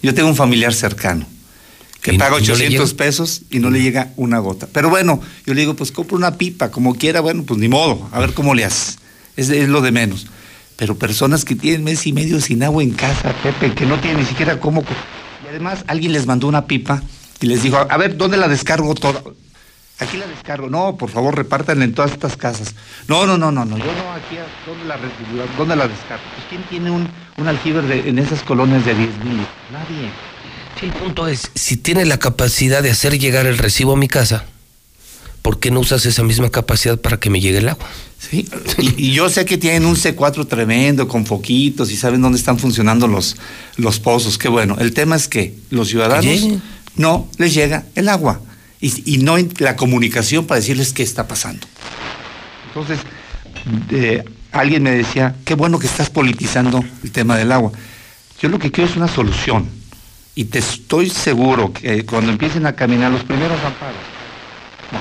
[0.03, 1.25] Yo tengo un familiar cercano
[2.01, 2.97] que ¿Y- paga y no le 800 llega?
[2.97, 4.67] pesos y no le llega una gota.
[4.71, 8.07] Pero bueno, yo le digo, pues compra una pipa, como quiera, bueno, pues ni modo,
[8.11, 8.97] a ver cómo le haces.
[9.37, 10.27] Es, es lo de menos.
[10.75, 14.19] Pero personas que tienen mes y medio sin agua en casa, Pepe, que no tienen
[14.21, 14.81] ni siquiera cómo.
[14.81, 17.01] Y además alguien les mandó una pipa
[17.39, 19.23] y les dijo, a ver, ¿dónde la descargo toda?
[19.99, 20.69] Aquí la descargo.
[20.69, 22.73] No, por favor, repártanla en todas estas casas.
[23.07, 23.77] No, no, no, no, no.
[23.77, 24.97] Yo no, aquí, ¿dónde la,
[25.57, 26.23] dónde la descargo?
[26.35, 27.07] Pues, ¿quién tiene un,
[27.37, 29.37] un aljiber de- en esas colonias de 10 mil?
[29.71, 30.09] Nadie.
[30.79, 34.07] Sí, el punto es, si tienes la capacidad de hacer llegar el recibo a mi
[34.07, 34.45] casa,
[35.43, 37.85] ¿por qué no usas esa misma capacidad para que me llegue el agua?
[38.17, 38.47] Sí,
[38.79, 42.57] y, y yo sé que tienen un C4 tremendo con foquitos y saben dónde están
[42.57, 43.35] funcionando los,
[43.77, 44.37] los pozos.
[44.39, 44.75] Qué bueno.
[44.79, 46.35] El tema es que los ciudadanos
[46.95, 48.41] no les llega el agua
[48.83, 51.65] y, no hay la comunicación para decirles qué está pasando.
[52.67, 52.99] Entonces,
[54.51, 57.71] alguien me decía, qué bueno que estás politizando el tema del agua.
[58.41, 59.69] Yo lo que quiero es una solución.
[60.35, 64.01] Y te estoy seguro que cuando empiecen a caminar los primeros amparos,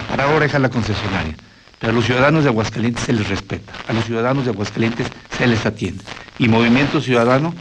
[0.08, 1.34] para oreja a la concesionaria.
[1.80, 3.72] Pero a los ciudadanos de Aguascalientes se les respeta.
[3.88, 6.04] A los ciudadanos de Aguascalientes se les atiende.
[6.38, 7.52] Y Movimiento Ciudadano,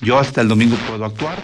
[0.00, 1.36] yo hasta el domingo puedo actuar.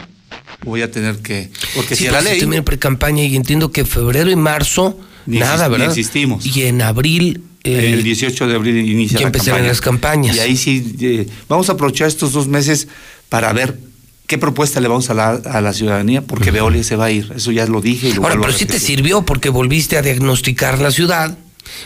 [0.64, 1.50] Voy a tener que.
[1.74, 2.40] Porque Sí, si la ley.
[2.40, 5.88] en pre-campaña y entiendo que febrero y marzo, Ni nada, exist- ni ¿verdad?
[5.88, 6.46] existimos.
[6.56, 9.68] Y en abril Eh, el 18 de abril inicia ya la empezarán campaña.
[9.68, 10.36] las campañas.
[10.36, 12.88] Y ahí sí, eh, vamos a aprovechar estos dos meses
[13.28, 13.78] para ver
[14.26, 17.32] qué propuesta le vamos a dar a la ciudadanía, porque Veolia se va a ir.
[17.36, 20.78] Eso ya lo dije y lo Ahora, pero sí te sirvió porque volviste a diagnosticar
[20.80, 21.36] la ciudad,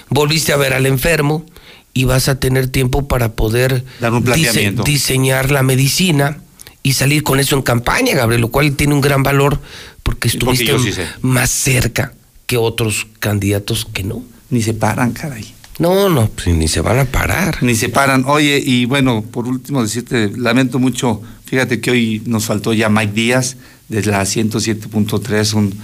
[0.08, 1.44] volviste a ver al enfermo
[1.94, 4.82] y vas a tener tiempo para poder Dar un dise- planteamiento.
[4.84, 6.38] diseñar la medicina
[6.82, 9.60] y salir con eso en campaña, Gabriel, lo cual tiene un gran valor
[10.02, 12.12] porque estuviste sí más cerca
[12.46, 14.22] que otros candidatos que no.
[14.50, 15.54] Ni se paran, caray.
[15.78, 17.62] No, no, pues ni se van a parar.
[17.62, 18.24] Ni se paran.
[18.26, 23.12] Oye, y bueno, por último decirte, lamento mucho, fíjate que hoy nos faltó ya Mike
[23.14, 23.56] Díaz,
[23.88, 25.74] de la 107.3, un,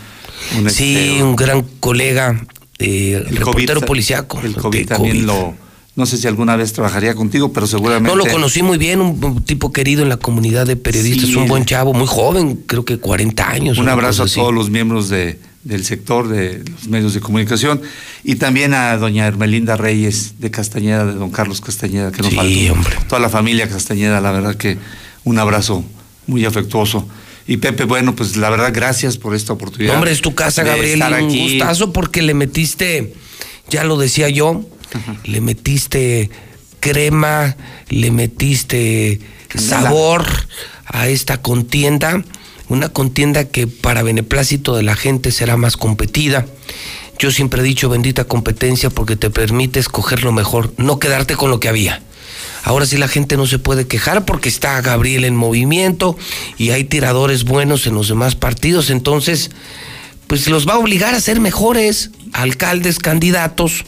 [0.57, 2.45] un, Sí, este, un gran colega,
[2.79, 4.41] eh, el reportero COVID, policiaco.
[4.41, 5.55] El COVID también lo,
[5.99, 8.09] no sé si alguna vez trabajaría contigo, pero seguramente.
[8.09, 11.49] No, lo conocí muy bien, un, tipo querido en la comunidad de periodistas, Sí, un
[11.49, 13.79] buen chavo, muy joven, creo que 40 años.
[13.79, 17.83] Un abrazo a todos los miembros de, del sector de los medios de comunicación
[18.23, 22.37] y también a doña Hermelinda Reyes de Castañeda, de don Carlos Castañeda, que nos Sí,
[22.37, 22.73] faltó.
[22.75, 22.97] hombre.
[23.09, 24.79] Toda la familia Castañeda, la verdad que
[25.25, 25.83] un abrazo
[26.29, 27.09] muy afectuoso.
[27.49, 29.97] Y Pepe, bueno, pues la verdad, gracias por esta oportunidad.
[29.97, 33.15] Hombre, es tu casa, Gabriel, un gustazo porque le metiste,
[33.69, 34.65] ya lo decía yo,
[35.25, 36.31] le metiste
[36.81, 37.57] crema,
[37.89, 39.21] le metiste
[39.55, 40.27] sabor
[40.87, 42.23] a esta contienda,
[42.69, 46.47] una contienda que para beneplácito de la gente será más competida.
[47.19, 51.51] Yo siempre he dicho bendita competencia porque te permite escoger lo mejor, no quedarte con
[51.51, 52.03] lo que había.
[52.63, 56.17] Ahora sí la gente no se puede quejar porque está Gabriel en movimiento
[56.59, 59.51] y hay tiradores buenos en los demás partidos, entonces
[60.27, 63.85] pues los va a obligar a ser mejores alcaldes, candidatos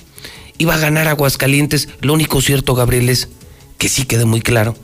[0.64, 1.88] va a ganar Aguascalientes.
[2.00, 3.28] Lo único cierto, Gabriel, es
[3.78, 4.76] que sí quede muy claro,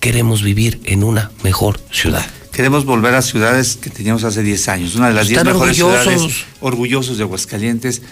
[0.00, 2.24] queremos vivir en una mejor ciudad.
[2.52, 5.80] Queremos volver a ciudades que teníamos hace 10 años, una de las 10 Están mejores
[5.80, 6.12] orgullosos.
[6.14, 8.02] ciudades, orgullosos de Aguascalientes.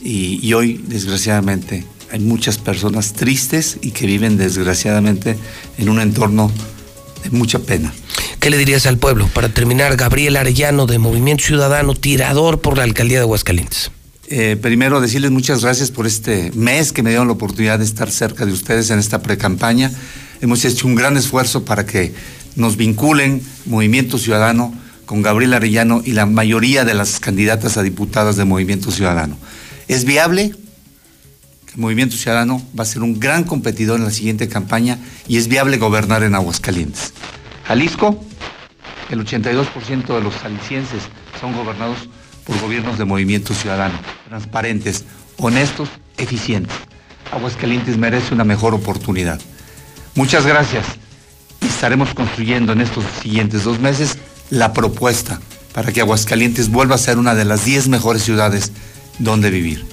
[0.00, 5.36] Y, y hoy, desgraciadamente, hay muchas personas tristes y que viven, desgraciadamente,
[5.78, 6.52] en un entorno
[7.24, 7.92] de mucha pena.
[8.38, 9.28] ¿Qué le dirías al pueblo?
[9.34, 13.90] Para terminar, Gabriel Arellano de Movimiento Ciudadano, tirador por la alcaldía de Aguascalientes.
[14.30, 18.10] Eh, primero, decirles muchas gracias por este mes que me dieron la oportunidad de estar
[18.10, 19.90] cerca de ustedes en esta precampaña.
[20.42, 22.12] Hemos hecho un gran esfuerzo para que
[22.54, 24.74] nos vinculen Movimiento Ciudadano
[25.06, 29.38] con Gabriel Arellano y la mayoría de las candidatas a diputadas de Movimiento Ciudadano.
[29.88, 30.54] ¿Es viable?
[31.64, 35.48] que Movimiento Ciudadano va a ser un gran competidor en la siguiente campaña y es
[35.48, 37.14] viable gobernar en Aguascalientes.
[37.64, 38.22] Jalisco,
[39.08, 41.02] el 82% de los jaliscienses
[41.40, 42.10] son gobernados
[42.48, 43.94] por gobiernos de Movimiento Ciudadano,
[44.26, 45.04] transparentes,
[45.36, 46.74] honestos, eficientes.
[47.30, 49.38] Aguascalientes merece una mejor oportunidad.
[50.14, 50.86] Muchas gracias.
[51.60, 54.16] Estaremos construyendo en estos siguientes dos meses
[54.48, 55.40] la propuesta
[55.74, 58.72] para que Aguascalientes vuelva a ser una de las 10 mejores ciudades
[59.18, 59.84] donde vivir.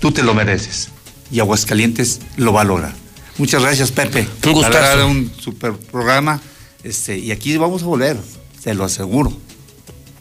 [0.00, 0.88] Tú te lo mereces
[1.30, 2.94] y Aguascalientes lo valora.
[3.36, 4.26] Muchas gracias, Pepe.
[4.46, 5.08] Un gustazo.
[5.08, 6.40] Un super programa.
[6.82, 8.16] Este, y aquí vamos a volver,
[8.64, 9.32] te lo aseguro.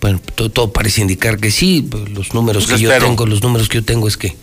[0.02, 1.88] Bueno, todo, todo parece indicar que sí.
[1.90, 3.08] pues, Los números Pues que yo espero.
[3.08, 4.36] tengo, los números que yo tengo es que,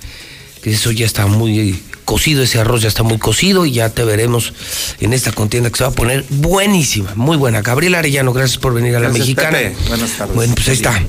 [0.63, 4.03] que eso ya está muy cocido, ese arroz ya está muy cocido y ya te
[4.03, 4.55] veremos
[5.01, 7.61] en esta contienda que se va a poner buenísima, muy buena.
[7.61, 9.59] Gabriel Arellano, gracias por venir a la Gracias, mexicana.
[9.59, 9.77] Pepe.
[9.89, 10.35] Buenas tardes.
[10.35, 11.03] Bueno, pues ahí está.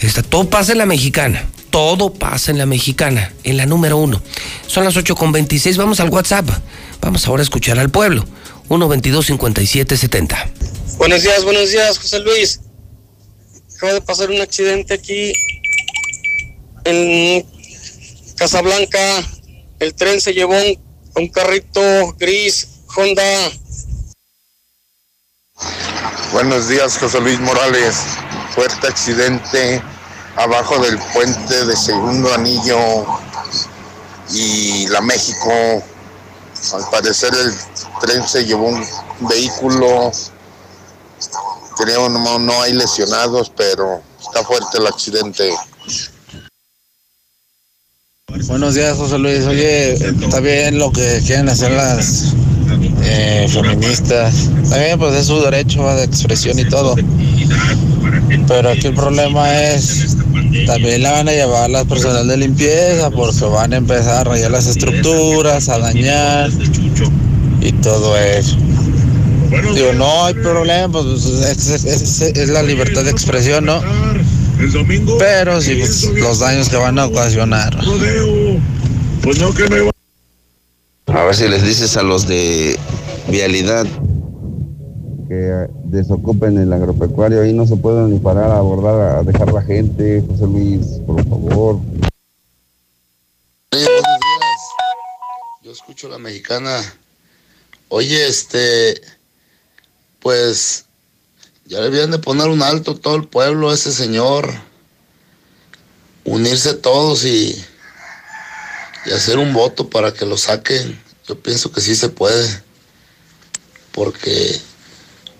[0.00, 0.22] está.
[0.22, 1.46] Todo pasa en la mexicana.
[1.70, 4.22] Todo pasa en la mexicana, en la número uno.
[4.68, 5.76] Son las 8 con 26.
[5.78, 6.48] Vamos al WhatsApp.
[7.02, 8.24] Vamos ahora a escuchar al pueblo.
[8.68, 10.48] 1 22 57 70.
[10.96, 12.60] Buenos días, buenos días, José Luis.
[13.76, 15.34] Acaba de pasar un accidente aquí
[16.84, 17.46] en
[18.34, 18.98] Casablanca.
[19.78, 20.78] El tren se llevó un,
[21.16, 21.80] un carrito
[22.18, 23.22] gris Honda.
[26.32, 27.98] Buenos días, José Luis Morales.
[28.54, 29.82] Fuerte accidente
[30.36, 33.04] abajo del puente de Segundo Anillo
[34.30, 35.50] y la México.
[36.72, 37.52] Al parecer el
[38.00, 38.86] tren se llevó un
[39.28, 40.12] vehículo.
[41.76, 45.50] Creo no, no hay lesionados, pero está fuerte el accidente.
[48.46, 49.44] Buenos días, José Luis.
[49.46, 52.34] Oye, está bien lo que quieren hacer las
[53.02, 54.50] eh, feministas.
[54.68, 56.96] También, pues es su derecho de expresión y todo.
[58.48, 60.16] Pero aquí el problema es,
[60.66, 64.50] también la van a llevar las personas de limpieza porque van a empezar a rayar
[64.50, 66.50] las estructuras, a dañar
[67.60, 68.56] y todo eso.
[69.74, 73.80] Digo, no hay problema, pues es, es- es- es la libertad de expresión, ¿no?
[75.18, 77.76] Pero sí, pues, los daños que van a ocasionar.
[79.22, 79.90] Pues no, que no
[81.14, 82.78] A ver si les dices a los de
[83.28, 83.86] vialidad
[85.28, 89.62] que desocupen el agropecuario, ahí no se pueden ni parar a abordar, a dejar la
[89.62, 91.78] gente, José Luis, por favor.
[95.62, 96.80] Yo escucho la mexicana.
[97.88, 99.00] Oye, este,
[100.20, 100.86] pues
[101.66, 104.52] ya le habían de poner un alto todo el pueblo a ese señor.
[106.24, 107.64] Unirse todos y,
[109.04, 111.00] y hacer un voto para que lo saquen.
[111.26, 112.62] Yo pienso que sí se puede.
[113.92, 114.60] Porque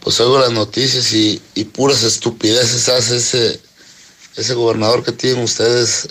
[0.01, 3.61] pues oigo las noticias y, y puras estupideces hace ese,
[4.37, 6.09] ese gobernador que tienen ustedes,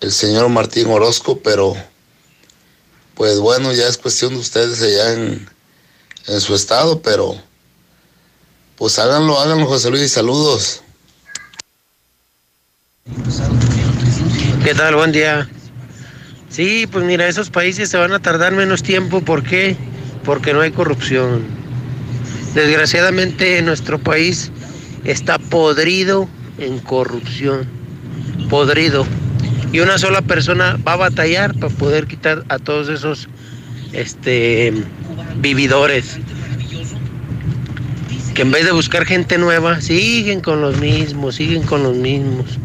[0.00, 1.76] el señor Martín Orozco, pero
[3.14, 5.48] pues bueno, ya es cuestión de ustedes allá en,
[6.26, 7.40] en su estado, pero
[8.78, 10.82] pues háganlo, háganlo, José Luis, saludos.
[14.62, 14.94] ¿Qué tal?
[14.94, 15.48] Buen día.
[16.48, 19.20] Sí, pues mira, esos países se van a tardar menos tiempo.
[19.20, 19.76] ¿Por qué?
[20.24, 21.44] Porque no hay corrupción.
[22.54, 24.52] Desgraciadamente nuestro país
[25.04, 26.28] está podrido
[26.58, 27.66] en corrupción.
[28.48, 29.06] Podrido.
[29.72, 33.28] Y una sola persona va a batallar para poder quitar a todos esos
[33.92, 34.72] este,
[35.36, 36.18] vividores.
[38.38, 42.56] Que en vez de buscar gente nueva, siguen con los mismos, siguen con los mismos.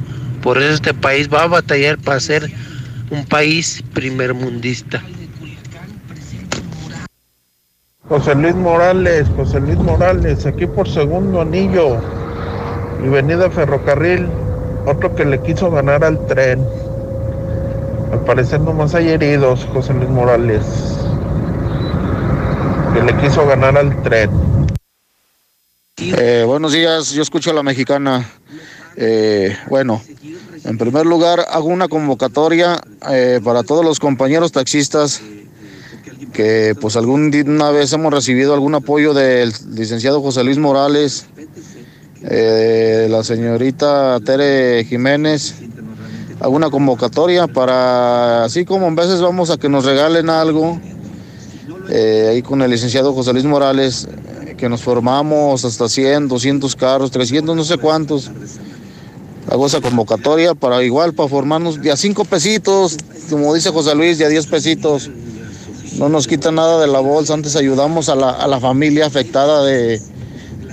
[0.44, 2.48] Por eso este país va a batallar para ser
[3.10, 5.02] un país primermundista.
[8.08, 11.98] José Luis Morales, José Luis Morales, aquí por segundo anillo
[13.04, 14.28] y venida ferrocarril,
[14.86, 16.64] otro que le quiso ganar al tren.
[18.12, 20.64] Al parecer nomás hay heridos, José Luis Morales,
[22.94, 24.53] que le quiso ganar al tren.
[26.06, 28.30] Eh, buenos días, yo escucho a la mexicana.
[28.98, 30.02] Eh, bueno,
[30.66, 35.22] en primer lugar hago una convocatoria eh, para todos los compañeros taxistas
[36.34, 41.28] que pues alguna vez hemos recibido algún apoyo del licenciado José Luis Morales,
[42.24, 45.56] eh, la señorita Tere Jiménez,
[46.42, 50.82] alguna convocatoria para, así como en veces vamos a que nos regalen algo,
[51.90, 54.08] eh, ahí con el licenciado José Luis Morales,
[54.64, 58.32] que nos formamos hasta 100, 200 carros, 300, no sé cuántos.
[59.52, 62.96] Hago esa convocatoria para igual, para formarnos de a cinco pesitos,
[63.30, 65.10] como dice José Luis, de a 10 pesitos.
[65.98, 69.66] No nos quita nada de la bolsa, antes ayudamos a la, a la familia afectada
[69.66, 70.02] de,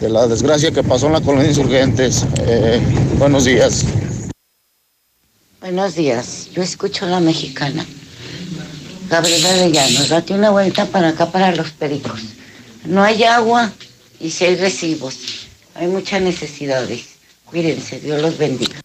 [0.01, 2.25] de la desgracia que pasó en la colonia Insurgentes.
[2.47, 2.81] Eh,
[3.19, 3.85] buenos días.
[5.61, 7.85] Buenos días, yo escucho a la mexicana.
[9.09, 12.21] Gabriela de Llanos, date una vuelta para acá para los pericos.
[12.85, 13.73] No hay agua
[14.19, 15.49] y si hay recibos.
[15.75, 17.07] Hay muchas necesidades.
[17.45, 18.81] Cuídense, Dios los bendiga.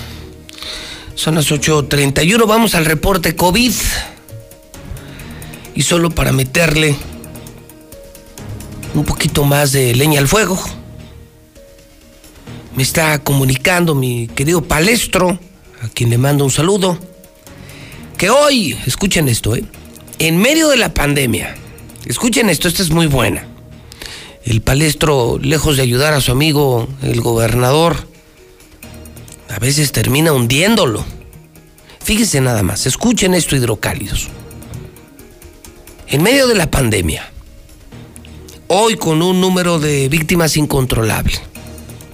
[1.13, 3.71] Son las 8.31, vamos al reporte COVID.
[5.75, 6.95] Y solo para meterle
[8.95, 10.59] un poquito más de leña al fuego,
[12.75, 15.39] me está comunicando mi querido Palestro,
[15.83, 16.97] a quien le mando un saludo,
[18.17, 19.63] que hoy, escuchen esto, ¿eh?
[20.17, 21.55] en medio de la pandemia,
[22.07, 23.50] escuchen esto, esta es muy buena.
[24.43, 27.95] El Palestro, lejos de ayudar a su amigo, el gobernador,
[29.49, 31.05] a veces termina hundiéndolo.
[32.03, 34.29] Fíjense nada más, escuchen esto, hidrocálidos.
[36.07, 37.31] En medio de la pandemia,
[38.67, 41.33] hoy con un número de víctimas incontrolable,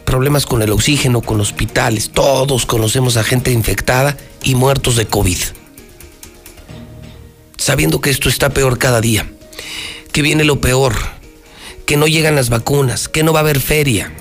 [0.04, 5.38] problemas con el oxígeno, con hospitales, todos conocemos a gente infectada y muertos de COVID.
[7.58, 9.32] Sabiendo que esto está peor cada día,
[10.12, 10.96] que viene lo peor,
[11.88, 14.12] que no llegan las vacunas, que no va a haber feria,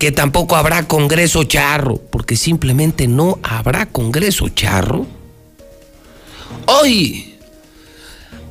[0.00, 5.06] que tampoco habrá Congreso charro, porque simplemente no habrá Congreso charro.
[6.66, 7.36] Hoy,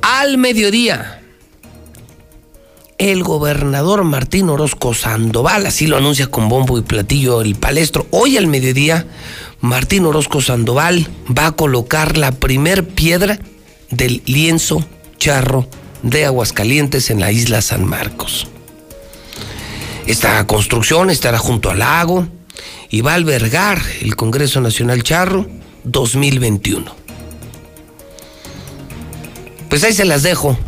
[0.00, 1.20] al mediodía,
[2.96, 8.38] el gobernador Martín Orozco Sandoval, así lo anuncia con bombo y platillo el palestro, hoy
[8.38, 9.06] al mediodía,
[9.60, 13.38] Martín Orozco Sandoval va a colocar la primer piedra
[13.90, 14.82] del lienzo
[15.18, 15.68] charro
[16.02, 18.48] de Aguascalientes en la isla San Marcos.
[20.06, 22.28] Esta construcción estará junto al lago
[22.90, 25.46] y va a albergar el Congreso Nacional Charro
[25.84, 26.94] 2021.
[29.68, 30.58] Pues ahí se las dejo.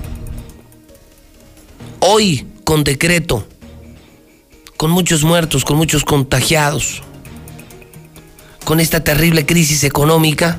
[2.01, 3.47] Hoy, con decreto,
[4.77, 7.03] con muchos muertos, con muchos contagiados,
[8.65, 10.59] con esta terrible crisis económica,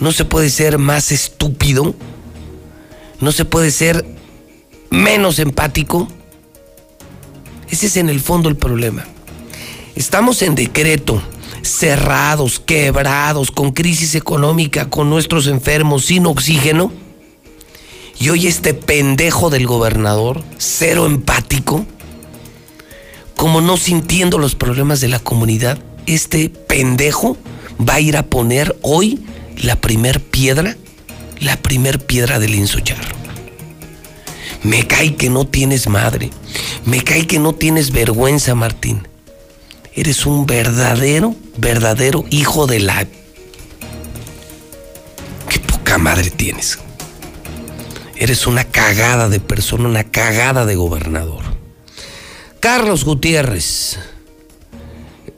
[0.00, 1.94] no se puede ser más estúpido,
[3.20, 4.04] no se puede ser
[4.90, 6.08] menos empático.
[7.70, 9.04] Ese es en el fondo el problema.
[9.96, 11.22] Estamos en decreto,
[11.62, 16.92] cerrados, quebrados, con crisis económica, con nuestros enfermos, sin oxígeno.
[18.18, 21.84] Y hoy este pendejo del gobernador, cero empático,
[23.36, 27.36] como no sintiendo los problemas de la comunidad, este pendejo
[27.86, 29.24] va a ir a poner hoy
[29.56, 30.76] la primer piedra,
[31.40, 33.23] la primer piedra del insocharro.
[34.64, 36.30] Me cae que no tienes madre,
[36.86, 39.06] me cae que no tienes vergüenza, Martín.
[39.94, 43.06] Eres un verdadero, verdadero hijo de la...
[45.48, 46.78] Qué poca madre tienes.
[48.16, 51.44] Eres una cagada de persona, una cagada de gobernador.
[52.58, 53.98] Carlos Gutiérrez.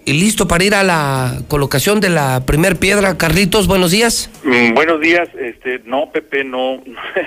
[0.07, 3.19] ¿Y listo para ir a la colocación de la primer piedra?
[3.19, 4.31] Carlitos, buenos días.
[4.45, 5.29] Mm, buenos días.
[5.37, 6.81] Este, no, Pepe, no.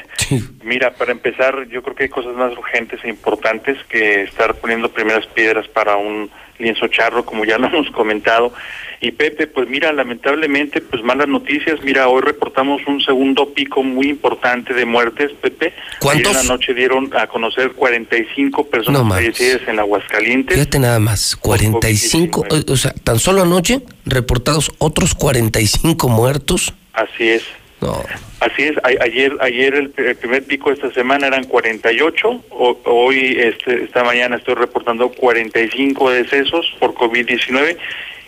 [0.64, 4.90] Mira, para empezar, yo creo que hay cosas más urgentes e importantes que estar poniendo
[4.94, 8.54] primeras piedras para un lienzo charro, como ya lo hemos comentado.
[9.02, 11.82] Y Pepe, pues mira, lamentablemente, pues malas noticias.
[11.84, 15.74] Mira, hoy reportamos un segundo pico muy importante de muertes, Pepe.
[16.00, 16.32] ¿Cuántos?
[16.32, 20.58] Ayer en la noche dieron a conocer 45 personas No fallecidas en Aguascalientes.
[20.58, 26.74] Fíjate nada más, 45, o sea, tan solo anoche reportados otros 45 muertos.
[26.94, 27.44] Así es.
[27.82, 28.04] No.
[28.42, 33.38] Así es, ayer ayer el, el primer pico de esta semana eran 48, o- hoy
[33.40, 37.78] este, esta mañana estoy reportando 45 decesos por COVID-19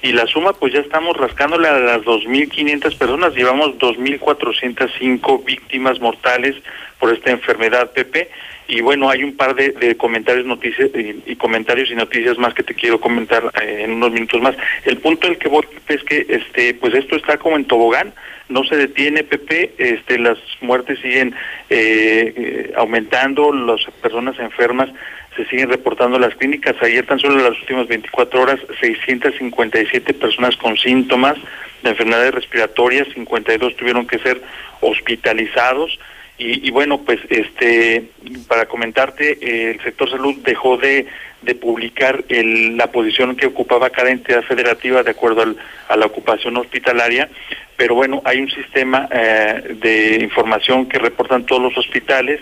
[0.01, 6.55] y la suma pues ya estamos rascándole a las 2.500 personas, llevamos 2.405 víctimas mortales
[6.99, 8.29] por esta enfermedad, Pepe,
[8.67, 12.73] y bueno, hay un par de, comentarios noticias y, comentarios y noticias más que te
[12.73, 14.55] quiero comentar eh, en unos minutos más.
[14.85, 18.13] El punto al que voy es que este pues esto está como en tobogán,
[18.47, 21.35] no se detiene Pepe, este las muertes siguen
[21.69, 24.89] eh, eh, aumentando, las personas enfermas
[25.35, 26.75] se siguen reportando las clínicas.
[26.81, 31.35] Ayer tan solo en las últimas 24 horas 657 personas con síntomas
[31.83, 34.41] de enfermedades respiratorias, 52 tuvieron que ser
[34.81, 35.99] hospitalizados.
[36.37, 38.03] Y, y bueno, pues este
[38.47, 41.05] para comentarte, el sector salud dejó de,
[41.43, 46.07] de publicar el- la posición que ocupaba cada entidad federativa de acuerdo al- a la
[46.07, 47.29] ocupación hospitalaria,
[47.77, 52.39] pero bueno, hay un sistema eh, de información que reportan todos los hospitales,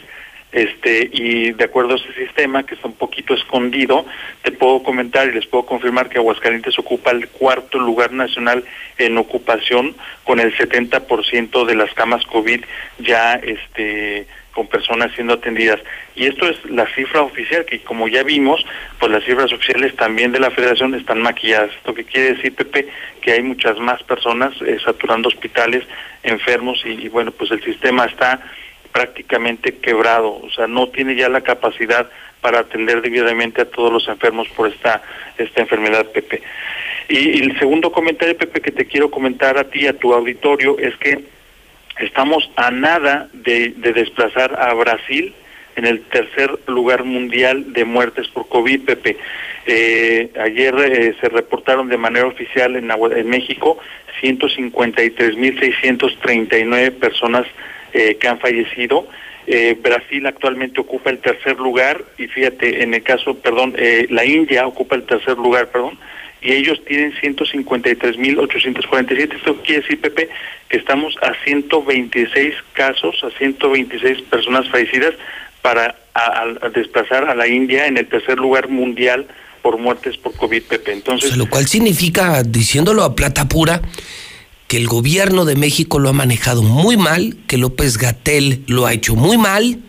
[0.52, 4.06] este y de acuerdo a ese sistema que está un poquito escondido
[4.42, 8.64] te puedo comentar y les puedo confirmar que Aguascalientes ocupa el cuarto lugar nacional
[8.98, 12.64] en ocupación con el 70% de las camas COVID
[13.00, 15.80] ya este con personas siendo atendidas.
[16.16, 18.66] Y esto es la cifra oficial que como ya vimos
[19.00, 21.72] pues las cifras oficiales también de la Federación están maquilladas.
[21.76, 22.88] Esto que quiere decir Pepe
[23.22, 25.84] que hay muchas más personas eh, saturando hospitales
[26.24, 28.42] enfermos y, y bueno pues el sistema está
[28.92, 32.10] prácticamente quebrado, o sea, no tiene ya la capacidad
[32.42, 35.02] para atender debidamente a todos los enfermos por esta
[35.38, 36.42] esta enfermedad, Pepe.
[37.08, 40.96] Y, el segundo comentario, Pepe, que te quiero comentar a ti, a tu auditorio, es
[40.98, 41.24] que
[42.00, 45.34] estamos a nada de, de desplazar a Brasil
[45.76, 49.18] en el tercer lugar mundial de muertes por COVID, Pepe.
[49.66, 53.80] Eh, ayer eh, se reportaron de manera oficial en, en México
[54.22, 57.48] 153.639 personas
[57.94, 59.08] eh, que han fallecido.
[59.48, 64.26] Eh, Brasil actualmente ocupa el tercer lugar y fíjate, en el caso, perdón, eh, la
[64.26, 65.98] India ocupa el tercer lugar, perdón,
[66.42, 69.36] y ellos tienen 153.847.
[69.36, 70.30] Esto quiere decir, Pepe,
[70.70, 75.14] que estamos a 126 casos, a 126 personas fallecidas
[75.62, 79.28] para a- a- desplazar a la India en el tercer lugar mundial
[79.62, 80.94] por muertes por COVID, Pepe.
[80.94, 83.82] Entonces, Lo cual significa, diciéndolo a plata pura,
[84.70, 88.94] que el gobierno de México lo ha manejado muy mal, que López Gatel lo ha
[88.94, 89.80] hecho muy mal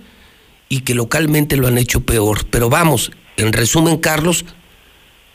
[0.70, 2.46] y que localmente lo han hecho peor.
[2.50, 4.46] Pero vamos, en resumen, Carlos,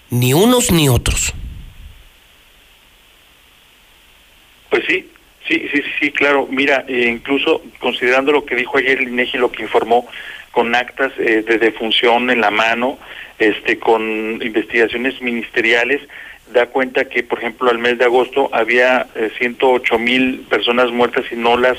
[0.10, 1.32] ni unos ni otros.
[4.72, 5.12] Pues sí,
[5.48, 6.48] sí, sí, sí, claro.
[6.50, 10.08] Mira, eh, incluso considerando lo que dijo ayer el INEGI, lo que informó,
[10.50, 12.98] con actas eh, de defunción en la mano,
[13.38, 14.02] este, con
[14.42, 16.02] investigaciones ministeriales,
[16.56, 19.07] da cuenta que, por ejemplo, al mes de agosto había
[19.38, 21.77] 108 mil personas muertas y no las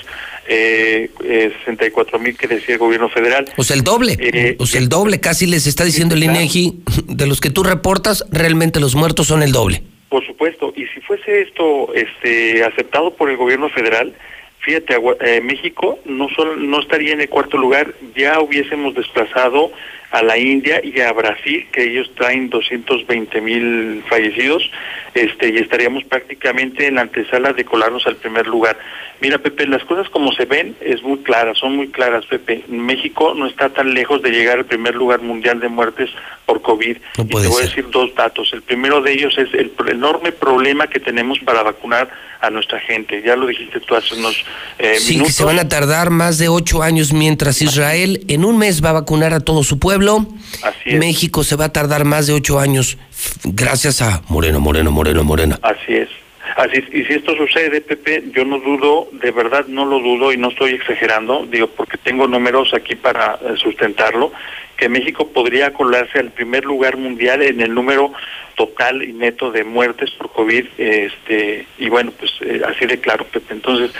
[0.49, 3.47] eh, 64 mil que decía el gobierno federal.
[3.57, 7.27] O sea, el doble, o sea, el doble, casi les está diciendo el INEGI, de
[7.27, 9.83] los que tú reportas, realmente los muertos son el doble.
[10.09, 14.15] Por supuesto, y si fuese esto este, aceptado por el gobierno federal,
[14.61, 19.73] fíjate, eh, México no solo no estaría en el cuarto lugar, ya hubiésemos desplazado
[20.11, 24.71] a la India y a Brasil, que ellos traen 220 mil fallecidos,
[25.15, 28.79] este, y estaríamos prácticamente en la antesala de colarnos al primer lugar.
[29.21, 32.65] Mira, Pepe, las cosas como se ven es muy claras, son muy claras, Pepe.
[32.69, 36.11] México no está tan lejos de llegar al primer lugar mundial de muertes
[36.45, 36.97] por COVID.
[37.17, 38.53] y te voy a decir dos datos.
[38.53, 42.11] El primero de ellos es el enorme problema que tenemos para vacunar
[42.41, 43.23] a nuestra gente.
[43.25, 44.45] Ya lo dijiste tú hace unos
[44.79, 48.59] eh, sí, que se van a tardar más de ocho años mientras Israel en un
[48.59, 49.96] mes va a vacunar a todo su pueblo.
[50.63, 50.99] Así es.
[50.99, 52.99] México se va a tardar más de ocho años
[53.45, 55.59] gracias a Moreno, Moreno, Moreno, Morena.
[55.63, 56.09] Así es.
[56.57, 56.85] Así.
[56.93, 60.49] Y si esto sucede, Pepe, yo no dudo, de verdad no lo dudo y no
[60.49, 64.33] estoy exagerando, digo, porque tengo números aquí para eh, sustentarlo,
[64.77, 68.13] que México podría colarse al primer lugar mundial en el número
[68.57, 73.25] total y neto de muertes por COVID, este, y bueno, pues eh, así de claro,
[73.27, 73.55] Pepe.
[73.55, 73.93] Entonces,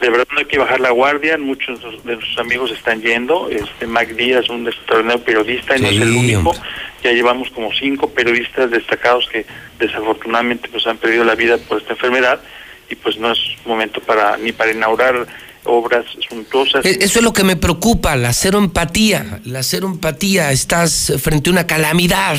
[0.00, 3.86] de verdad no hay que bajar la guardia, muchos de nuestros amigos están yendo, este
[3.86, 6.54] Mac Díaz, un extraordinario periodista, y no es el único,
[7.02, 9.44] ya llevamos como cinco periodistas destacados que
[9.78, 12.40] desafortunadamente pues han perdido la vida por esta enfermedad,
[12.88, 15.26] y pues no es momento para ni para inaugurar
[15.64, 16.84] obras suntuosas.
[16.84, 21.50] E-, eso es lo que me preocupa, la cero empatía, la cero empatía, estás frente
[21.50, 22.38] a una calamidad.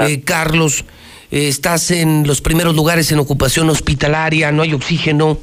[0.00, 0.84] Eh, Carlos,
[1.30, 5.38] eh, estás en los primeros lugares en ocupación hospitalaria, no hay oxígeno,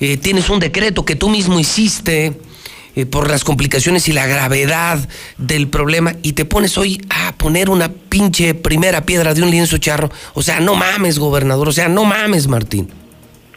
[0.00, 2.34] eh, tienes un decreto que tú mismo hiciste
[3.10, 5.08] por las complicaciones y la gravedad
[5.38, 9.78] del problema y te pones hoy a poner una pinche primera piedra de un lienzo
[9.78, 10.10] charro.
[10.34, 12.88] O sea, no mames, gobernador, o sea, no mames, Martín.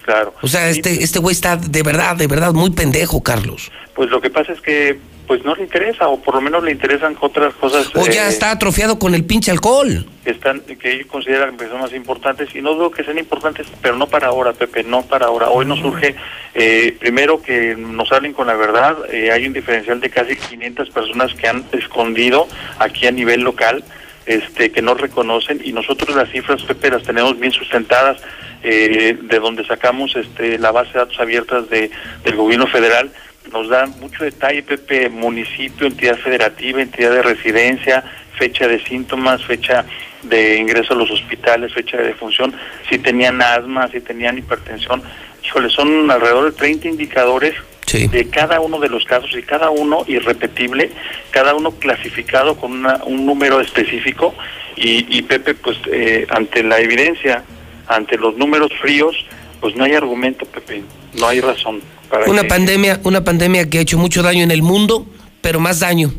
[0.03, 0.34] Claro.
[0.41, 3.71] O sea, este, este güey está de verdad, de verdad muy pendejo, Carlos.
[3.95, 6.71] Pues lo que pasa es que pues no le interesa o por lo menos le
[6.71, 7.89] interesan otras cosas.
[7.95, 10.05] O ya está atrofiado con el pinche alcohol.
[10.23, 13.67] Que, están, que ellos consideran que son más importantes y no digo que sean importantes,
[13.81, 15.49] pero no para ahora, Pepe, no para ahora.
[15.49, 16.15] Hoy nos surge,
[16.53, 20.89] eh, primero que nos salen con la verdad, eh, hay un diferencial de casi 500
[20.89, 22.47] personas que han escondido
[22.80, 23.84] aquí a nivel local.
[24.25, 28.21] Este, que no reconocen y nosotros las cifras Pepe las tenemos bien sustentadas
[28.64, 31.91] eh, de donde sacamos este la base de datos abiertas de
[32.23, 33.11] del gobierno federal
[33.52, 38.03] nos da mucho detalle, Pepe, municipio, entidad federativa, entidad de residencia,
[38.38, 39.85] fecha de síntomas, fecha
[40.23, 42.53] de ingreso a los hospitales, fecha de defunción,
[42.90, 45.03] si tenían asma, si tenían hipertensión.
[45.44, 47.53] Híjole, son alrededor de 30 indicadores
[47.91, 50.90] de cada uno de los casos y cada uno irrepetible,
[51.30, 54.34] cada uno clasificado con un número específico
[54.76, 57.44] y, Pepe, pues eh, ante la evidencia,
[57.88, 59.15] ante los números fríos,
[59.60, 60.84] pues no hay argumento, Pepe,
[61.15, 61.81] no hay razón
[62.27, 65.05] una pandemia, una pandemia que ha hecho mucho daño en el mundo,
[65.41, 66.14] pero más daño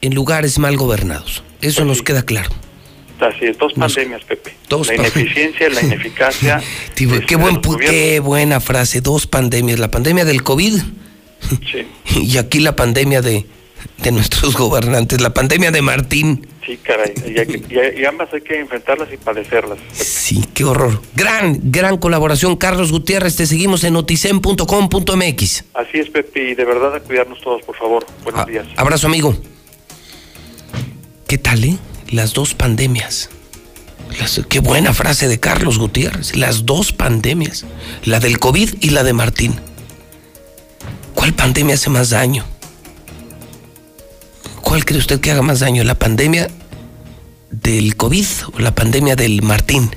[0.00, 1.42] en lugares mal gobernados.
[1.60, 2.50] Eso nos queda claro.
[3.18, 4.54] Así es, dos pandemias, Pepe.
[4.68, 6.62] la ineficiencia, la ineficacia.
[6.94, 9.78] qué, buen, qué buena frase, dos pandemias.
[9.78, 10.74] La pandemia del COVID
[12.16, 13.46] y aquí la pandemia de,
[13.98, 16.46] de nuestros gobernantes, la pandemia de Martín.
[16.64, 17.12] Sí, caray,
[17.96, 19.78] y, ambas hay que enfrentarlas y padecerlas.
[19.92, 21.00] Sí, qué horror.
[21.14, 23.36] Gran, gran colaboración, Carlos Gutiérrez.
[23.36, 25.64] Te seguimos en noticen.com.mx.
[25.74, 28.04] Así es, Pepe, y de verdad a cuidarnos todos, por favor.
[28.24, 28.66] Buenos días.
[28.76, 29.36] Abrazo, amigo.
[31.28, 31.78] ¿Qué tal, eh?
[32.10, 33.30] Las dos pandemias.
[34.48, 36.34] qué buena frase de Carlos Gutiérrez.
[36.34, 37.64] Las dos pandemias.
[38.04, 39.54] La del COVID y la de Martín.
[41.14, 42.44] ¿Cuál pandemia hace más daño?
[44.66, 45.84] ¿Cuál cree usted que haga más daño?
[45.84, 46.48] ¿La pandemia
[47.52, 49.94] del COVID o la pandemia del Martín?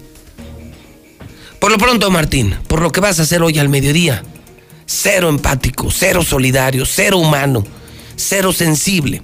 [1.59, 4.23] Por lo pronto, Martín, por lo que vas a hacer hoy al mediodía,
[4.85, 7.65] cero empático, cero solidario, cero humano,
[8.15, 9.23] cero sensible.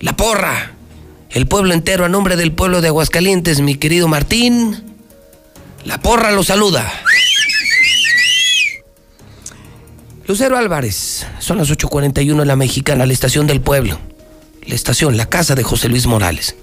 [0.00, 0.74] La porra,
[1.30, 4.94] el pueblo entero a nombre del pueblo de Aguascalientes, mi querido Martín.
[5.86, 6.92] La porra lo saluda.
[10.28, 14.00] Lucero Álvarez, son las 8.41 en la mexicana, la estación del pueblo.
[14.66, 16.56] La estación, la casa de José Luis Morales.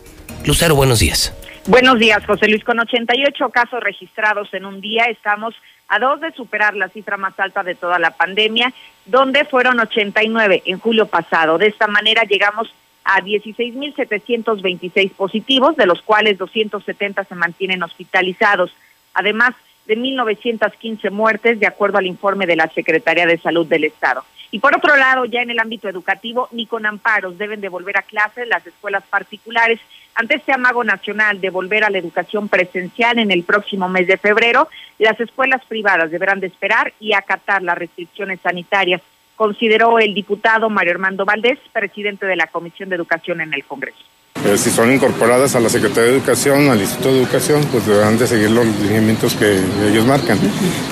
[0.45, 1.33] Lucero, buenos días.
[1.67, 2.61] Buenos días, José Luis.
[2.65, 5.55] Con 88 casos registrados en un día, estamos
[5.87, 8.73] a dos de superar la cifra más alta de toda la pandemia,
[9.05, 11.57] donde fueron 89 en julio pasado.
[11.57, 12.67] De esta manera llegamos
[13.05, 18.71] a 16.726 positivos, de los cuales 270 se mantienen hospitalizados.
[19.13, 19.55] Además,
[19.85, 24.23] de 1.915 muertes, de acuerdo al informe de la Secretaría de Salud del Estado.
[24.51, 27.97] Y por otro lado, ya en el ámbito educativo, ni con amparos deben de volver
[27.97, 29.79] a clases las escuelas particulares.
[30.13, 34.17] Ante este amago nacional de volver a la educación presencial en el próximo mes de
[34.17, 34.69] febrero,
[34.99, 39.01] las escuelas privadas deberán de esperar y acatar las restricciones sanitarias,
[39.35, 44.05] consideró el diputado Mario Armando Valdés, presidente de la Comisión de Educación en el Congreso.
[44.45, 48.17] Eh, si son incorporadas a la Secretaría de Educación, al Instituto de Educación, pues deberán
[48.17, 49.57] de seguir los lineamientos que
[49.89, 50.37] ellos marcan.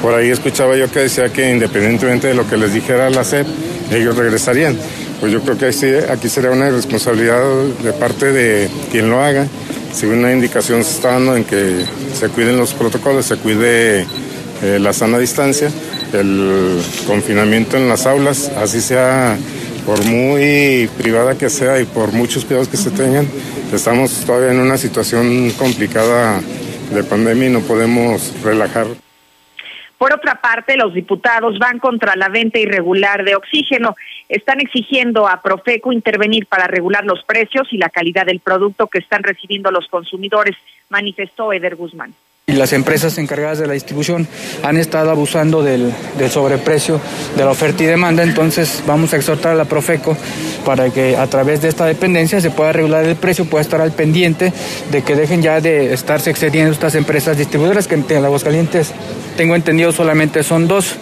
[0.02, 3.46] Por ahí escuchaba yo que decía que independientemente de lo que les dijera la SEP,
[3.92, 4.78] ellos regresarían.
[5.20, 5.66] Pues yo creo que
[6.10, 7.44] aquí sería una responsabilidad
[7.84, 9.46] de parte de quien lo haga.
[9.94, 11.86] Si una indicación se está dando en que
[12.18, 14.06] se cuiden los protocolos, se cuide
[14.64, 15.70] eh, la sana distancia,
[16.14, 19.38] el confinamiento en las aulas, así sea
[19.86, 23.28] por muy privada que sea y por muchos cuidados que se tengan,
[23.74, 26.40] estamos todavía en una situación complicada
[26.94, 28.88] de pandemia y no podemos relajar.
[29.98, 33.96] Por otra parte, los diputados van contra la venta irregular de oxígeno.
[34.30, 39.00] Están exigiendo a Profeco intervenir para regular los precios y la calidad del producto que
[39.00, 40.56] están recibiendo los consumidores,
[40.90, 42.16] manifestó Eder Guzmán
[42.48, 44.28] y las empresas encargadas de la distribución
[44.64, 45.94] han estado abusando del,
[46.30, 47.00] sobreprecio
[47.38, 50.18] de la oferta y demanda, entonces vamos a exhortar a la Profeco
[50.66, 53.92] para que a través de esta dependencia se pueda regular el precio, pueda estar al
[53.92, 54.52] pendiente
[54.92, 58.92] de que dejen ya de estarse excediendo estas empresas distribuidoras que en Aguascalientes
[59.38, 60.96] tengo entendido solamente son dos.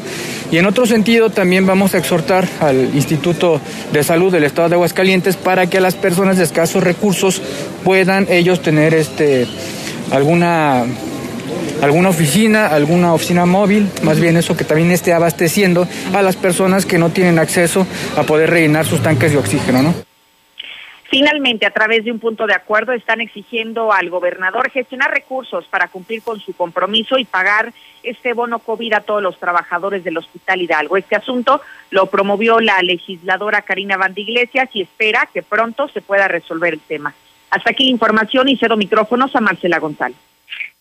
[0.52, 3.61] Y en otro sentido también vamos a exhortar al Instituto
[3.94, 7.41] de Salud del Estado de Aguascalientes para que las personas de escasos recursos
[7.84, 9.48] puedan ellos tener este
[10.11, 10.86] alguna
[11.81, 16.85] alguna oficina, alguna oficina móvil, más bien eso que también esté abasteciendo a las personas
[16.85, 17.85] que no tienen acceso
[18.18, 19.93] a poder rellenar sus tanques de oxígeno, ¿no?
[21.10, 25.88] Finalmente, a través de un punto de acuerdo, están exigiendo al gobernador gestionar recursos para
[25.88, 27.73] cumplir con su compromiso y pagar
[28.03, 30.97] este bono COVID a todos los trabajadores del Hospital Hidalgo.
[30.97, 36.76] Este asunto lo promovió la legisladora Karina Iglesias y espera que pronto se pueda resolver
[36.76, 37.15] el tema.
[37.49, 40.18] Hasta aquí la información y cedo micrófonos a Marcela González.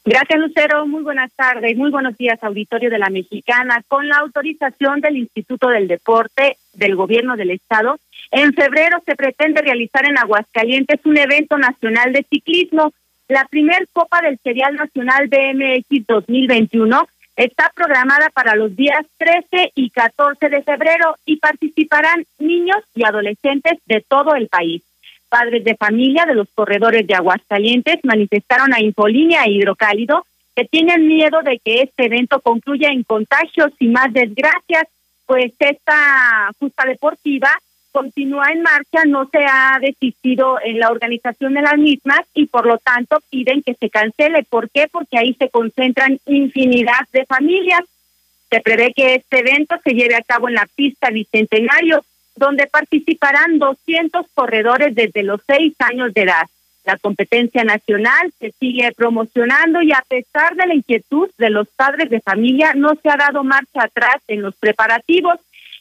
[0.05, 0.87] Gracias, Lucero.
[0.87, 3.83] Muy buenas tardes, muy buenos días, auditorio de la Mexicana.
[3.89, 7.99] Con la autorización del Instituto del Deporte del Gobierno del Estado,
[8.31, 12.93] en febrero se pretende realizar en Aguascalientes un evento nacional de ciclismo.
[13.29, 19.91] La primer Copa del Serial Nacional BMX 2021 está programada para los días 13 y
[19.91, 24.83] 14 de febrero y participarán niños y adolescentes de todo el país.
[25.29, 30.25] Padres de familia de los corredores de Aguascalientes manifestaron a Infolínea e Hidrocálido
[30.55, 34.85] que tienen miedo de que este evento concluya en contagios y más desgracias,
[35.25, 37.51] pues esta justa deportiva
[37.93, 42.67] continúa en marcha, no se ha desistido en la organización de las mismas y por
[42.67, 44.45] lo tanto piden que se cancele.
[44.45, 44.89] ¿Por qué?
[44.91, 47.81] Porque ahí se concentran infinidad de familias.
[48.51, 52.05] Se prevé que este evento se lleve a cabo en la pista Bicentenario,
[52.39, 56.47] donde participarán 200 corredores desde los seis años de edad.
[56.85, 62.09] La competencia nacional se sigue promocionando y a pesar de la inquietud de los padres
[62.09, 65.39] de familia, no se ha dado marcha atrás en los preparativos.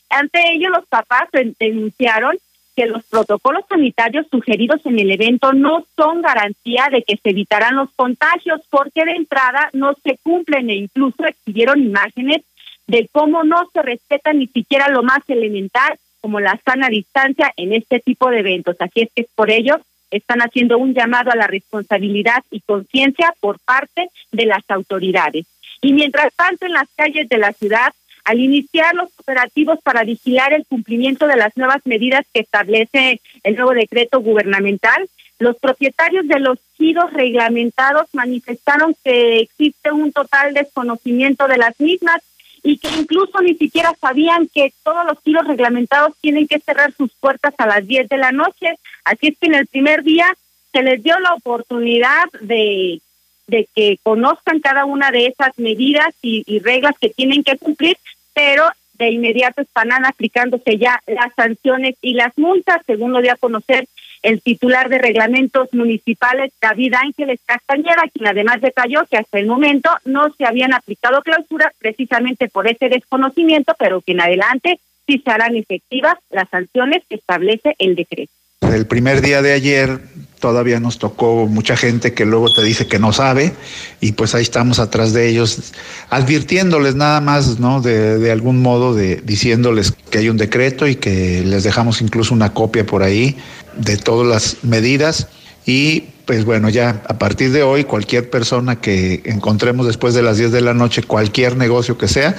[0.09, 1.29] Ante ello, los papás
[1.59, 2.37] denunciaron
[2.75, 7.75] que los protocolos sanitarios sugeridos en el evento no son garantía de que se evitarán
[7.75, 12.41] los contagios porque de entrada no se cumplen e incluso exhibieron imágenes
[12.85, 15.97] de cómo no se respeta ni siquiera lo más elemental
[16.27, 18.75] como la sana distancia en este tipo de eventos.
[18.79, 19.79] Así es que es por ello
[20.11, 25.45] están haciendo un llamado a la responsabilidad y conciencia por parte de las autoridades.
[25.81, 27.93] Y mientras tanto, en las calles de la ciudad,
[28.25, 33.55] al iniciar los operativos para vigilar el cumplimiento de las nuevas medidas que establece el
[33.55, 35.07] nuevo decreto gubernamental,
[35.39, 42.21] los propietarios de los giros reglamentados manifestaron que existe un total desconocimiento de las mismas
[42.67, 47.13] y que incluso ni siquiera sabían que todos los tiros reglamentados tienen que cerrar sus
[47.13, 48.77] puertas a las 10 de la noche.
[49.05, 50.27] Así es que en el primer día
[50.73, 52.99] se les dio la oportunidad de,
[53.47, 57.97] de que conozcan cada una de esas medidas y, reglas que tienen que cumplir,
[58.33, 58.65] pero
[58.95, 63.87] de inmediato están aplicándose ya las sanciones y las multas, según lo dio a conocer
[64.27, 69.89] el titular de reglamentos municipales, David Ángeles Castañeda, quien además detalló que hasta el momento
[70.03, 75.31] no se habían aplicado clausuras precisamente por ese desconocimiento, pero que en adelante sí se
[75.31, 78.33] harán efectivas las sanciones que establece el decreto.
[78.61, 80.01] El primer día de ayer
[80.41, 83.53] todavía nos tocó mucha gente que luego te dice que no sabe
[84.01, 85.73] y pues ahí estamos atrás de ellos
[86.09, 87.81] advirtiéndoles nada más, ¿no?
[87.81, 92.33] De, de algún modo de diciéndoles que hay un decreto y que les dejamos incluso
[92.33, 93.37] una copia por ahí
[93.77, 95.27] de todas las medidas
[95.65, 100.37] y pues bueno, ya a partir de hoy cualquier persona que encontremos después de las
[100.37, 102.35] 10 de la noche, cualquier negocio que sea,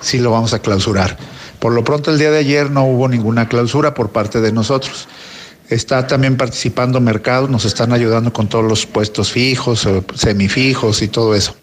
[0.00, 1.16] sí lo vamos a clausurar.
[1.60, 5.08] Por lo pronto el día de ayer no hubo ninguna clausura por parte de nosotros.
[5.70, 11.08] Está también participando mercados, nos están ayudando con todos los puestos fijos, eh, semifijos y
[11.08, 11.54] todo eso.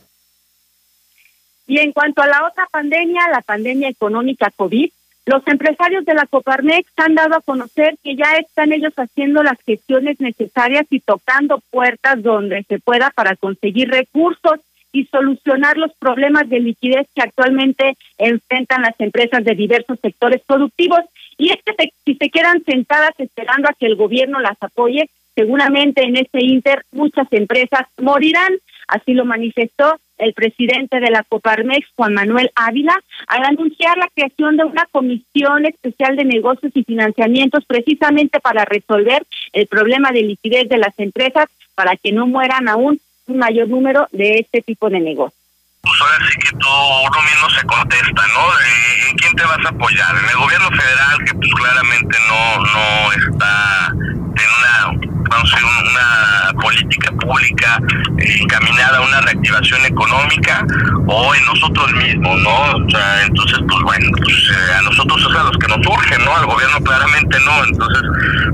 [1.67, 4.91] Y en cuanto a la otra pandemia, la pandemia económica COVID,
[5.25, 9.59] los empresarios de la Coparmex han dado a conocer que ya están ellos haciendo las
[9.65, 14.59] gestiones necesarias y tocando puertas donde se pueda para conseguir recursos
[14.91, 21.01] y solucionar los problemas de liquidez que actualmente enfrentan las empresas de diversos sectores productivos.
[21.37, 26.03] Y es que si se quedan sentadas esperando a que el gobierno las apoye, seguramente
[26.03, 28.53] en este inter muchas empresas morirán.
[28.87, 32.97] Así lo manifestó el presidente de la Coparmex, Juan Manuel Ávila,
[33.27, 39.25] al anunciar la creación de una comisión especial de negocios y financiamientos precisamente para resolver
[39.53, 44.07] el problema de liquidez de las empresas para que no mueran aún un mayor número
[44.11, 45.41] de este tipo de negocios.
[45.81, 49.09] Pues ahora sí que tú uno mismo se contesta, ¿no?
[49.09, 50.15] ¿En quién te vas a apoyar?
[50.17, 56.61] En el gobierno federal, que pues claramente no, no está en una vamos a una
[56.61, 57.79] política pública
[58.17, 60.65] eh, encaminada a una reactivación económica
[61.07, 62.85] o en nosotros mismos, ¿no?
[62.85, 66.17] O sea, entonces, pues bueno, pues, eh, a nosotros es a los que nos urge,
[66.19, 66.35] ¿no?
[66.35, 68.03] Al gobierno claramente no, entonces,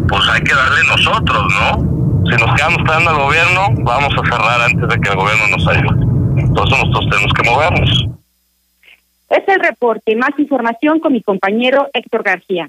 [0.07, 2.01] pues hay que darle nosotros, ¿no?
[2.31, 5.67] si nos quedamos esperando al gobierno, vamos a cerrar antes de que el gobierno nos
[5.67, 6.05] ayude.
[6.37, 8.07] Entonces nosotros tenemos que movernos.
[9.29, 10.15] Es el reporte.
[10.15, 12.67] Más información con mi compañero Héctor García.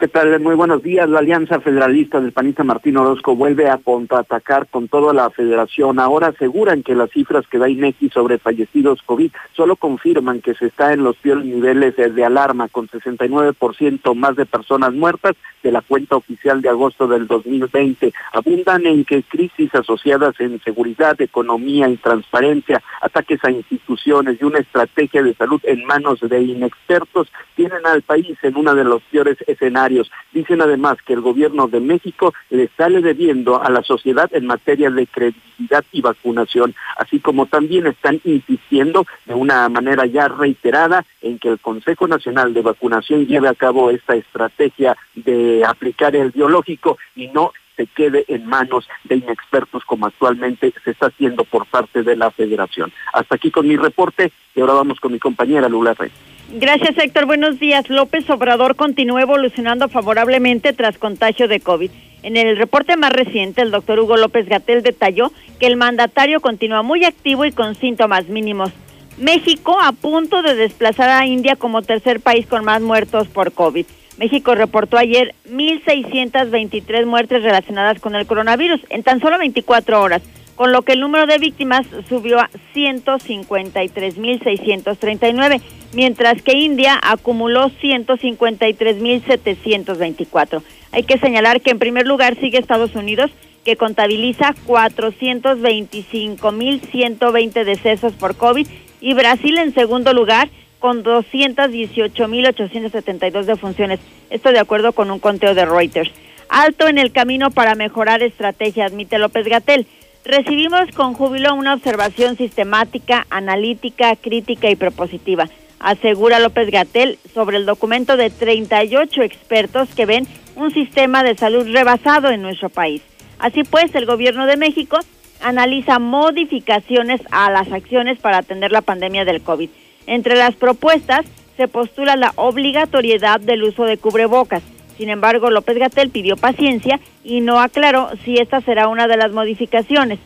[0.00, 0.40] ¿Qué tal?
[0.40, 1.08] Muy buenos días.
[1.08, 6.00] La Alianza Federalista del panista Martín Orozco vuelve a contraatacar con toda la federación.
[6.00, 10.66] Ahora aseguran que las cifras que da INEGI sobre fallecidos COVID solo confirman que se
[10.66, 15.80] está en los peores niveles de alarma, con 69% más de personas muertas de la
[15.80, 18.12] cuenta oficial de agosto del 2020.
[18.32, 25.24] Abundan en que crisis asociadas en seguridad, economía, transparencia, ataques a instituciones y una estrategia
[25.24, 30.10] de salud en manos de inexpertos tienen al país en uno de los peores escenarios
[30.32, 34.90] Dicen además que el gobierno de México le sale debiendo a la sociedad en materia
[34.90, 41.38] de credibilidad y vacunación, así como también están insistiendo de una manera ya reiterada en
[41.38, 46.96] que el Consejo Nacional de Vacunación lleve a cabo esta estrategia de aplicar el biológico
[47.14, 52.02] y no se quede en manos de inexpertos como actualmente se está haciendo por parte
[52.02, 52.92] de la federación.
[53.12, 56.10] Hasta aquí con mi reporte y ahora vamos con mi compañera Lula Rey.
[56.52, 57.26] Gracias, Héctor.
[57.26, 57.88] Buenos días.
[57.88, 61.90] López Obrador continúa evolucionando favorablemente tras contagio de COVID.
[62.22, 66.82] En el reporte más reciente, el doctor Hugo López Gatel detalló que el mandatario continúa
[66.82, 68.70] muy activo y con síntomas mínimos.
[69.18, 73.86] México a punto de desplazar a India como tercer país con más muertos por COVID.
[74.18, 80.22] México reportó ayer 1.623 muertes relacionadas con el coronavirus en tan solo 24 horas
[80.54, 85.60] con lo que el número de víctimas subió a 153.639,
[85.94, 90.62] mientras que India acumuló 153.724.
[90.92, 93.32] Hay que señalar que en primer lugar sigue Estados Unidos,
[93.64, 98.68] que contabiliza 425.120 decesos por COVID,
[99.00, 100.48] y Brasil en segundo lugar
[100.84, 104.00] con 218.872 defunciones.
[104.28, 106.10] Esto de acuerdo con un conteo de Reuters.
[106.50, 109.86] Alto en el camino para mejorar estrategia, admite López Gatel.
[110.26, 115.48] Recibimos con júbilo una observación sistemática, analítica, crítica y propositiva,
[115.80, 121.66] asegura López Gatel sobre el documento de 38 expertos que ven un sistema de salud
[121.72, 123.00] rebasado en nuestro país.
[123.38, 124.98] Así pues, el gobierno de México
[125.40, 129.70] analiza modificaciones a las acciones para atender la pandemia del COVID.
[130.06, 131.26] Entre las propuestas
[131.56, 134.62] se postula la obligatoriedad del uso de cubrebocas,
[134.96, 139.32] sin embargo, López Gatel pidió paciencia y no aclaró si esta será una de las
[139.32, 140.18] modificaciones.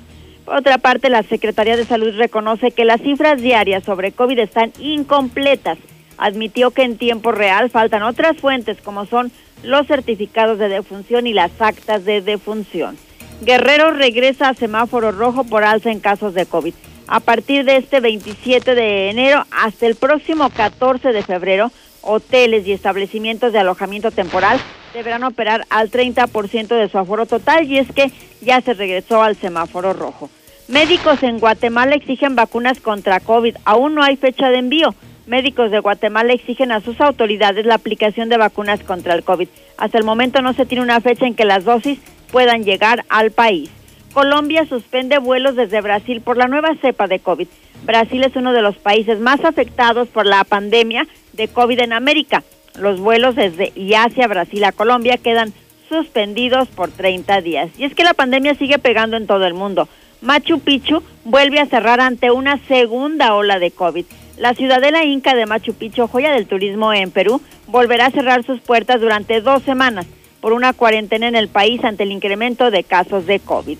[0.45, 4.73] Por otra parte, la Secretaría de Salud reconoce que las cifras diarias sobre COVID están
[4.79, 5.79] incompletas.
[6.17, 9.31] Admitió que en tiempo real faltan otras fuentes como son
[9.63, 12.97] los certificados de defunción y las actas de defunción.
[13.43, 16.75] Guerrero regresa a semáforo rojo por alza en casos de COVID.
[17.11, 21.73] A partir de este 27 de enero hasta el próximo 14 de febrero,
[22.03, 24.61] hoteles y establecimientos de alojamiento temporal
[24.93, 28.13] deberán operar al 30% de su aforo total y es que
[28.43, 30.29] ya se regresó al semáforo rojo.
[30.69, 33.57] Médicos en Guatemala exigen vacunas contra COVID.
[33.65, 34.95] Aún no hay fecha de envío.
[35.27, 39.49] Médicos de Guatemala exigen a sus autoridades la aplicación de vacunas contra el COVID.
[39.79, 43.31] Hasta el momento no se tiene una fecha en que las dosis puedan llegar al
[43.31, 43.71] país.
[44.19, 47.47] Colombia suspende vuelos desde Brasil por la nueva cepa de COVID.
[47.85, 52.43] Brasil es uno de los países más afectados por la pandemia de COVID en América.
[52.81, 55.53] Los vuelos desde y hacia Brasil a Colombia quedan
[55.89, 57.71] suspendidos por 30 días.
[57.79, 59.89] Y es que la pandemia sigue pegando en todo el mundo.
[60.21, 64.05] Machu Picchu vuelve a cerrar ante una segunda ola de COVID.
[64.37, 68.59] La ciudadela inca de Machu Picchu, joya del turismo en Perú, volverá a cerrar sus
[68.59, 70.07] puertas durante dos semanas
[70.41, 73.79] por una cuarentena en el país ante el incremento de casos de COVID.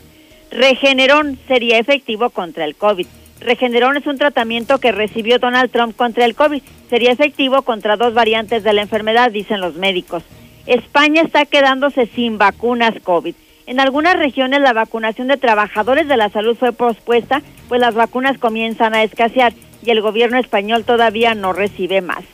[0.51, 3.07] Regeneron sería efectivo contra el COVID.
[3.41, 6.63] Regeneron es un tratamiento que recibió Donald Trump contra el COVID.
[6.91, 10.23] Sería efectivo contra dos variantes de la enfermedad, dicen los médicos.
[10.67, 13.35] España está quedándose sin vacunas COVID.
[13.67, 18.39] En algunas regiones la vacunación de trabajadores de la salud fue pospuesta, pues las vacunas
[18.39, 19.53] comienzan a escasear
[19.85, 22.25] y el gobierno español todavía no recibe más.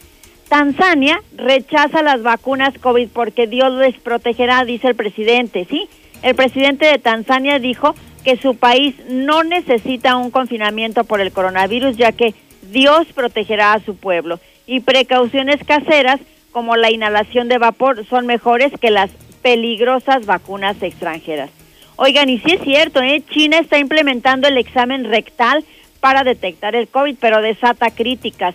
[0.49, 5.89] Tanzania rechaza las vacunas COVID porque Dios les protegerá, dice el presidente, ¿sí?
[6.25, 7.95] El presidente de Tanzania dijo
[8.25, 12.33] que su país no necesita un confinamiento por el coronavirus, ya que
[12.63, 14.41] Dios protegerá a su pueblo.
[14.67, 16.19] Y precauciones caseras,
[16.51, 19.11] como la inhalación de vapor, son mejores que las
[19.43, 21.51] peligrosas vacunas extranjeras.
[21.97, 23.23] Oigan, y sí es cierto, ¿eh?
[23.31, 25.63] China está implementando el examen rectal
[26.01, 28.55] para detectar el COVID, pero desata críticas.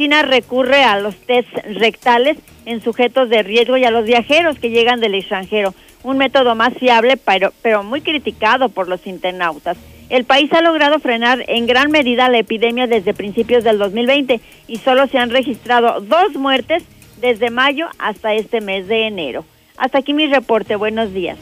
[0.00, 4.70] China recurre a los test rectales en sujetos de riesgo y a los viajeros que
[4.70, 9.76] llegan del extranjero, un método más fiable pero, pero muy criticado por los internautas.
[10.08, 14.78] El país ha logrado frenar en gran medida la epidemia desde principios del 2020 y
[14.78, 16.82] solo se han registrado dos muertes
[17.20, 19.44] desde mayo hasta este mes de enero.
[19.76, 20.76] Hasta aquí mi reporte.
[20.76, 21.36] Buenos días.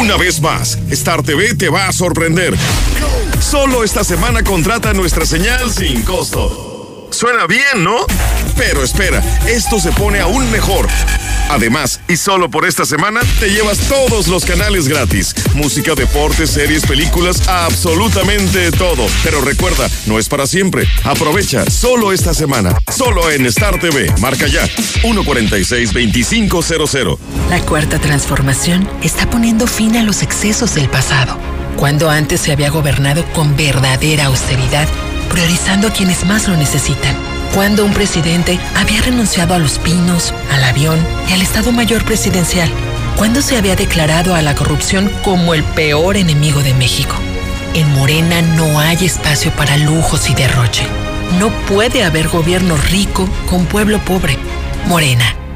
[0.00, 2.54] Una vez más, Star TV te va a sorprender.
[3.38, 6.75] Solo esta semana contrata nuestra señal sin costo.
[7.10, 8.06] Suena bien, ¿no?
[8.56, 10.88] Pero espera, esto se pone aún mejor.
[11.48, 15.32] Además, y solo por esta semana, te llevas todos los canales gratis.
[15.54, 19.06] Música, deportes, series, películas, absolutamente todo.
[19.22, 20.88] Pero recuerda, no es para siempre.
[21.04, 22.76] Aprovecha solo esta semana.
[22.94, 24.12] Solo en Star TV.
[24.20, 24.66] Marca ya.
[25.02, 27.18] 146-2500.
[27.48, 31.38] La cuarta transformación está poniendo fin a los excesos del pasado.
[31.76, 34.88] Cuando antes se había gobernado con verdadera austeridad,
[35.26, 37.16] priorizando a quienes más lo necesitan.
[37.54, 40.98] Cuando un presidente había renunciado a los pinos, al avión
[41.28, 42.70] y al Estado Mayor Presidencial.
[43.16, 47.16] Cuando se había declarado a la corrupción como el peor enemigo de México.
[47.74, 50.86] En Morena no hay espacio para lujos y derroche.
[51.38, 54.38] No puede haber gobierno rico con pueblo pobre.
[54.86, 55.34] Morena,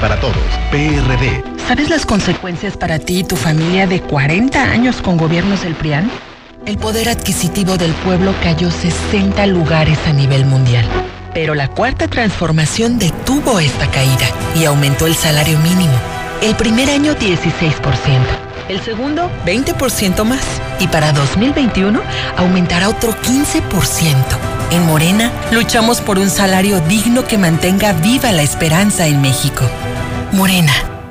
[0.00, 0.36] para todos.
[0.70, 1.44] PRD.
[1.68, 6.10] ¿Sabes las consecuencias para ti y tu familia de 40 años con gobiernos del PRIAN?
[6.66, 10.86] El poder adquisitivo del pueblo cayó 60 lugares a nivel mundial.
[11.34, 14.26] Pero la cuarta transformación detuvo esta caída
[14.58, 15.92] y aumentó el salario mínimo.
[16.42, 17.42] El primer año 16%,
[18.68, 20.44] el segundo 20% más
[20.80, 22.00] y para 2021
[22.36, 24.14] aumentará otro 15%.
[24.70, 29.64] En Morena luchamos por un salario digno que mantenga viva la esperanza en México.
[30.32, 30.93] Morena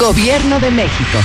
[0.00, 1.18] Gobierno de México.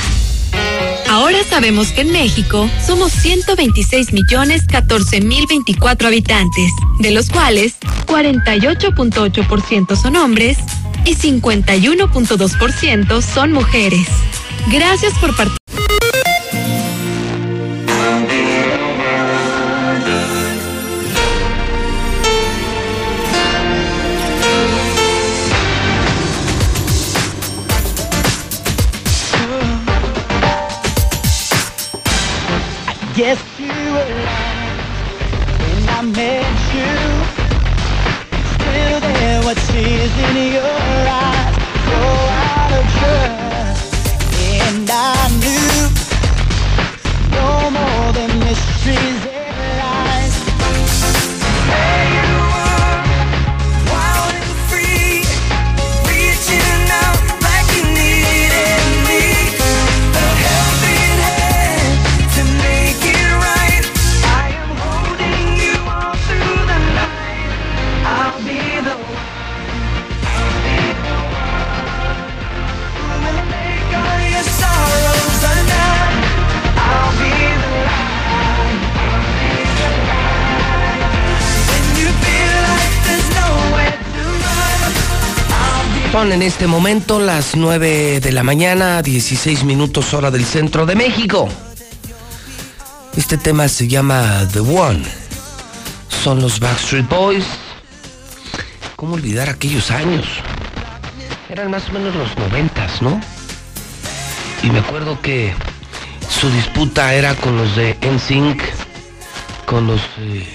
[1.09, 7.75] Ahora sabemos que en México somos 126 millones 14 mil 24 habitantes, de los cuales
[8.05, 10.57] 48.8% son hombres
[11.05, 14.07] y 51.2% son mujeres.
[14.67, 15.84] Gracias por participar.
[33.17, 34.77] Yes, you were lying
[35.61, 36.91] when I met you.
[38.55, 39.39] Still there
[39.71, 41.14] tears in your eyes,
[86.15, 90.95] Son en este momento las 9 de la mañana, 16 minutos hora del centro de
[90.95, 91.49] México.
[93.17, 95.03] Este tema se llama The One.
[96.07, 97.43] Son los Backstreet Boys.
[98.95, 100.25] ¿Cómo olvidar aquellos años?
[101.49, 103.19] Eran más o menos los noventas, ¿no?
[104.63, 105.53] Y me acuerdo que
[106.29, 108.63] su disputa era con los de NSYNC,
[109.65, 110.47] con los eh,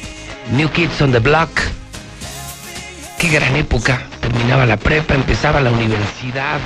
[0.53, 1.51] New Kids on the Block.
[3.19, 4.10] Qué gran época.
[4.31, 6.61] Terminaba la prepa, empezaba la universidad.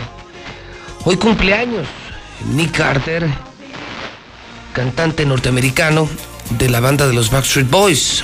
[1.05, 1.86] Hoy cumpleaños
[2.55, 3.27] Nick Carter,
[4.74, 6.07] cantante norteamericano
[6.51, 8.23] de la banda de los Backstreet Boys.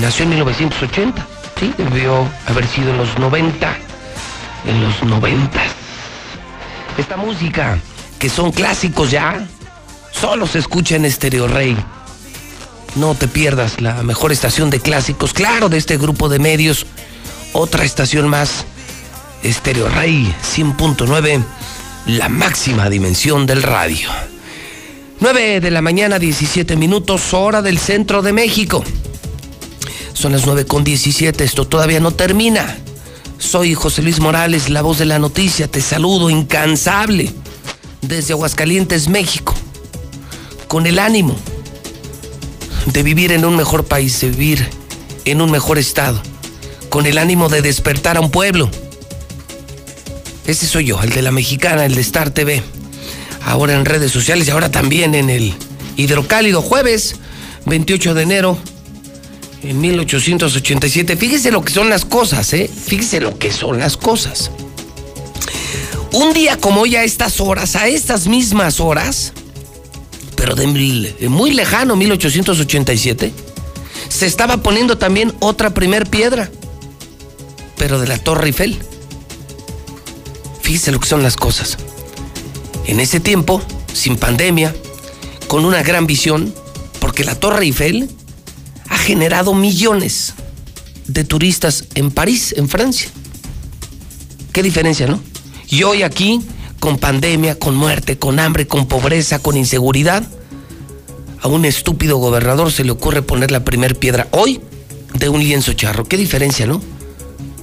[0.00, 1.26] Nació en 1980.
[1.58, 3.76] Sí, debió haber sido en los 90.
[4.66, 5.60] En los 90.
[6.96, 7.78] Esta música,
[8.18, 9.46] que son clásicos ya,
[10.10, 11.76] solo se escucha en Stereo Rey.
[12.94, 16.86] No te pierdas la mejor estación de clásicos, claro, de este grupo de medios.
[17.52, 18.64] Otra estación más,
[19.44, 21.42] Stereo Rey 100.9,
[22.06, 24.08] la máxima dimensión del radio.
[25.18, 28.84] 9 de la mañana, 17 minutos, hora del centro de México.
[30.12, 32.78] Son las 9 con 17, esto todavía no termina.
[33.38, 37.32] Soy José Luis Morales, la voz de la noticia, te saludo incansable
[38.02, 39.54] desde Aguascalientes, México,
[40.68, 41.34] con el ánimo
[42.86, 44.68] de vivir en un mejor país, de vivir
[45.24, 46.20] en un mejor estado,
[46.90, 48.68] con el ánimo de despertar a un pueblo.
[50.46, 52.62] Ese soy yo, el de la mexicana, el de Star TV.
[53.44, 55.54] Ahora en redes sociales y ahora también en el
[55.96, 57.16] Hidrocálido, jueves
[57.66, 58.58] 28 de enero
[59.62, 61.16] en 1887.
[61.16, 62.68] Fíjese lo que son las cosas, ¿eh?
[62.68, 64.50] Fíjese lo que son las cosas.
[66.12, 69.32] Un día como hoy a estas horas, a estas mismas horas,
[70.34, 70.66] pero de
[71.28, 73.32] muy lejano, 1887,
[74.08, 76.50] se estaba poniendo también otra primer piedra,
[77.80, 78.78] pero de la Torre Eiffel.
[80.60, 81.78] Fíjese lo que son las cosas.
[82.84, 83.62] En ese tiempo,
[83.94, 84.76] sin pandemia,
[85.48, 86.54] con una gran visión,
[86.98, 88.10] porque la Torre Eiffel
[88.90, 90.34] ha generado millones
[91.06, 93.08] de turistas en París, en Francia.
[94.52, 95.18] Qué diferencia, ¿no?
[95.70, 96.42] Y hoy aquí,
[96.80, 100.22] con pandemia, con muerte, con hambre, con pobreza, con inseguridad,
[101.40, 104.60] a un estúpido gobernador se le ocurre poner la primer piedra hoy
[105.14, 106.04] de un lienzo charro.
[106.04, 106.82] Qué diferencia, ¿no?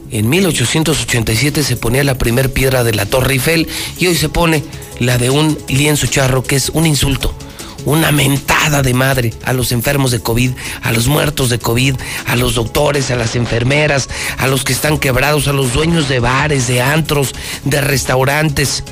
[0.10, 3.68] En 1887 se ponía la primer piedra de la Torre Eiffel
[4.00, 4.64] y hoy se pone
[5.00, 7.36] la de un lienzo charro, que es un insulto,
[7.84, 10.52] una mentada de madre a los enfermos de COVID,
[10.82, 14.08] a los muertos de COVID, a los doctores, a las enfermeras,
[14.38, 17.34] a los que están quebrados, a los dueños de bares, de antros,
[17.66, 18.86] de restaurantes,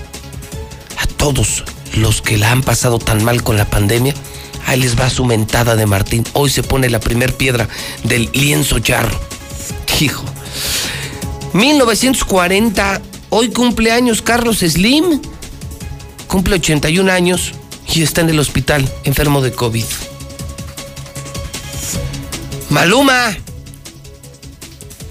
[0.97, 1.63] a todos
[1.95, 4.13] los que la han pasado tan mal con la pandemia.
[4.67, 6.25] Ahí les va su mentada de Martín.
[6.33, 7.69] Hoy se pone la primer piedra
[8.03, 9.17] del lienzo charro.
[10.01, 10.25] Hijo.
[11.55, 15.21] 1940, hoy cumpleaños Carlos Slim.
[16.27, 17.53] Cumple 81 años
[17.87, 19.85] y está en el hospital, enfermo de COVID.
[22.69, 23.37] Maluma.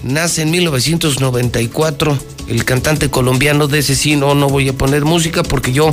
[0.03, 5.41] nace en 1994 el cantante colombiano de ese sí, no, no voy a poner música
[5.41, 5.89] porque yo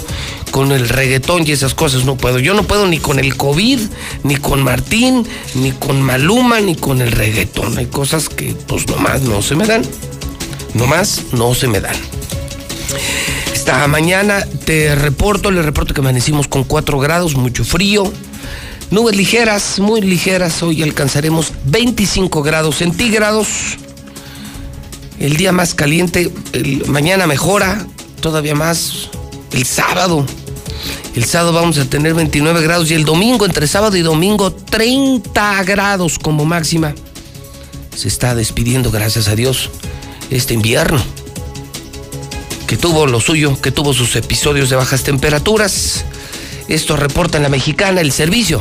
[0.51, 2.39] con el reggaetón y esas cosas no puedo.
[2.39, 3.81] Yo no puedo ni con el COVID,
[4.24, 7.79] ni con Martín, ni con Maluma, ni con el reggaetón.
[7.79, 9.83] Hay cosas que pues nomás no se me dan.
[10.74, 11.97] Nomás no se me dan.
[13.53, 18.12] Esta mañana te reporto, le reporto que amanecimos con 4 grados, mucho frío.
[18.90, 20.62] Nubes ligeras, muy ligeras.
[20.62, 23.49] Hoy alcanzaremos 25 grados centígrados.
[25.19, 26.32] El día más caliente,
[26.86, 27.86] mañana mejora,
[28.20, 29.09] todavía más.
[29.53, 30.27] El sábado.
[31.15, 35.62] El sábado vamos a tener 29 grados y el domingo, entre sábado y domingo, 30
[35.65, 36.94] grados como máxima.
[37.94, 39.70] Se está despidiendo, gracias a Dios,
[40.37, 41.03] este invierno.
[42.67, 46.05] Que tuvo lo suyo, que tuvo sus episodios de bajas temperaturas.
[46.69, 48.61] Esto reporta en la mexicana el servicio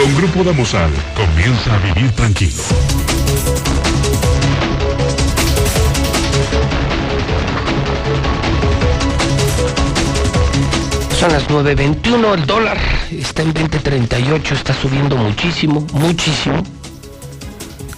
[0.00, 2.62] Con Grupo Damosal, comienza a vivir tranquilo.
[11.18, 12.78] Son las 9.21, el dólar
[13.10, 16.62] está en 20.38, está subiendo muchísimo, muchísimo.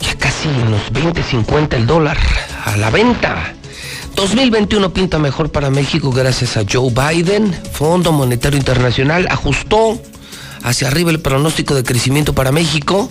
[0.01, 2.19] Ya casi en los 20.50 el dólar
[2.65, 3.55] a la venta.
[4.17, 7.55] 2021 pinta mejor para México gracias a Joe Biden.
[7.73, 10.01] Fondo Monetario Internacional ajustó
[10.63, 13.11] hacia arriba el pronóstico de crecimiento para México,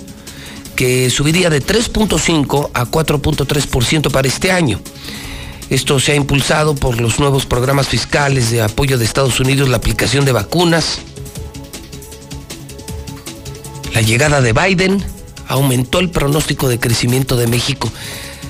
[0.75, 4.79] que subiría de 3.5 a 4.3% para este año.
[5.69, 9.77] Esto se ha impulsado por los nuevos programas fiscales de apoyo de Estados Unidos, la
[9.77, 10.99] aplicación de vacunas.
[13.93, 15.03] La llegada de Biden
[15.47, 17.91] aumentó el pronóstico de crecimiento de México.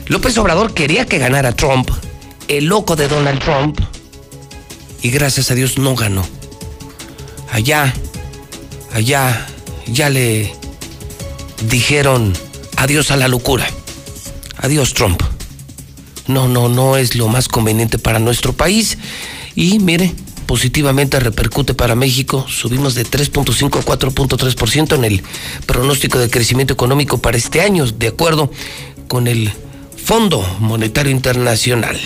[0.08, 1.90] López Obrador quería que ganara Trump,
[2.48, 3.80] el loco de Donald Trump,
[5.02, 6.26] y gracias a Dios no ganó.
[7.52, 7.94] Allá,
[8.94, 9.48] allá,
[9.88, 10.54] ya le
[11.70, 12.34] dijeron
[12.78, 13.68] adiós a la locura.
[14.58, 15.22] Adiós Trump
[16.28, 18.98] no, no, no es lo más conveniente para nuestro país.
[19.56, 20.14] Y mire,
[20.48, 22.46] positivamente repercute para México.
[22.48, 25.24] Subimos de 3.5 a 4.3% en el
[25.66, 28.52] pronóstico de crecimiento económico para este año, de acuerdo
[29.08, 29.52] con el
[30.04, 32.00] Fondo Monetario Internacional.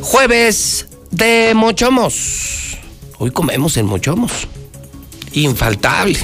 [0.00, 2.78] Jueves de Mochomos.
[3.18, 4.48] Hoy comemos en Mochomos.
[5.32, 6.18] Infaltable.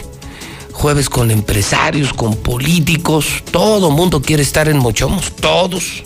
[0.73, 3.27] Jueves con empresarios, con políticos.
[3.51, 5.35] Todo mundo quiere estar en Mochomos.
[5.37, 6.05] Todos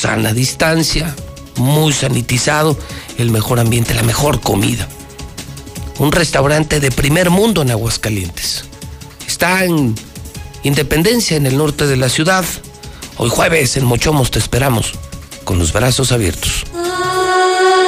[0.00, 1.14] sana distancia,
[1.56, 2.78] muy sanitizado,
[3.18, 4.88] el mejor ambiente, la mejor comida.
[5.98, 8.64] Un restaurante de primer mundo en Aguascalientes.
[9.26, 9.94] Está en
[10.62, 12.44] Independencia, en el norte de la ciudad.
[13.18, 14.92] Hoy jueves en Mochomos te esperamos,
[15.44, 16.64] con los brazos abiertos.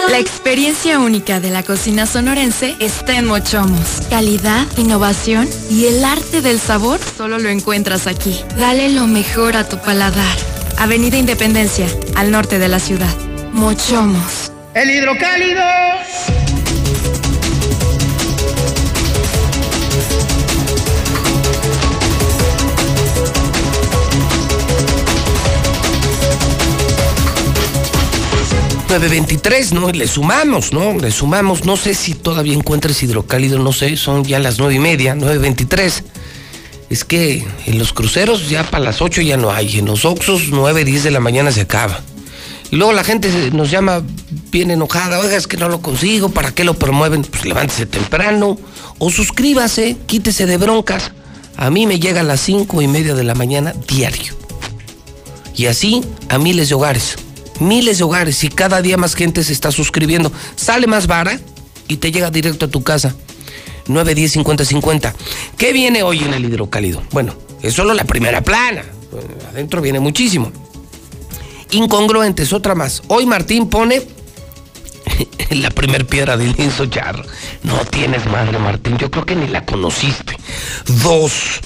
[0.09, 4.03] La experiencia única de la cocina sonorense está en Mochomos.
[4.11, 8.41] Calidad, innovación y el arte del sabor solo lo encuentras aquí.
[8.59, 10.37] Dale lo mejor a tu paladar.
[10.79, 13.15] Avenida Independencia, al norte de la ciudad.
[13.53, 14.53] Mochomos.
[14.75, 15.63] El hidrocálido.
[28.93, 29.91] ...9.23, ¿no?
[29.91, 30.99] Le sumamos, ¿no?
[30.99, 34.79] Le sumamos, no sé si todavía encuentres hidrocálido, no sé, son ya las nueve y
[34.81, 36.03] media, 9.23
[36.93, 40.49] es que en los cruceros ya para las 8 ya no hay, en los Oxos
[40.51, 42.03] 9, 10 de la mañana se acaba.
[42.71, 44.03] Y luego la gente nos llama
[44.51, 47.23] bien enojada, oiga, es que no lo consigo, ¿para qué lo promueven?
[47.23, 48.59] Pues levántese temprano
[48.99, 51.13] o suscríbase, quítese de broncas.
[51.57, 54.35] A mí me llega a las 5 y media de la mañana diario.
[55.57, 57.17] Y así a miles de hogares,
[57.61, 60.33] miles de hogares y cada día más gente se está suscribiendo.
[60.57, 61.39] Sale más vara
[61.89, 63.15] y te llega directo a tu casa.
[63.87, 65.15] 9, 10, 50, 50.
[65.57, 67.03] ¿Qué viene hoy en el hidrocálido?
[67.11, 68.85] Bueno, es solo la primera plana.
[69.51, 70.53] Adentro viene muchísimo.
[71.71, 73.03] Incongruentes, otra más.
[73.09, 74.03] Hoy Martín pone
[75.51, 77.25] la primer piedra del lienzo charro.
[77.63, 78.99] No tienes madre, Martín.
[78.99, 80.37] Yo creo que ni la conociste.
[81.03, 81.61] Dos,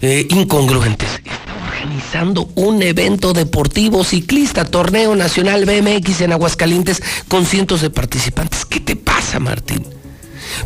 [0.00, 1.08] eh, incongruentes.
[1.82, 8.64] Organizando un evento deportivo ciclista, torneo nacional BMX en Aguascalientes con cientos de participantes.
[8.64, 9.84] ¿Qué te pasa, Martín?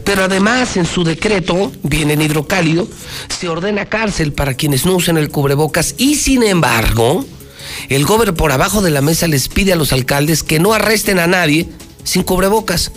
[0.04, 2.86] Pero además en su decreto, viene en hidrocálido,
[3.28, 7.24] se ordena cárcel para quienes no usen el cubrebocas y sin embargo,
[7.88, 11.18] el gobernador por abajo de la mesa les pide a los alcaldes que no arresten
[11.18, 11.66] a nadie
[12.04, 12.92] sin cubrebocas.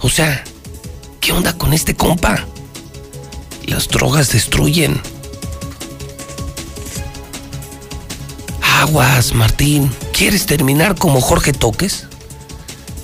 [0.00, 0.44] O sea,
[1.22, 2.44] ¿qué onda con este compa?
[3.64, 5.00] Las drogas destruyen.
[8.80, 9.90] Aguas, Martín.
[10.12, 12.06] ¿Quieres terminar como Jorge Toques?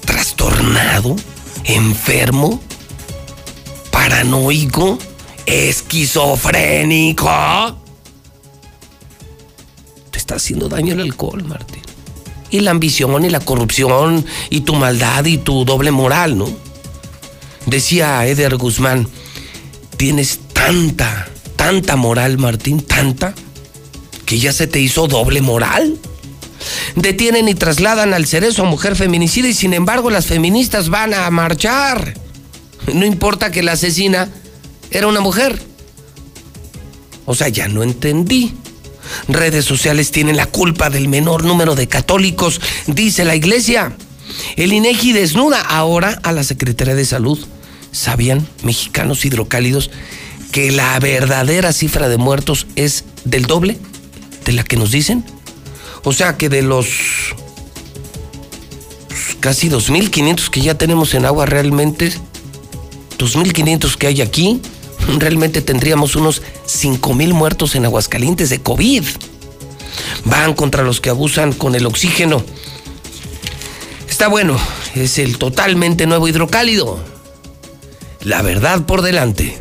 [0.05, 1.17] ¿Trastornado?
[1.65, 2.61] ¿Enfermo?
[3.91, 4.99] ¿Paranoico?
[5.47, 7.27] ¿Esquizofrénico?
[10.11, 11.81] Te está haciendo daño el alcohol, Martín.
[12.51, 16.51] Y la ambición y la corrupción y tu maldad y tu doble moral, ¿no?
[17.65, 19.09] Decía Eder Guzmán,
[19.97, 23.35] tienes tanta, tanta moral, Martín, tanta,
[24.33, 25.99] que ya se te hizo doble moral.
[26.97, 31.29] Detienen y trasladan al cerezo a mujer feminicida y sin embargo las feministas van a
[31.29, 32.15] marchar.
[32.95, 34.31] No importa que la asesina
[34.91, 35.61] era una mujer.
[37.27, 38.55] O sea, ya no entendí.
[39.29, 43.95] Redes sociales tienen la culpa del menor número de católicos, dice la iglesia.
[44.57, 47.39] El INEGI desnuda ahora a la Secretaría de Salud.
[47.91, 49.91] ¿Sabían, mexicanos hidrocálidos,
[50.53, 53.79] que la verdadera cifra de muertos es del doble
[54.45, 55.25] de la que nos dicen?
[56.05, 56.87] O sea que de los
[59.09, 62.13] pues, casi 2.500 que ya tenemos en agua realmente,
[63.19, 64.61] 2.500 que hay aquí,
[65.19, 69.05] realmente tendríamos unos 5.000 muertos en Aguascalientes de COVID.
[70.25, 72.43] Van contra los que abusan con el oxígeno.
[74.09, 74.57] Está bueno,
[74.95, 77.03] es el totalmente nuevo hidrocálido.
[78.21, 79.61] La verdad por delante.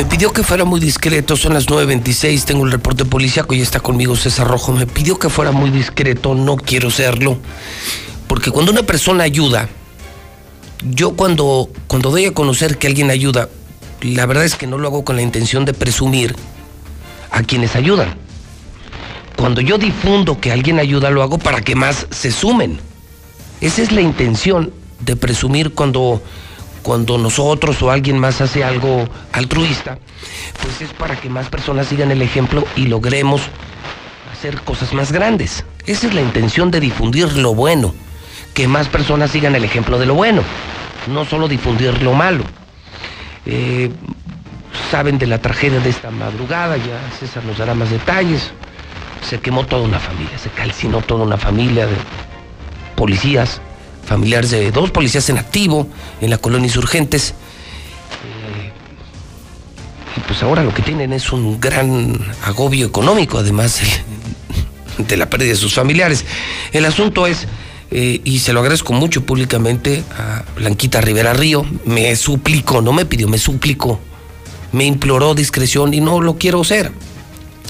[0.00, 3.80] Me pidió que fuera muy discreto, son las 9.26, tengo el reporte policíaco y está
[3.80, 4.72] conmigo César Rojo.
[4.72, 7.36] Me pidió que fuera muy discreto, no quiero serlo.
[8.26, 9.68] Porque cuando una persona ayuda,
[10.82, 13.50] yo cuando, cuando doy a conocer que alguien ayuda,
[14.00, 16.34] la verdad es que no lo hago con la intención de presumir
[17.30, 18.14] a quienes ayudan.
[19.36, 22.80] Cuando yo difundo que alguien ayuda, lo hago para que más se sumen.
[23.60, 26.22] Esa es la intención de presumir cuando
[26.82, 29.98] cuando nosotros o alguien más hace algo altruista,
[30.62, 33.42] pues es para que más personas sigan el ejemplo y logremos
[34.32, 35.64] hacer cosas más grandes.
[35.86, 37.94] Esa es la intención de difundir lo bueno,
[38.54, 40.42] que más personas sigan el ejemplo de lo bueno,
[41.08, 42.44] no solo difundir lo malo.
[43.46, 43.90] Eh,
[44.90, 48.52] saben de la tragedia de esta madrugada, ya César nos dará más detalles.
[49.28, 51.94] Se quemó toda una familia, se calcinó toda una familia de
[52.96, 53.60] policías
[54.04, 55.88] familiares de dos policías en activo
[56.20, 57.34] en la colonia Insurgentes.
[58.24, 58.72] Eh,
[60.16, 63.80] y pues ahora lo que tienen es un gran agobio económico, además
[64.98, 66.24] de la pérdida de sus familiares.
[66.72, 67.46] El asunto es,
[67.90, 73.04] eh, y se lo agradezco mucho públicamente a Blanquita Rivera Río, me suplicó, no me
[73.04, 74.00] pidió, me suplicó,
[74.72, 76.92] me imploró discreción y no lo quiero hacer.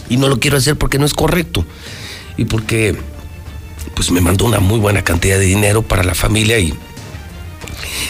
[0.08, 1.64] Y no lo quiero hacer porque no es correcto.
[2.36, 2.96] Y porque
[4.00, 6.72] pues me mandó una muy buena cantidad de dinero para la familia y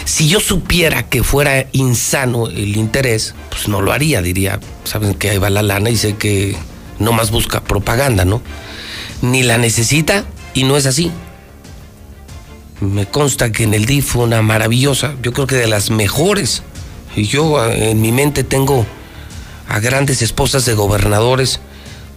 [0.05, 5.31] si yo supiera que fuera insano el interés, pues no lo haría, diría, saben que
[5.31, 6.55] ahí va la lana y sé que
[6.97, 8.41] no más busca propaganda, ¿no?
[9.21, 10.23] Ni la necesita
[10.53, 11.11] y no es así.
[12.79, 16.63] Me consta que en el DIF fue una maravillosa, yo creo que de las mejores.
[17.17, 18.85] Y yo en mi mente tengo
[19.67, 21.59] a grandes esposas de gobernadores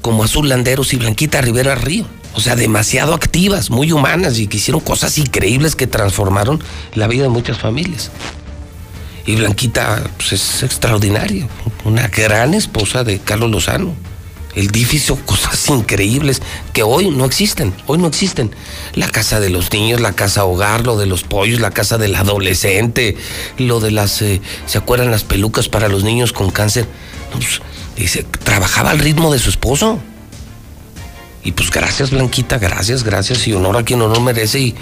[0.00, 2.06] como Azul Landeros y Blanquita Rivera Río.
[2.34, 6.62] O sea, demasiado activas, muy humanas y que hicieron cosas increíbles que transformaron
[6.94, 8.10] la vida de muchas familias.
[9.26, 11.48] Y Blanquita pues, es extraordinaria,
[11.84, 13.94] una gran esposa de Carlos Lozano.
[14.54, 16.42] El DIF hizo cosas increíbles
[16.72, 18.50] que hoy no existen, hoy no existen.
[18.94, 22.14] La casa de los niños, la casa hogar, lo de los pollos, la casa del
[22.14, 23.16] adolescente,
[23.58, 26.86] lo de las, eh, ¿se acuerdan las pelucas para los niños con cáncer?
[27.32, 27.60] Pues,
[27.96, 30.00] dice, trabajaba al ritmo de su esposo.
[31.44, 34.74] Y pues gracias Blanquita, gracias, gracias y honor a quien honor merece y,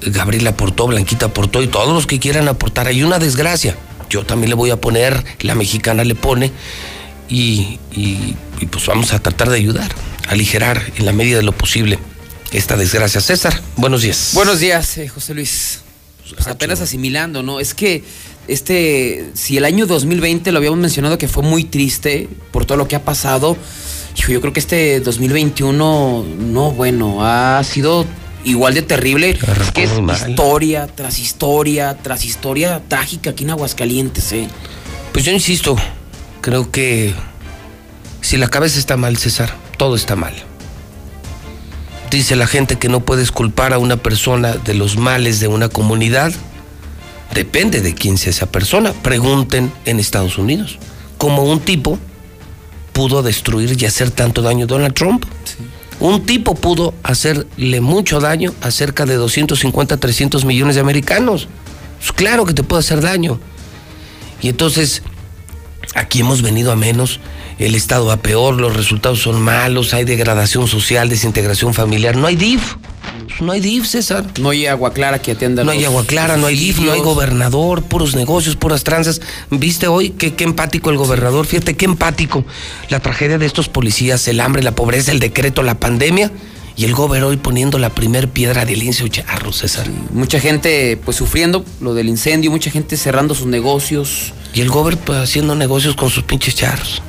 [0.00, 2.86] Gabriela aportó, Blanquita aportó y todos los que quieran aportar.
[2.86, 3.76] Hay una desgracia,
[4.08, 6.52] yo también le voy a poner, la mexicana le pone
[7.28, 8.36] y, y,
[8.70, 9.90] pues vamos a tratar de ayudar,
[10.28, 11.98] aligerar en la medida de lo posible
[12.52, 13.20] esta desgracia.
[13.20, 14.30] César, buenos días.
[14.34, 15.80] Buenos días, eh, José Luis.
[16.32, 17.58] Pues apenas asimilando, ¿no?
[17.58, 18.04] Es que
[18.48, 22.86] este, si el año 2020 lo habíamos mencionado que fue muy triste por todo lo
[22.86, 23.56] que ha pasado,
[24.16, 28.04] hijo, yo creo que este 2021, no, bueno, ha sido
[28.44, 29.30] igual de terrible.
[29.30, 29.90] Es que es
[30.28, 34.48] historia tras historia tras historia trágica aquí en Aguascalientes, ¿eh?
[35.12, 35.76] Pues yo insisto,
[36.40, 37.14] creo que
[38.20, 40.34] si la cabeza está mal, César, todo está mal.
[42.10, 45.68] Dice la gente que no puedes culpar a una persona de los males de una
[45.68, 46.32] comunidad.
[47.34, 48.92] Depende de quién sea esa persona.
[48.92, 50.78] Pregunten en Estados Unidos.
[51.18, 51.98] Como un tipo
[52.96, 55.26] pudo destruir y hacer tanto daño Donald Trump.
[56.00, 61.46] Un tipo pudo hacerle mucho daño a cerca de 250, 300 millones de americanos.
[61.98, 63.38] Pues claro que te puede hacer daño.
[64.40, 65.02] Y entonces,
[65.94, 67.20] aquí hemos venido a menos
[67.58, 72.16] el Estado va peor, los resultados son malos, hay degradación social, desintegración familiar.
[72.16, 72.76] No hay DIF.
[73.40, 74.26] No hay DIF, César.
[74.40, 75.64] No hay agua clara que atienda.
[75.64, 79.20] No hay agua clara, no hay DIF, no hay gobernador, puros negocios, puras tranzas.
[79.50, 81.46] ¿Viste hoy qué, qué empático el gobernador?
[81.46, 82.44] Fíjate qué empático.
[82.88, 86.30] La tragedia de estos policías, el hambre, la pobreza, el decreto, la pandemia.
[86.76, 89.86] Y el gobernador hoy poniendo la primer piedra del lince charro, César.
[90.12, 94.34] Mucha gente pues sufriendo lo del incendio, mucha gente cerrando sus negocios.
[94.52, 97.02] Y el gobernador pues, haciendo negocios con sus pinches charros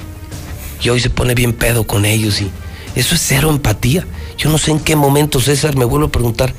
[0.81, 2.49] y hoy se pone bien pedo con ellos y
[2.97, 4.05] eso es cero empatía.
[4.37, 6.53] Yo no sé en qué momento, César, me vuelvo a preguntar,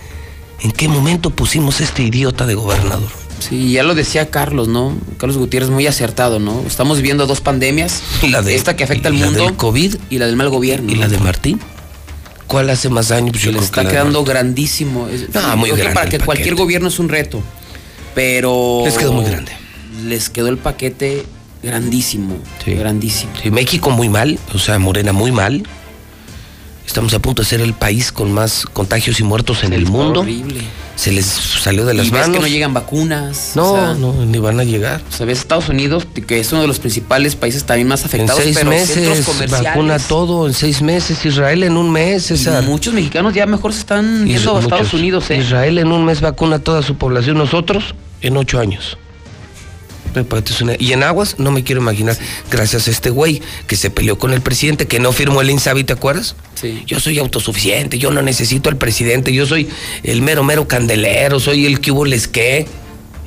[0.60, 3.10] ¿en qué momento pusimos este idiota de gobernador?
[3.40, 4.96] Sí, ya lo decía Carlos, ¿no?
[5.16, 6.62] Carlos Gutiérrez muy acertado, ¿no?
[6.66, 10.18] Estamos viviendo dos pandemias, la de, esta que afecta al mundo, la del COVID y
[10.18, 10.90] la del mal gobierno.
[10.92, 11.60] Y la de Martín.
[12.46, 13.32] ¿Cuál hace más daño?
[13.32, 15.08] Pues le está quedando grandísimo.
[15.34, 15.94] No, muy grande.
[15.94, 17.42] Para que cualquier gobierno es un reto,
[18.14, 19.52] pero les quedó muy grande.
[20.06, 21.26] Les quedó el paquete
[21.62, 23.32] grandísimo, grandísimo.
[23.42, 25.64] Sí, México muy mal, o sea, Morena muy mal.
[26.88, 30.20] Estamos a punto de ser el país con más contagios y muertos en el mundo.
[30.20, 30.62] Horrible.
[30.96, 32.28] Se les salió de las y manos.
[32.28, 33.52] Ves que no llegan vacunas.
[33.54, 35.02] No, no, ni van a llegar.
[35.06, 38.40] O sea, ves Estados Unidos, que es uno de los principales países también más afectados.
[38.40, 41.26] En seis pero meses vacuna todo, en seis meses.
[41.26, 42.32] Israel en un mes,
[42.64, 45.30] muchos mexicanos ya mejor se están yendo a Estados Unidos.
[45.30, 45.36] ¿eh?
[45.36, 47.36] Israel en un mes vacuna a toda su población.
[47.36, 48.96] Nosotros en ocho años.
[50.78, 52.16] Y en Aguas, no me quiero imaginar,
[52.50, 55.84] gracias a este güey que se peleó con el presidente, que no firmó el INSABI,
[55.84, 56.34] ¿te acuerdas?
[56.54, 56.82] Sí.
[56.86, 59.68] Yo soy autosuficiente, yo no necesito al presidente, yo soy
[60.02, 62.66] el mero, mero candelero, soy el que hubo les que.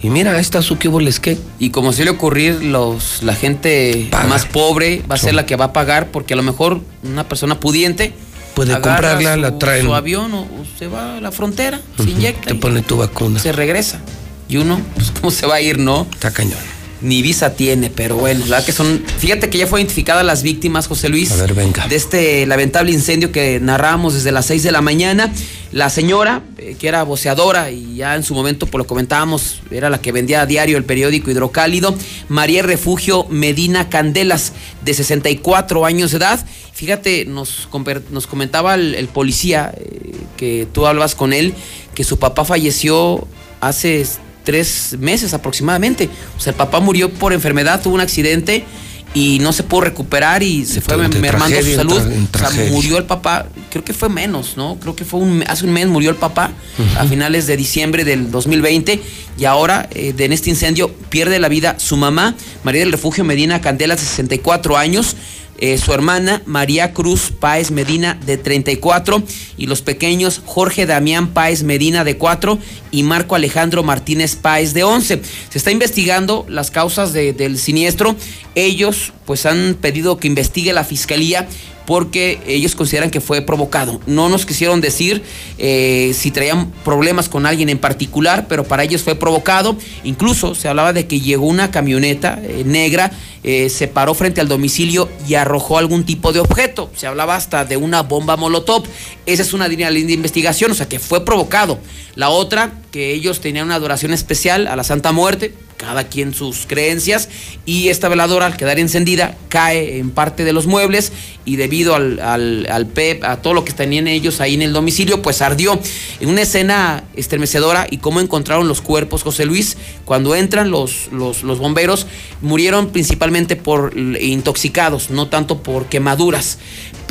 [0.03, 1.38] Y mira, ahí está su que hubo les que.
[1.59, 5.65] Y como suele ocurrir, los, la gente más pobre va a ser la que va
[5.65, 8.13] a pagar, porque a lo mejor una persona pudiente
[8.55, 9.85] puede comprarla, su, la traen.
[9.85, 10.47] Su avión o,
[10.77, 12.47] se va a la frontera, se inyecta.
[12.47, 13.39] Te pone tu vacuna.
[13.39, 14.01] Se regresa.
[14.49, 16.07] Y uno, pues, ¿cómo se va a ir, no?
[16.11, 16.70] Está cañón
[17.02, 18.64] ni visa tiene, pero bueno, ¿verdad?
[18.64, 19.03] Que son.
[19.18, 21.32] Fíjate que ya fue identificada las víctimas, José Luis.
[21.32, 21.88] A ver, venga.
[21.88, 25.32] De este lamentable incendio que narramos desde las 6 de la mañana.
[25.72, 29.90] La señora, eh, que era voceadora y ya en su momento, por lo comentábamos, era
[29.90, 31.95] la que vendía a diario el periódico Hidrocálido,
[32.28, 34.52] María Refugio Medina Candelas,
[34.84, 36.45] de 64 años de edad.
[36.73, 37.69] Fíjate, nos,
[38.10, 41.53] nos comentaba el, policía, eh, que tú hablabas con él,
[41.95, 43.26] que su papá falleció
[43.61, 44.06] hace
[44.43, 46.09] tres meses aproximadamente.
[46.38, 48.65] O sea, el papá murió por enfermedad, tuvo un accidente
[49.13, 52.01] y no se pudo recuperar y se fue mermando su salud.
[52.34, 54.77] o sea, murió el papá, creo que fue menos, ¿no?
[54.80, 56.51] Creo que fue un, hace un mes murió el papá,
[56.97, 59.01] a finales de diciembre del 2020,
[59.38, 63.59] y ahora eh, en este incendio pierde la vida su mamá, María del Refugio Medina
[63.59, 65.15] Candela, de 64 años.
[65.61, 69.21] Eh, su hermana María Cruz Páez Medina de 34
[69.57, 72.57] y los pequeños Jorge Damián Páez Medina de 4
[72.89, 75.21] y Marco Alejandro Martínez Páez de 11.
[75.49, 78.15] Se está investigando las causas del siniestro.
[78.55, 81.47] Ellos pues han pedido que investigue la fiscalía
[81.85, 83.99] porque ellos consideran que fue provocado.
[84.05, 85.23] No nos quisieron decir
[85.57, 89.75] eh, si traían problemas con alguien en particular, pero para ellos fue provocado.
[90.03, 93.11] Incluso se hablaba de que llegó una camioneta eh, negra,
[93.43, 96.91] eh, se paró frente al domicilio y arrojó algún tipo de objeto.
[96.95, 98.83] Se hablaba hasta de una bomba molotov.
[99.25, 101.79] Esa es una línea de investigación, o sea que fue provocado.
[102.15, 106.67] La otra, que ellos tenían una adoración especial a la Santa Muerte, cada quien sus
[106.67, 107.27] creencias,
[107.65, 111.11] y esta veladora al quedar encendida cae en parte de los muebles
[111.43, 115.23] y debido al, al, PEP, a todo lo que tenían ellos ahí en el domicilio,
[115.23, 115.79] pues ardió.
[116.19, 119.75] En una escena estremecedora y cómo encontraron los cuerpos, José Luis,
[120.05, 122.05] cuando entran los, los, los bomberos,
[122.41, 126.59] murieron principalmente por intoxicados, no tanto por quemaduras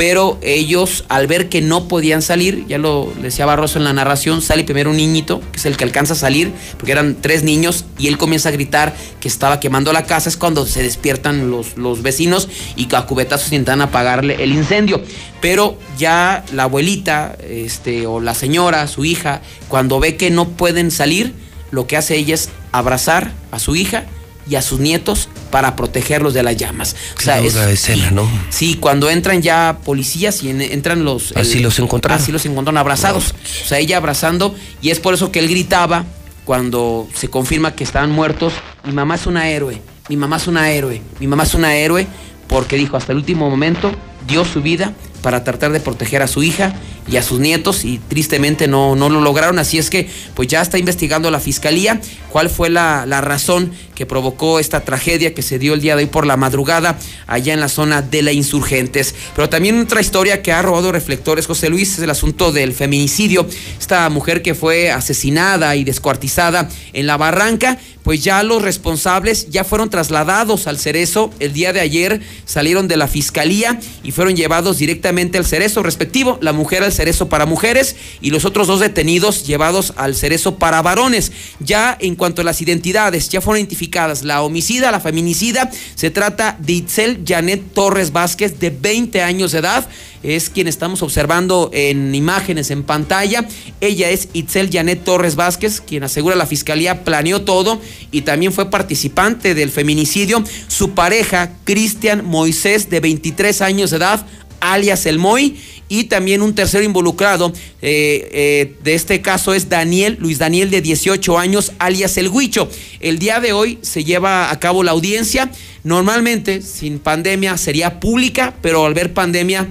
[0.01, 4.41] pero ellos al ver que no podían salir, ya lo decía Barroso en la narración,
[4.41, 7.85] sale primero un niñito, que es el que alcanza a salir, porque eran tres niños,
[7.99, 11.77] y él comienza a gritar que estaba quemando la casa, es cuando se despiertan los,
[11.77, 15.03] los vecinos y a cubetazos intentan apagarle el incendio.
[15.43, 20.91] Pero ya la abuelita, este, o la señora, su hija, cuando ve que no pueden
[20.91, 21.35] salir,
[21.73, 24.07] lo que hace ella es abrazar a su hija
[24.51, 26.97] y a sus nietos para protegerlos de las llamas.
[27.17, 28.29] O sea, es, escena, ¿no?
[28.51, 31.33] Sí, cuando entran ya policías y en, entran los...
[31.37, 32.21] Así los encontraron.
[32.21, 33.33] Así los encontraron abrazados.
[33.65, 36.05] O sea, ella abrazando y es por eso que él gritaba
[36.45, 38.53] cuando se confirma que estaban muertos,
[38.85, 42.09] mi mamá es una héroe, mi mamá es una héroe, mi mamá es una héroe,
[42.49, 43.93] porque dijo hasta el último momento,
[44.27, 46.75] dio su vida para tratar de proteger a su hija
[47.11, 49.59] y a sus nietos y tristemente no, no lo lograron.
[49.59, 54.07] Así es que pues ya está investigando la fiscalía cuál fue la, la, razón que
[54.07, 57.61] provocó esta tragedia que se dio el día de hoy por la madrugada allá en
[57.61, 59.15] la zona de la Insurgentes.
[59.35, 63.47] Pero también otra historia que ha robado reflectores, José Luis, es el asunto del feminicidio.
[63.79, 69.65] Esta mujer que fue asesinada y descuartizada en la barranca, pues ya los responsables ya
[69.65, 71.31] fueron trasladados al Cerezo.
[71.39, 76.39] El día de ayer salieron de la fiscalía y fueron llevados directamente al Cerezo respectivo.
[76.41, 80.83] La mujer al Cerezo para mujeres y los otros dos detenidos llevados al Cerezo para
[80.83, 81.33] varones.
[81.59, 85.71] Ya en cuanto a las identidades, ya fueron identificadas la homicida, la feminicida.
[85.97, 89.89] Se trata de Itzel Janet Torres Vázquez, de 20 años de edad
[90.23, 93.47] es quien estamos observando en imágenes en pantalla.
[93.81, 97.81] Ella es Itzel Janet Torres Vázquez, quien asegura la fiscalía planeó todo
[98.11, 100.45] y también fue participante del feminicidio.
[100.69, 104.27] Su pareja, Cristian Moisés, de 23 años de edad,
[104.61, 105.57] alias El Moy,
[105.89, 110.81] y también un tercero involucrado eh, eh, de este caso es Daniel, Luis Daniel de
[110.81, 112.69] 18 años, alias El Huicho.
[113.01, 115.51] El día de hoy se lleva a cabo la audiencia.
[115.83, 119.69] Normalmente, sin pandemia, sería pública, pero al ver pandemia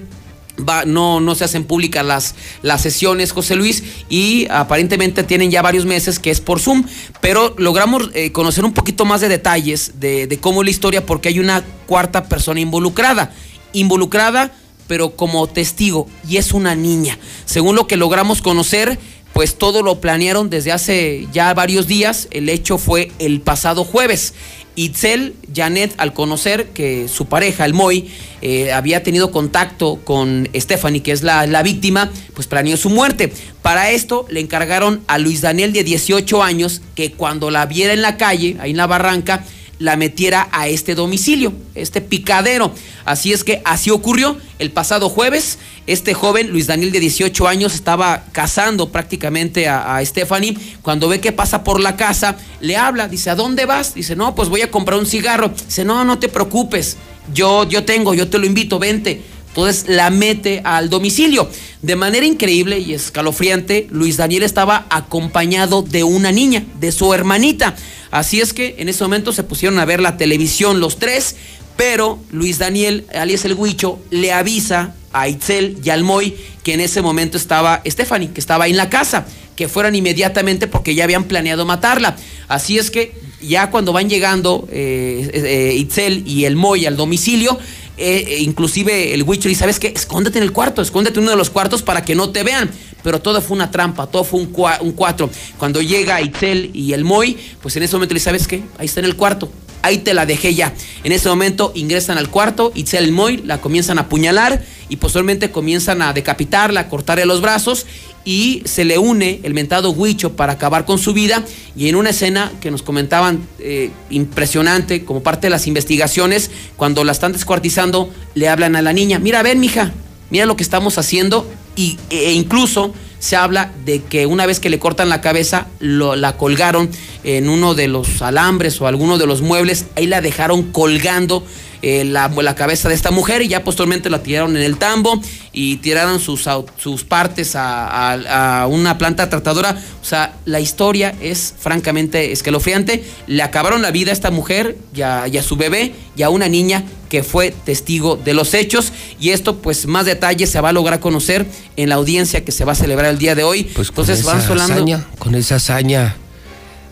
[0.86, 5.86] no, no se hacen públicas las, las sesiones, José Luis, y aparentemente tienen ya varios
[5.86, 6.84] meses que es por Zoom,
[7.22, 11.06] pero logramos eh, conocer un poquito más de detalles de, de cómo es la historia
[11.06, 13.34] porque hay una cuarta persona involucrada.
[13.72, 14.52] Involucrada,
[14.90, 17.20] pero como testigo, y es una niña.
[17.46, 18.98] Según lo que logramos conocer,
[19.34, 22.28] pues todo lo planearon desde hace ya varios días.
[22.32, 24.34] El hecho fue el pasado jueves.
[24.76, 28.10] Itzel Janet, al conocer que su pareja, el Moy,
[28.42, 33.32] eh, había tenido contacto con Stephanie, que es la, la, víctima, pues planeó su muerte.
[33.62, 38.02] Para esto le encargaron a Luis Daniel de 18 años que cuando la viera en
[38.02, 39.46] la calle, ahí en la barranca,
[39.80, 42.72] la metiera a este domicilio, este picadero.
[43.06, 44.38] Así es que así ocurrió.
[44.60, 45.58] El pasado jueves,
[45.88, 50.58] este joven, Luis Daniel de 18 años, estaba cazando prácticamente a, Stephanie.
[50.82, 53.96] Cuando ve que pasa por la casa, le habla, dice, ¿a dónde vas?
[53.96, 55.50] Dice, no, pues voy a comprar un cigarro.
[55.50, 56.98] Dice, no, no te preocupes,
[57.34, 59.22] yo, yo tengo, yo te lo invito, vente.
[59.50, 61.50] Entonces la mete al domicilio.
[61.82, 67.76] De manera increíble y escalofriante, Luis Daniel estaba acompañado de una niña, de su hermanita.
[68.12, 71.36] Así es que en ese momento se pusieron a ver la televisión los tres,
[71.78, 76.82] pero Luis Daniel, alias el Huicho, le avisa a Itzel y al Moy que en
[76.82, 81.24] ese momento estaba Stephanie, que estaba en la casa, que fueran inmediatamente porque ya habían
[81.24, 82.16] planeado matarla.
[82.48, 87.58] Así es que ya cuando van llegando eh, eh, Itzel y el Moy al domicilio,
[88.00, 89.88] eh, inclusive el Huicho dice, ¿sabes qué?
[89.88, 92.70] Escóndete en el cuarto, escóndete en uno de los cuartos para que no te vean
[93.04, 95.30] pero todo fue una trampa, todo fue un, un cuatro.
[95.58, 99.00] Cuando llega Itzel y el Moy, pues en ese momento le sabes qué, ahí está
[99.00, 99.50] en el cuarto,
[99.82, 100.74] ahí te la dejé ya.
[101.04, 106.02] En ese momento ingresan al cuarto, Itzel Moy la comienzan a apuñalar y posteriormente comienzan
[106.02, 107.86] a decapitarla, a cortarle los brazos
[108.26, 111.44] y se le une el mentado Huicho para acabar con su vida
[111.76, 117.04] y en una escena que nos comentaban eh, impresionante como parte de las investigaciones, cuando
[117.04, 119.94] la están descuartizando, le hablan a la niña, mira, ven mija,
[120.30, 124.70] mira lo que estamos haciendo y, e incluso se habla de que una vez que
[124.70, 126.90] le cortan la cabeza, lo, la colgaron
[127.24, 131.44] en uno de los alambres o alguno de los muebles, ahí la dejaron colgando
[131.82, 135.22] eh, la, cabeza de esta mujer y ya posteriormente la tiraron en el tambo
[135.54, 136.48] y tiraron sus,
[136.78, 139.82] sus partes a, una planta tratadora.
[140.02, 143.04] O sea, la historia es francamente escalofriante.
[143.28, 146.30] Le acabaron la vida a esta mujer y a, y a su bebé y a
[146.30, 150.70] una niña que fue testigo de los hechos y esto pues más detalles se va
[150.70, 153.64] a lograr conocer en la audiencia que se va a celebrar el día de hoy.
[153.64, 156.16] Pues Entonces van hazaña, con esa hazaña,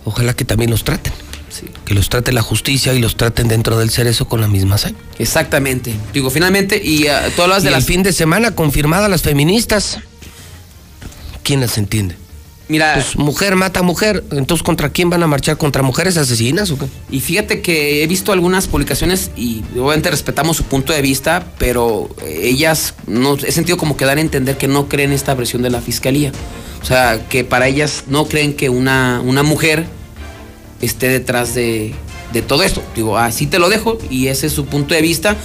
[0.06, 1.27] ojalá que también los traten.
[1.86, 4.98] Que los trate la justicia y los traten dentro del cerezo con la misma hazaña.
[5.18, 5.94] Exactamente.
[6.14, 7.80] Digo, finalmente, y uh, todas las de las...
[7.80, 10.00] El fin de semana confirmada las feministas.
[11.44, 12.16] ¿Quién las entiende?
[12.70, 15.58] Mira, pues mujer mata mujer, entonces ¿contra quién van a marchar?
[15.58, 16.86] ¿Contra mujeres asesinas o qué?
[17.10, 22.10] Y fíjate que he visto algunas publicaciones y obviamente respetamos su punto de vista, pero
[22.26, 25.70] ellas no he sentido como que dan a entender que no creen esta versión de
[25.70, 26.34] la fiscalía.
[26.82, 29.88] O sea, que para ellas no creen que una, una mujer
[30.82, 31.94] esté detrás de,
[32.34, 32.82] de todo esto.
[32.96, 35.36] Digo, así te lo dejo y ese es su punto de vista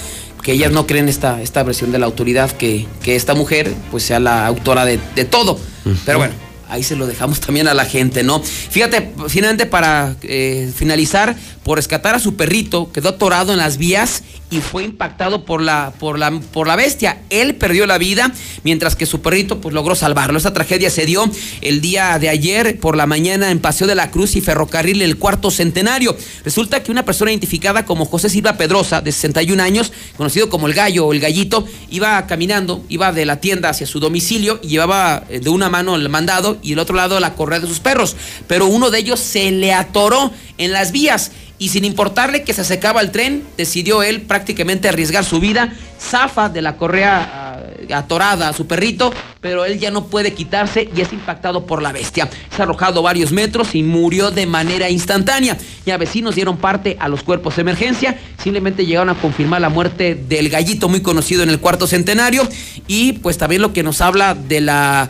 [0.43, 4.03] que ellas no creen esta, esta versión de la autoridad, que, que esta mujer pues
[4.03, 5.59] sea la autora de, de todo.
[6.05, 6.35] Pero bueno,
[6.69, 8.41] ahí se lo dejamos también a la gente, ¿no?
[8.43, 14.23] Fíjate, finalmente para eh, finalizar, por rescatar a su perrito, quedó atorado en las vías
[14.51, 17.23] y fue impactado por la, por la, por la bestia.
[17.31, 18.33] Él perdió la vida,
[18.65, 20.37] mientras que su perrito pues, logró salvarlo.
[20.37, 21.25] Esta tragedia se dio
[21.63, 25.17] el día de ayer por la mañana en Paseo de la Cruz y Ferrocarril el
[25.17, 26.17] cuarto centenario.
[26.45, 30.75] Resulta que una persona identificada como José Silva Pedrosa, de 61 años, conocido como el
[30.75, 35.25] gallo o el gallito, iba caminando, iba de la tienda hacia su domicilio y llevaba
[35.31, 38.17] eh, de una mano el mandado y el otro lado la correa de sus perros.
[38.49, 41.31] Pero uno de ellos se le atoró en las vías
[41.63, 46.49] y sin importarle que se secaba el tren, decidió él prácticamente arriesgar su vida, zafa
[46.49, 51.01] de la correa ah, atorada a su perrito, pero él ya no puede quitarse y
[51.01, 52.29] es impactado por la bestia.
[52.59, 55.57] Ha arrojado varios metros y murió de manera instantánea.
[55.87, 60.17] Ya vecinos dieron parte a los cuerpos de emergencia, simplemente llegaron a confirmar la muerte
[60.17, 62.43] del gallito muy conocido en el cuarto centenario
[62.89, 65.09] y pues también lo que nos habla de la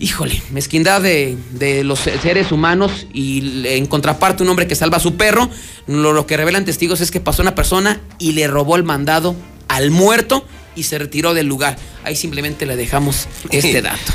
[0.00, 5.00] híjole, mezquindad de, de, los seres humanos y en contraparte un hombre que salva a
[5.00, 5.48] su perro,
[5.86, 9.36] lo, lo, que revelan testigos es que pasó una persona y le robó el mandado
[9.68, 10.44] al muerto
[10.74, 11.76] y se retiró del lugar.
[12.02, 14.12] Ahí simplemente le dejamos este dato.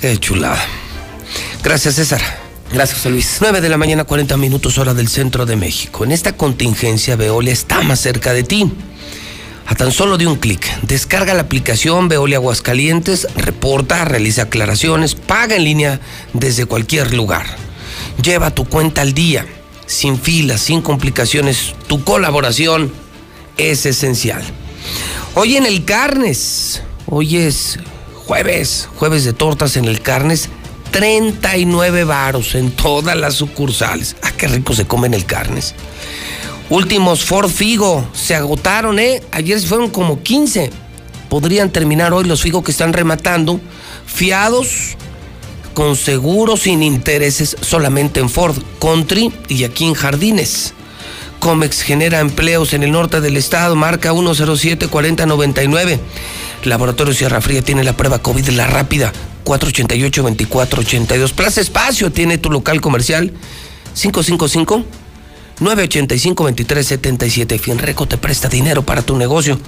[0.00, 0.62] Qué chulada.
[1.62, 2.20] Gracias, César.
[2.72, 3.38] Gracias, José Luis.
[3.40, 6.04] 9 de la mañana, 40 minutos hora del centro de México.
[6.04, 8.72] En esta contingencia, Veolia está más cerca de ti.
[9.70, 15.54] A tan solo de un clic, descarga la aplicación Veolia Aguascalientes, reporta, realiza aclaraciones, paga
[15.54, 16.00] en línea
[16.32, 17.46] desde cualquier lugar.
[18.20, 19.46] Lleva tu cuenta al día,
[19.86, 21.76] sin filas, sin complicaciones.
[21.86, 22.92] Tu colaboración
[23.58, 24.42] es esencial.
[25.36, 27.78] Hoy en el Carnes, hoy es
[28.26, 30.48] jueves, jueves de tortas en el Carnes,
[30.90, 34.16] 39 varos en todas las sucursales.
[34.24, 35.76] Ah, qué rico se come en el Carnes.
[36.70, 39.22] Últimos Ford Figo se agotaron, ¿eh?
[39.32, 40.70] Ayer fueron como 15.
[41.28, 43.60] Podrían terminar hoy los Figo que están rematando,
[44.06, 44.96] fiados,
[45.74, 50.72] con seguros, sin intereses, solamente en Ford, Country y aquí en Jardines.
[51.40, 55.98] Comex genera empleos en el norte del estado, marca 107-4099.
[56.62, 59.12] Laboratorio Sierra Fría tiene la prueba COVID, la rápida,
[59.44, 61.32] 488-2482.
[61.32, 63.32] Plaza Espacio tiene tu local comercial,
[63.94, 64.99] 555.
[65.60, 67.58] 985-2377.
[67.58, 69.58] Finreco te presta dinero para tu negocio.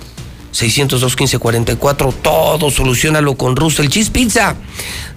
[0.53, 2.15] 602-1544.
[2.23, 4.57] Todo solucionalo con Russell Cheese Pizza.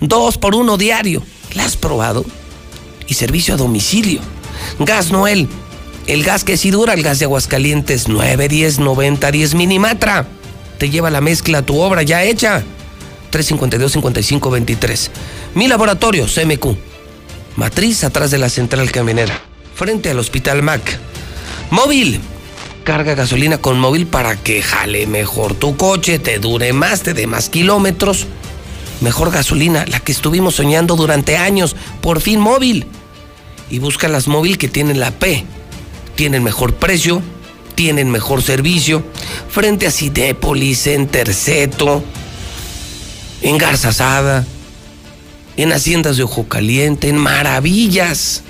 [0.02, 1.23] Dos por uno diario.
[1.53, 2.26] ¿La has probado?
[3.07, 4.19] Y servicio a domicilio.
[4.80, 5.47] Gas Noel.
[6.07, 8.07] El gas que sí dura, el gas de Aguascalientes.
[8.07, 10.27] 910 90 10 Minimatra.
[10.77, 12.64] Te lleva la mezcla a tu obra ya hecha.
[13.31, 15.10] 352-5523.
[15.56, 16.77] Mi laboratorio, CMQ.
[17.56, 20.99] Matriz atrás de la central camionera frente al Hospital Mac.
[21.69, 22.19] Móvil.
[22.84, 27.26] Carga gasolina con móvil para que jale mejor tu coche, te dure más, te dé
[27.27, 28.27] más kilómetros.
[29.02, 31.76] Mejor gasolina, la que estuvimos soñando durante años.
[32.02, 32.86] Por fin móvil.
[33.70, 35.44] Y busca las móvil que tienen la P.
[36.15, 37.21] Tienen mejor precio,
[37.73, 39.04] tienen mejor servicio.
[39.49, 42.04] Frente a Cinépolis, en Terceto,
[43.41, 44.45] en Garzasada,
[45.57, 48.45] en Haciendas de Ojo Caliente, en Maravillas.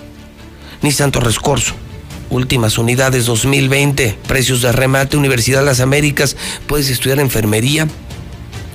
[0.82, 1.74] Nissan Torres Corso.
[2.30, 6.36] Últimas unidades 2020, precios de remate, Universidad de las Américas,
[6.68, 7.88] puedes estudiar enfermería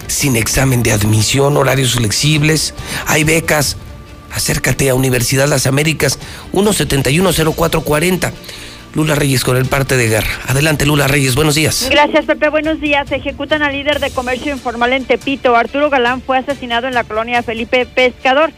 [0.06, 2.74] sin examen de admisión, horarios flexibles,
[3.06, 3.76] hay becas.
[4.32, 6.18] Acércate a Universidad las Américas,
[6.52, 8.32] 1710440.
[8.94, 10.30] Lula Reyes con el parte de guerra.
[10.48, 11.88] Adelante, Lula Reyes, buenos días.
[11.90, 13.10] Gracias, Pepe, buenos días.
[13.12, 15.56] Ejecutan al líder de comercio informal en Tepito.
[15.56, 18.52] Arturo Galán fue asesinado en la colonia Felipe Pescador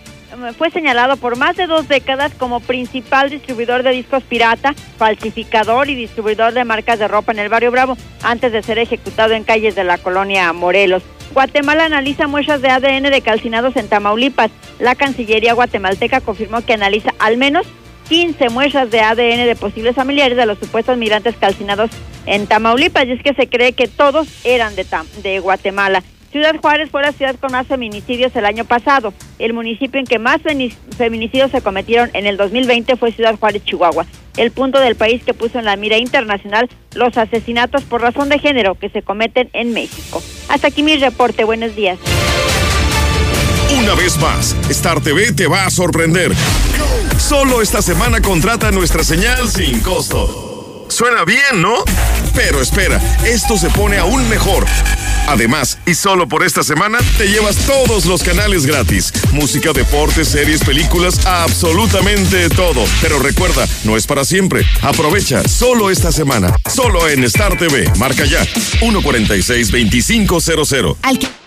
[0.56, 5.94] fue señalado por más de dos décadas como principal distribuidor de discos pirata, falsificador y
[5.94, 9.74] distribuidor de marcas de ropa en el barrio Bravo, antes de ser ejecutado en calles
[9.74, 11.02] de la colonia Morelos.
[11.32, 14.50] Guatemala analiza muestras de ADN de calcinados en Tamaulipas.
[14.78, 17.66] La Cancillería guatemalteca confirmó que analiza al menos
[18.08, 21.90] 15 muestras de ADN de posibles familiares de los supuestos migrantes calcinados
[22.26, 23.06] en Tamaulipas.
[23.06, 24.86] Y es que se cree que todos eran de,
[25.22, 26.02] de Guatemala.
[26.32, 29.12] Ciudad Juárez fue la ciudad con más feminicidios el año pasado.
[29.38, 30.40] El municipio en que más
[30.96, 34.06] feminicidios se cometieron en el 2020 fue Ciudad Juárez, Chihuahua,
[34.38, 38.38] el punto del país que puso en la mira internacional los asesinatos por razón de
[38.38, 40.22] género que se cometen en México.
[40.48, 41.44] Hasta aquí mi reporte.
[41.44, 41.98] Buenos días.
[43.78, 46.32] Una vez más, Star TV te va a sorprender.
[47.18, 50.51] Solo esta semana contrata nuestra señal sin costo.
[50.92, 51.76] Suena bien, ¿no?
[52.34, 54.66] Pero espera, esto se pone aún mejor.
[55.26, 59.10] Además, y solo por esta semana, te llevas todos los canales gratis.
[59.32, 62.84] Música, deportes, series, películas, absolutamente todo.
[63.00, 64.66] Pero recuerda, no es para siempre.
[64.82, 66.54] Aprovecha solo esta semana.
[66.70, 67.90] Solo en Star TV.
[67.98, 68.44] Marca ya.
[68.44, 71.41] 146 2500.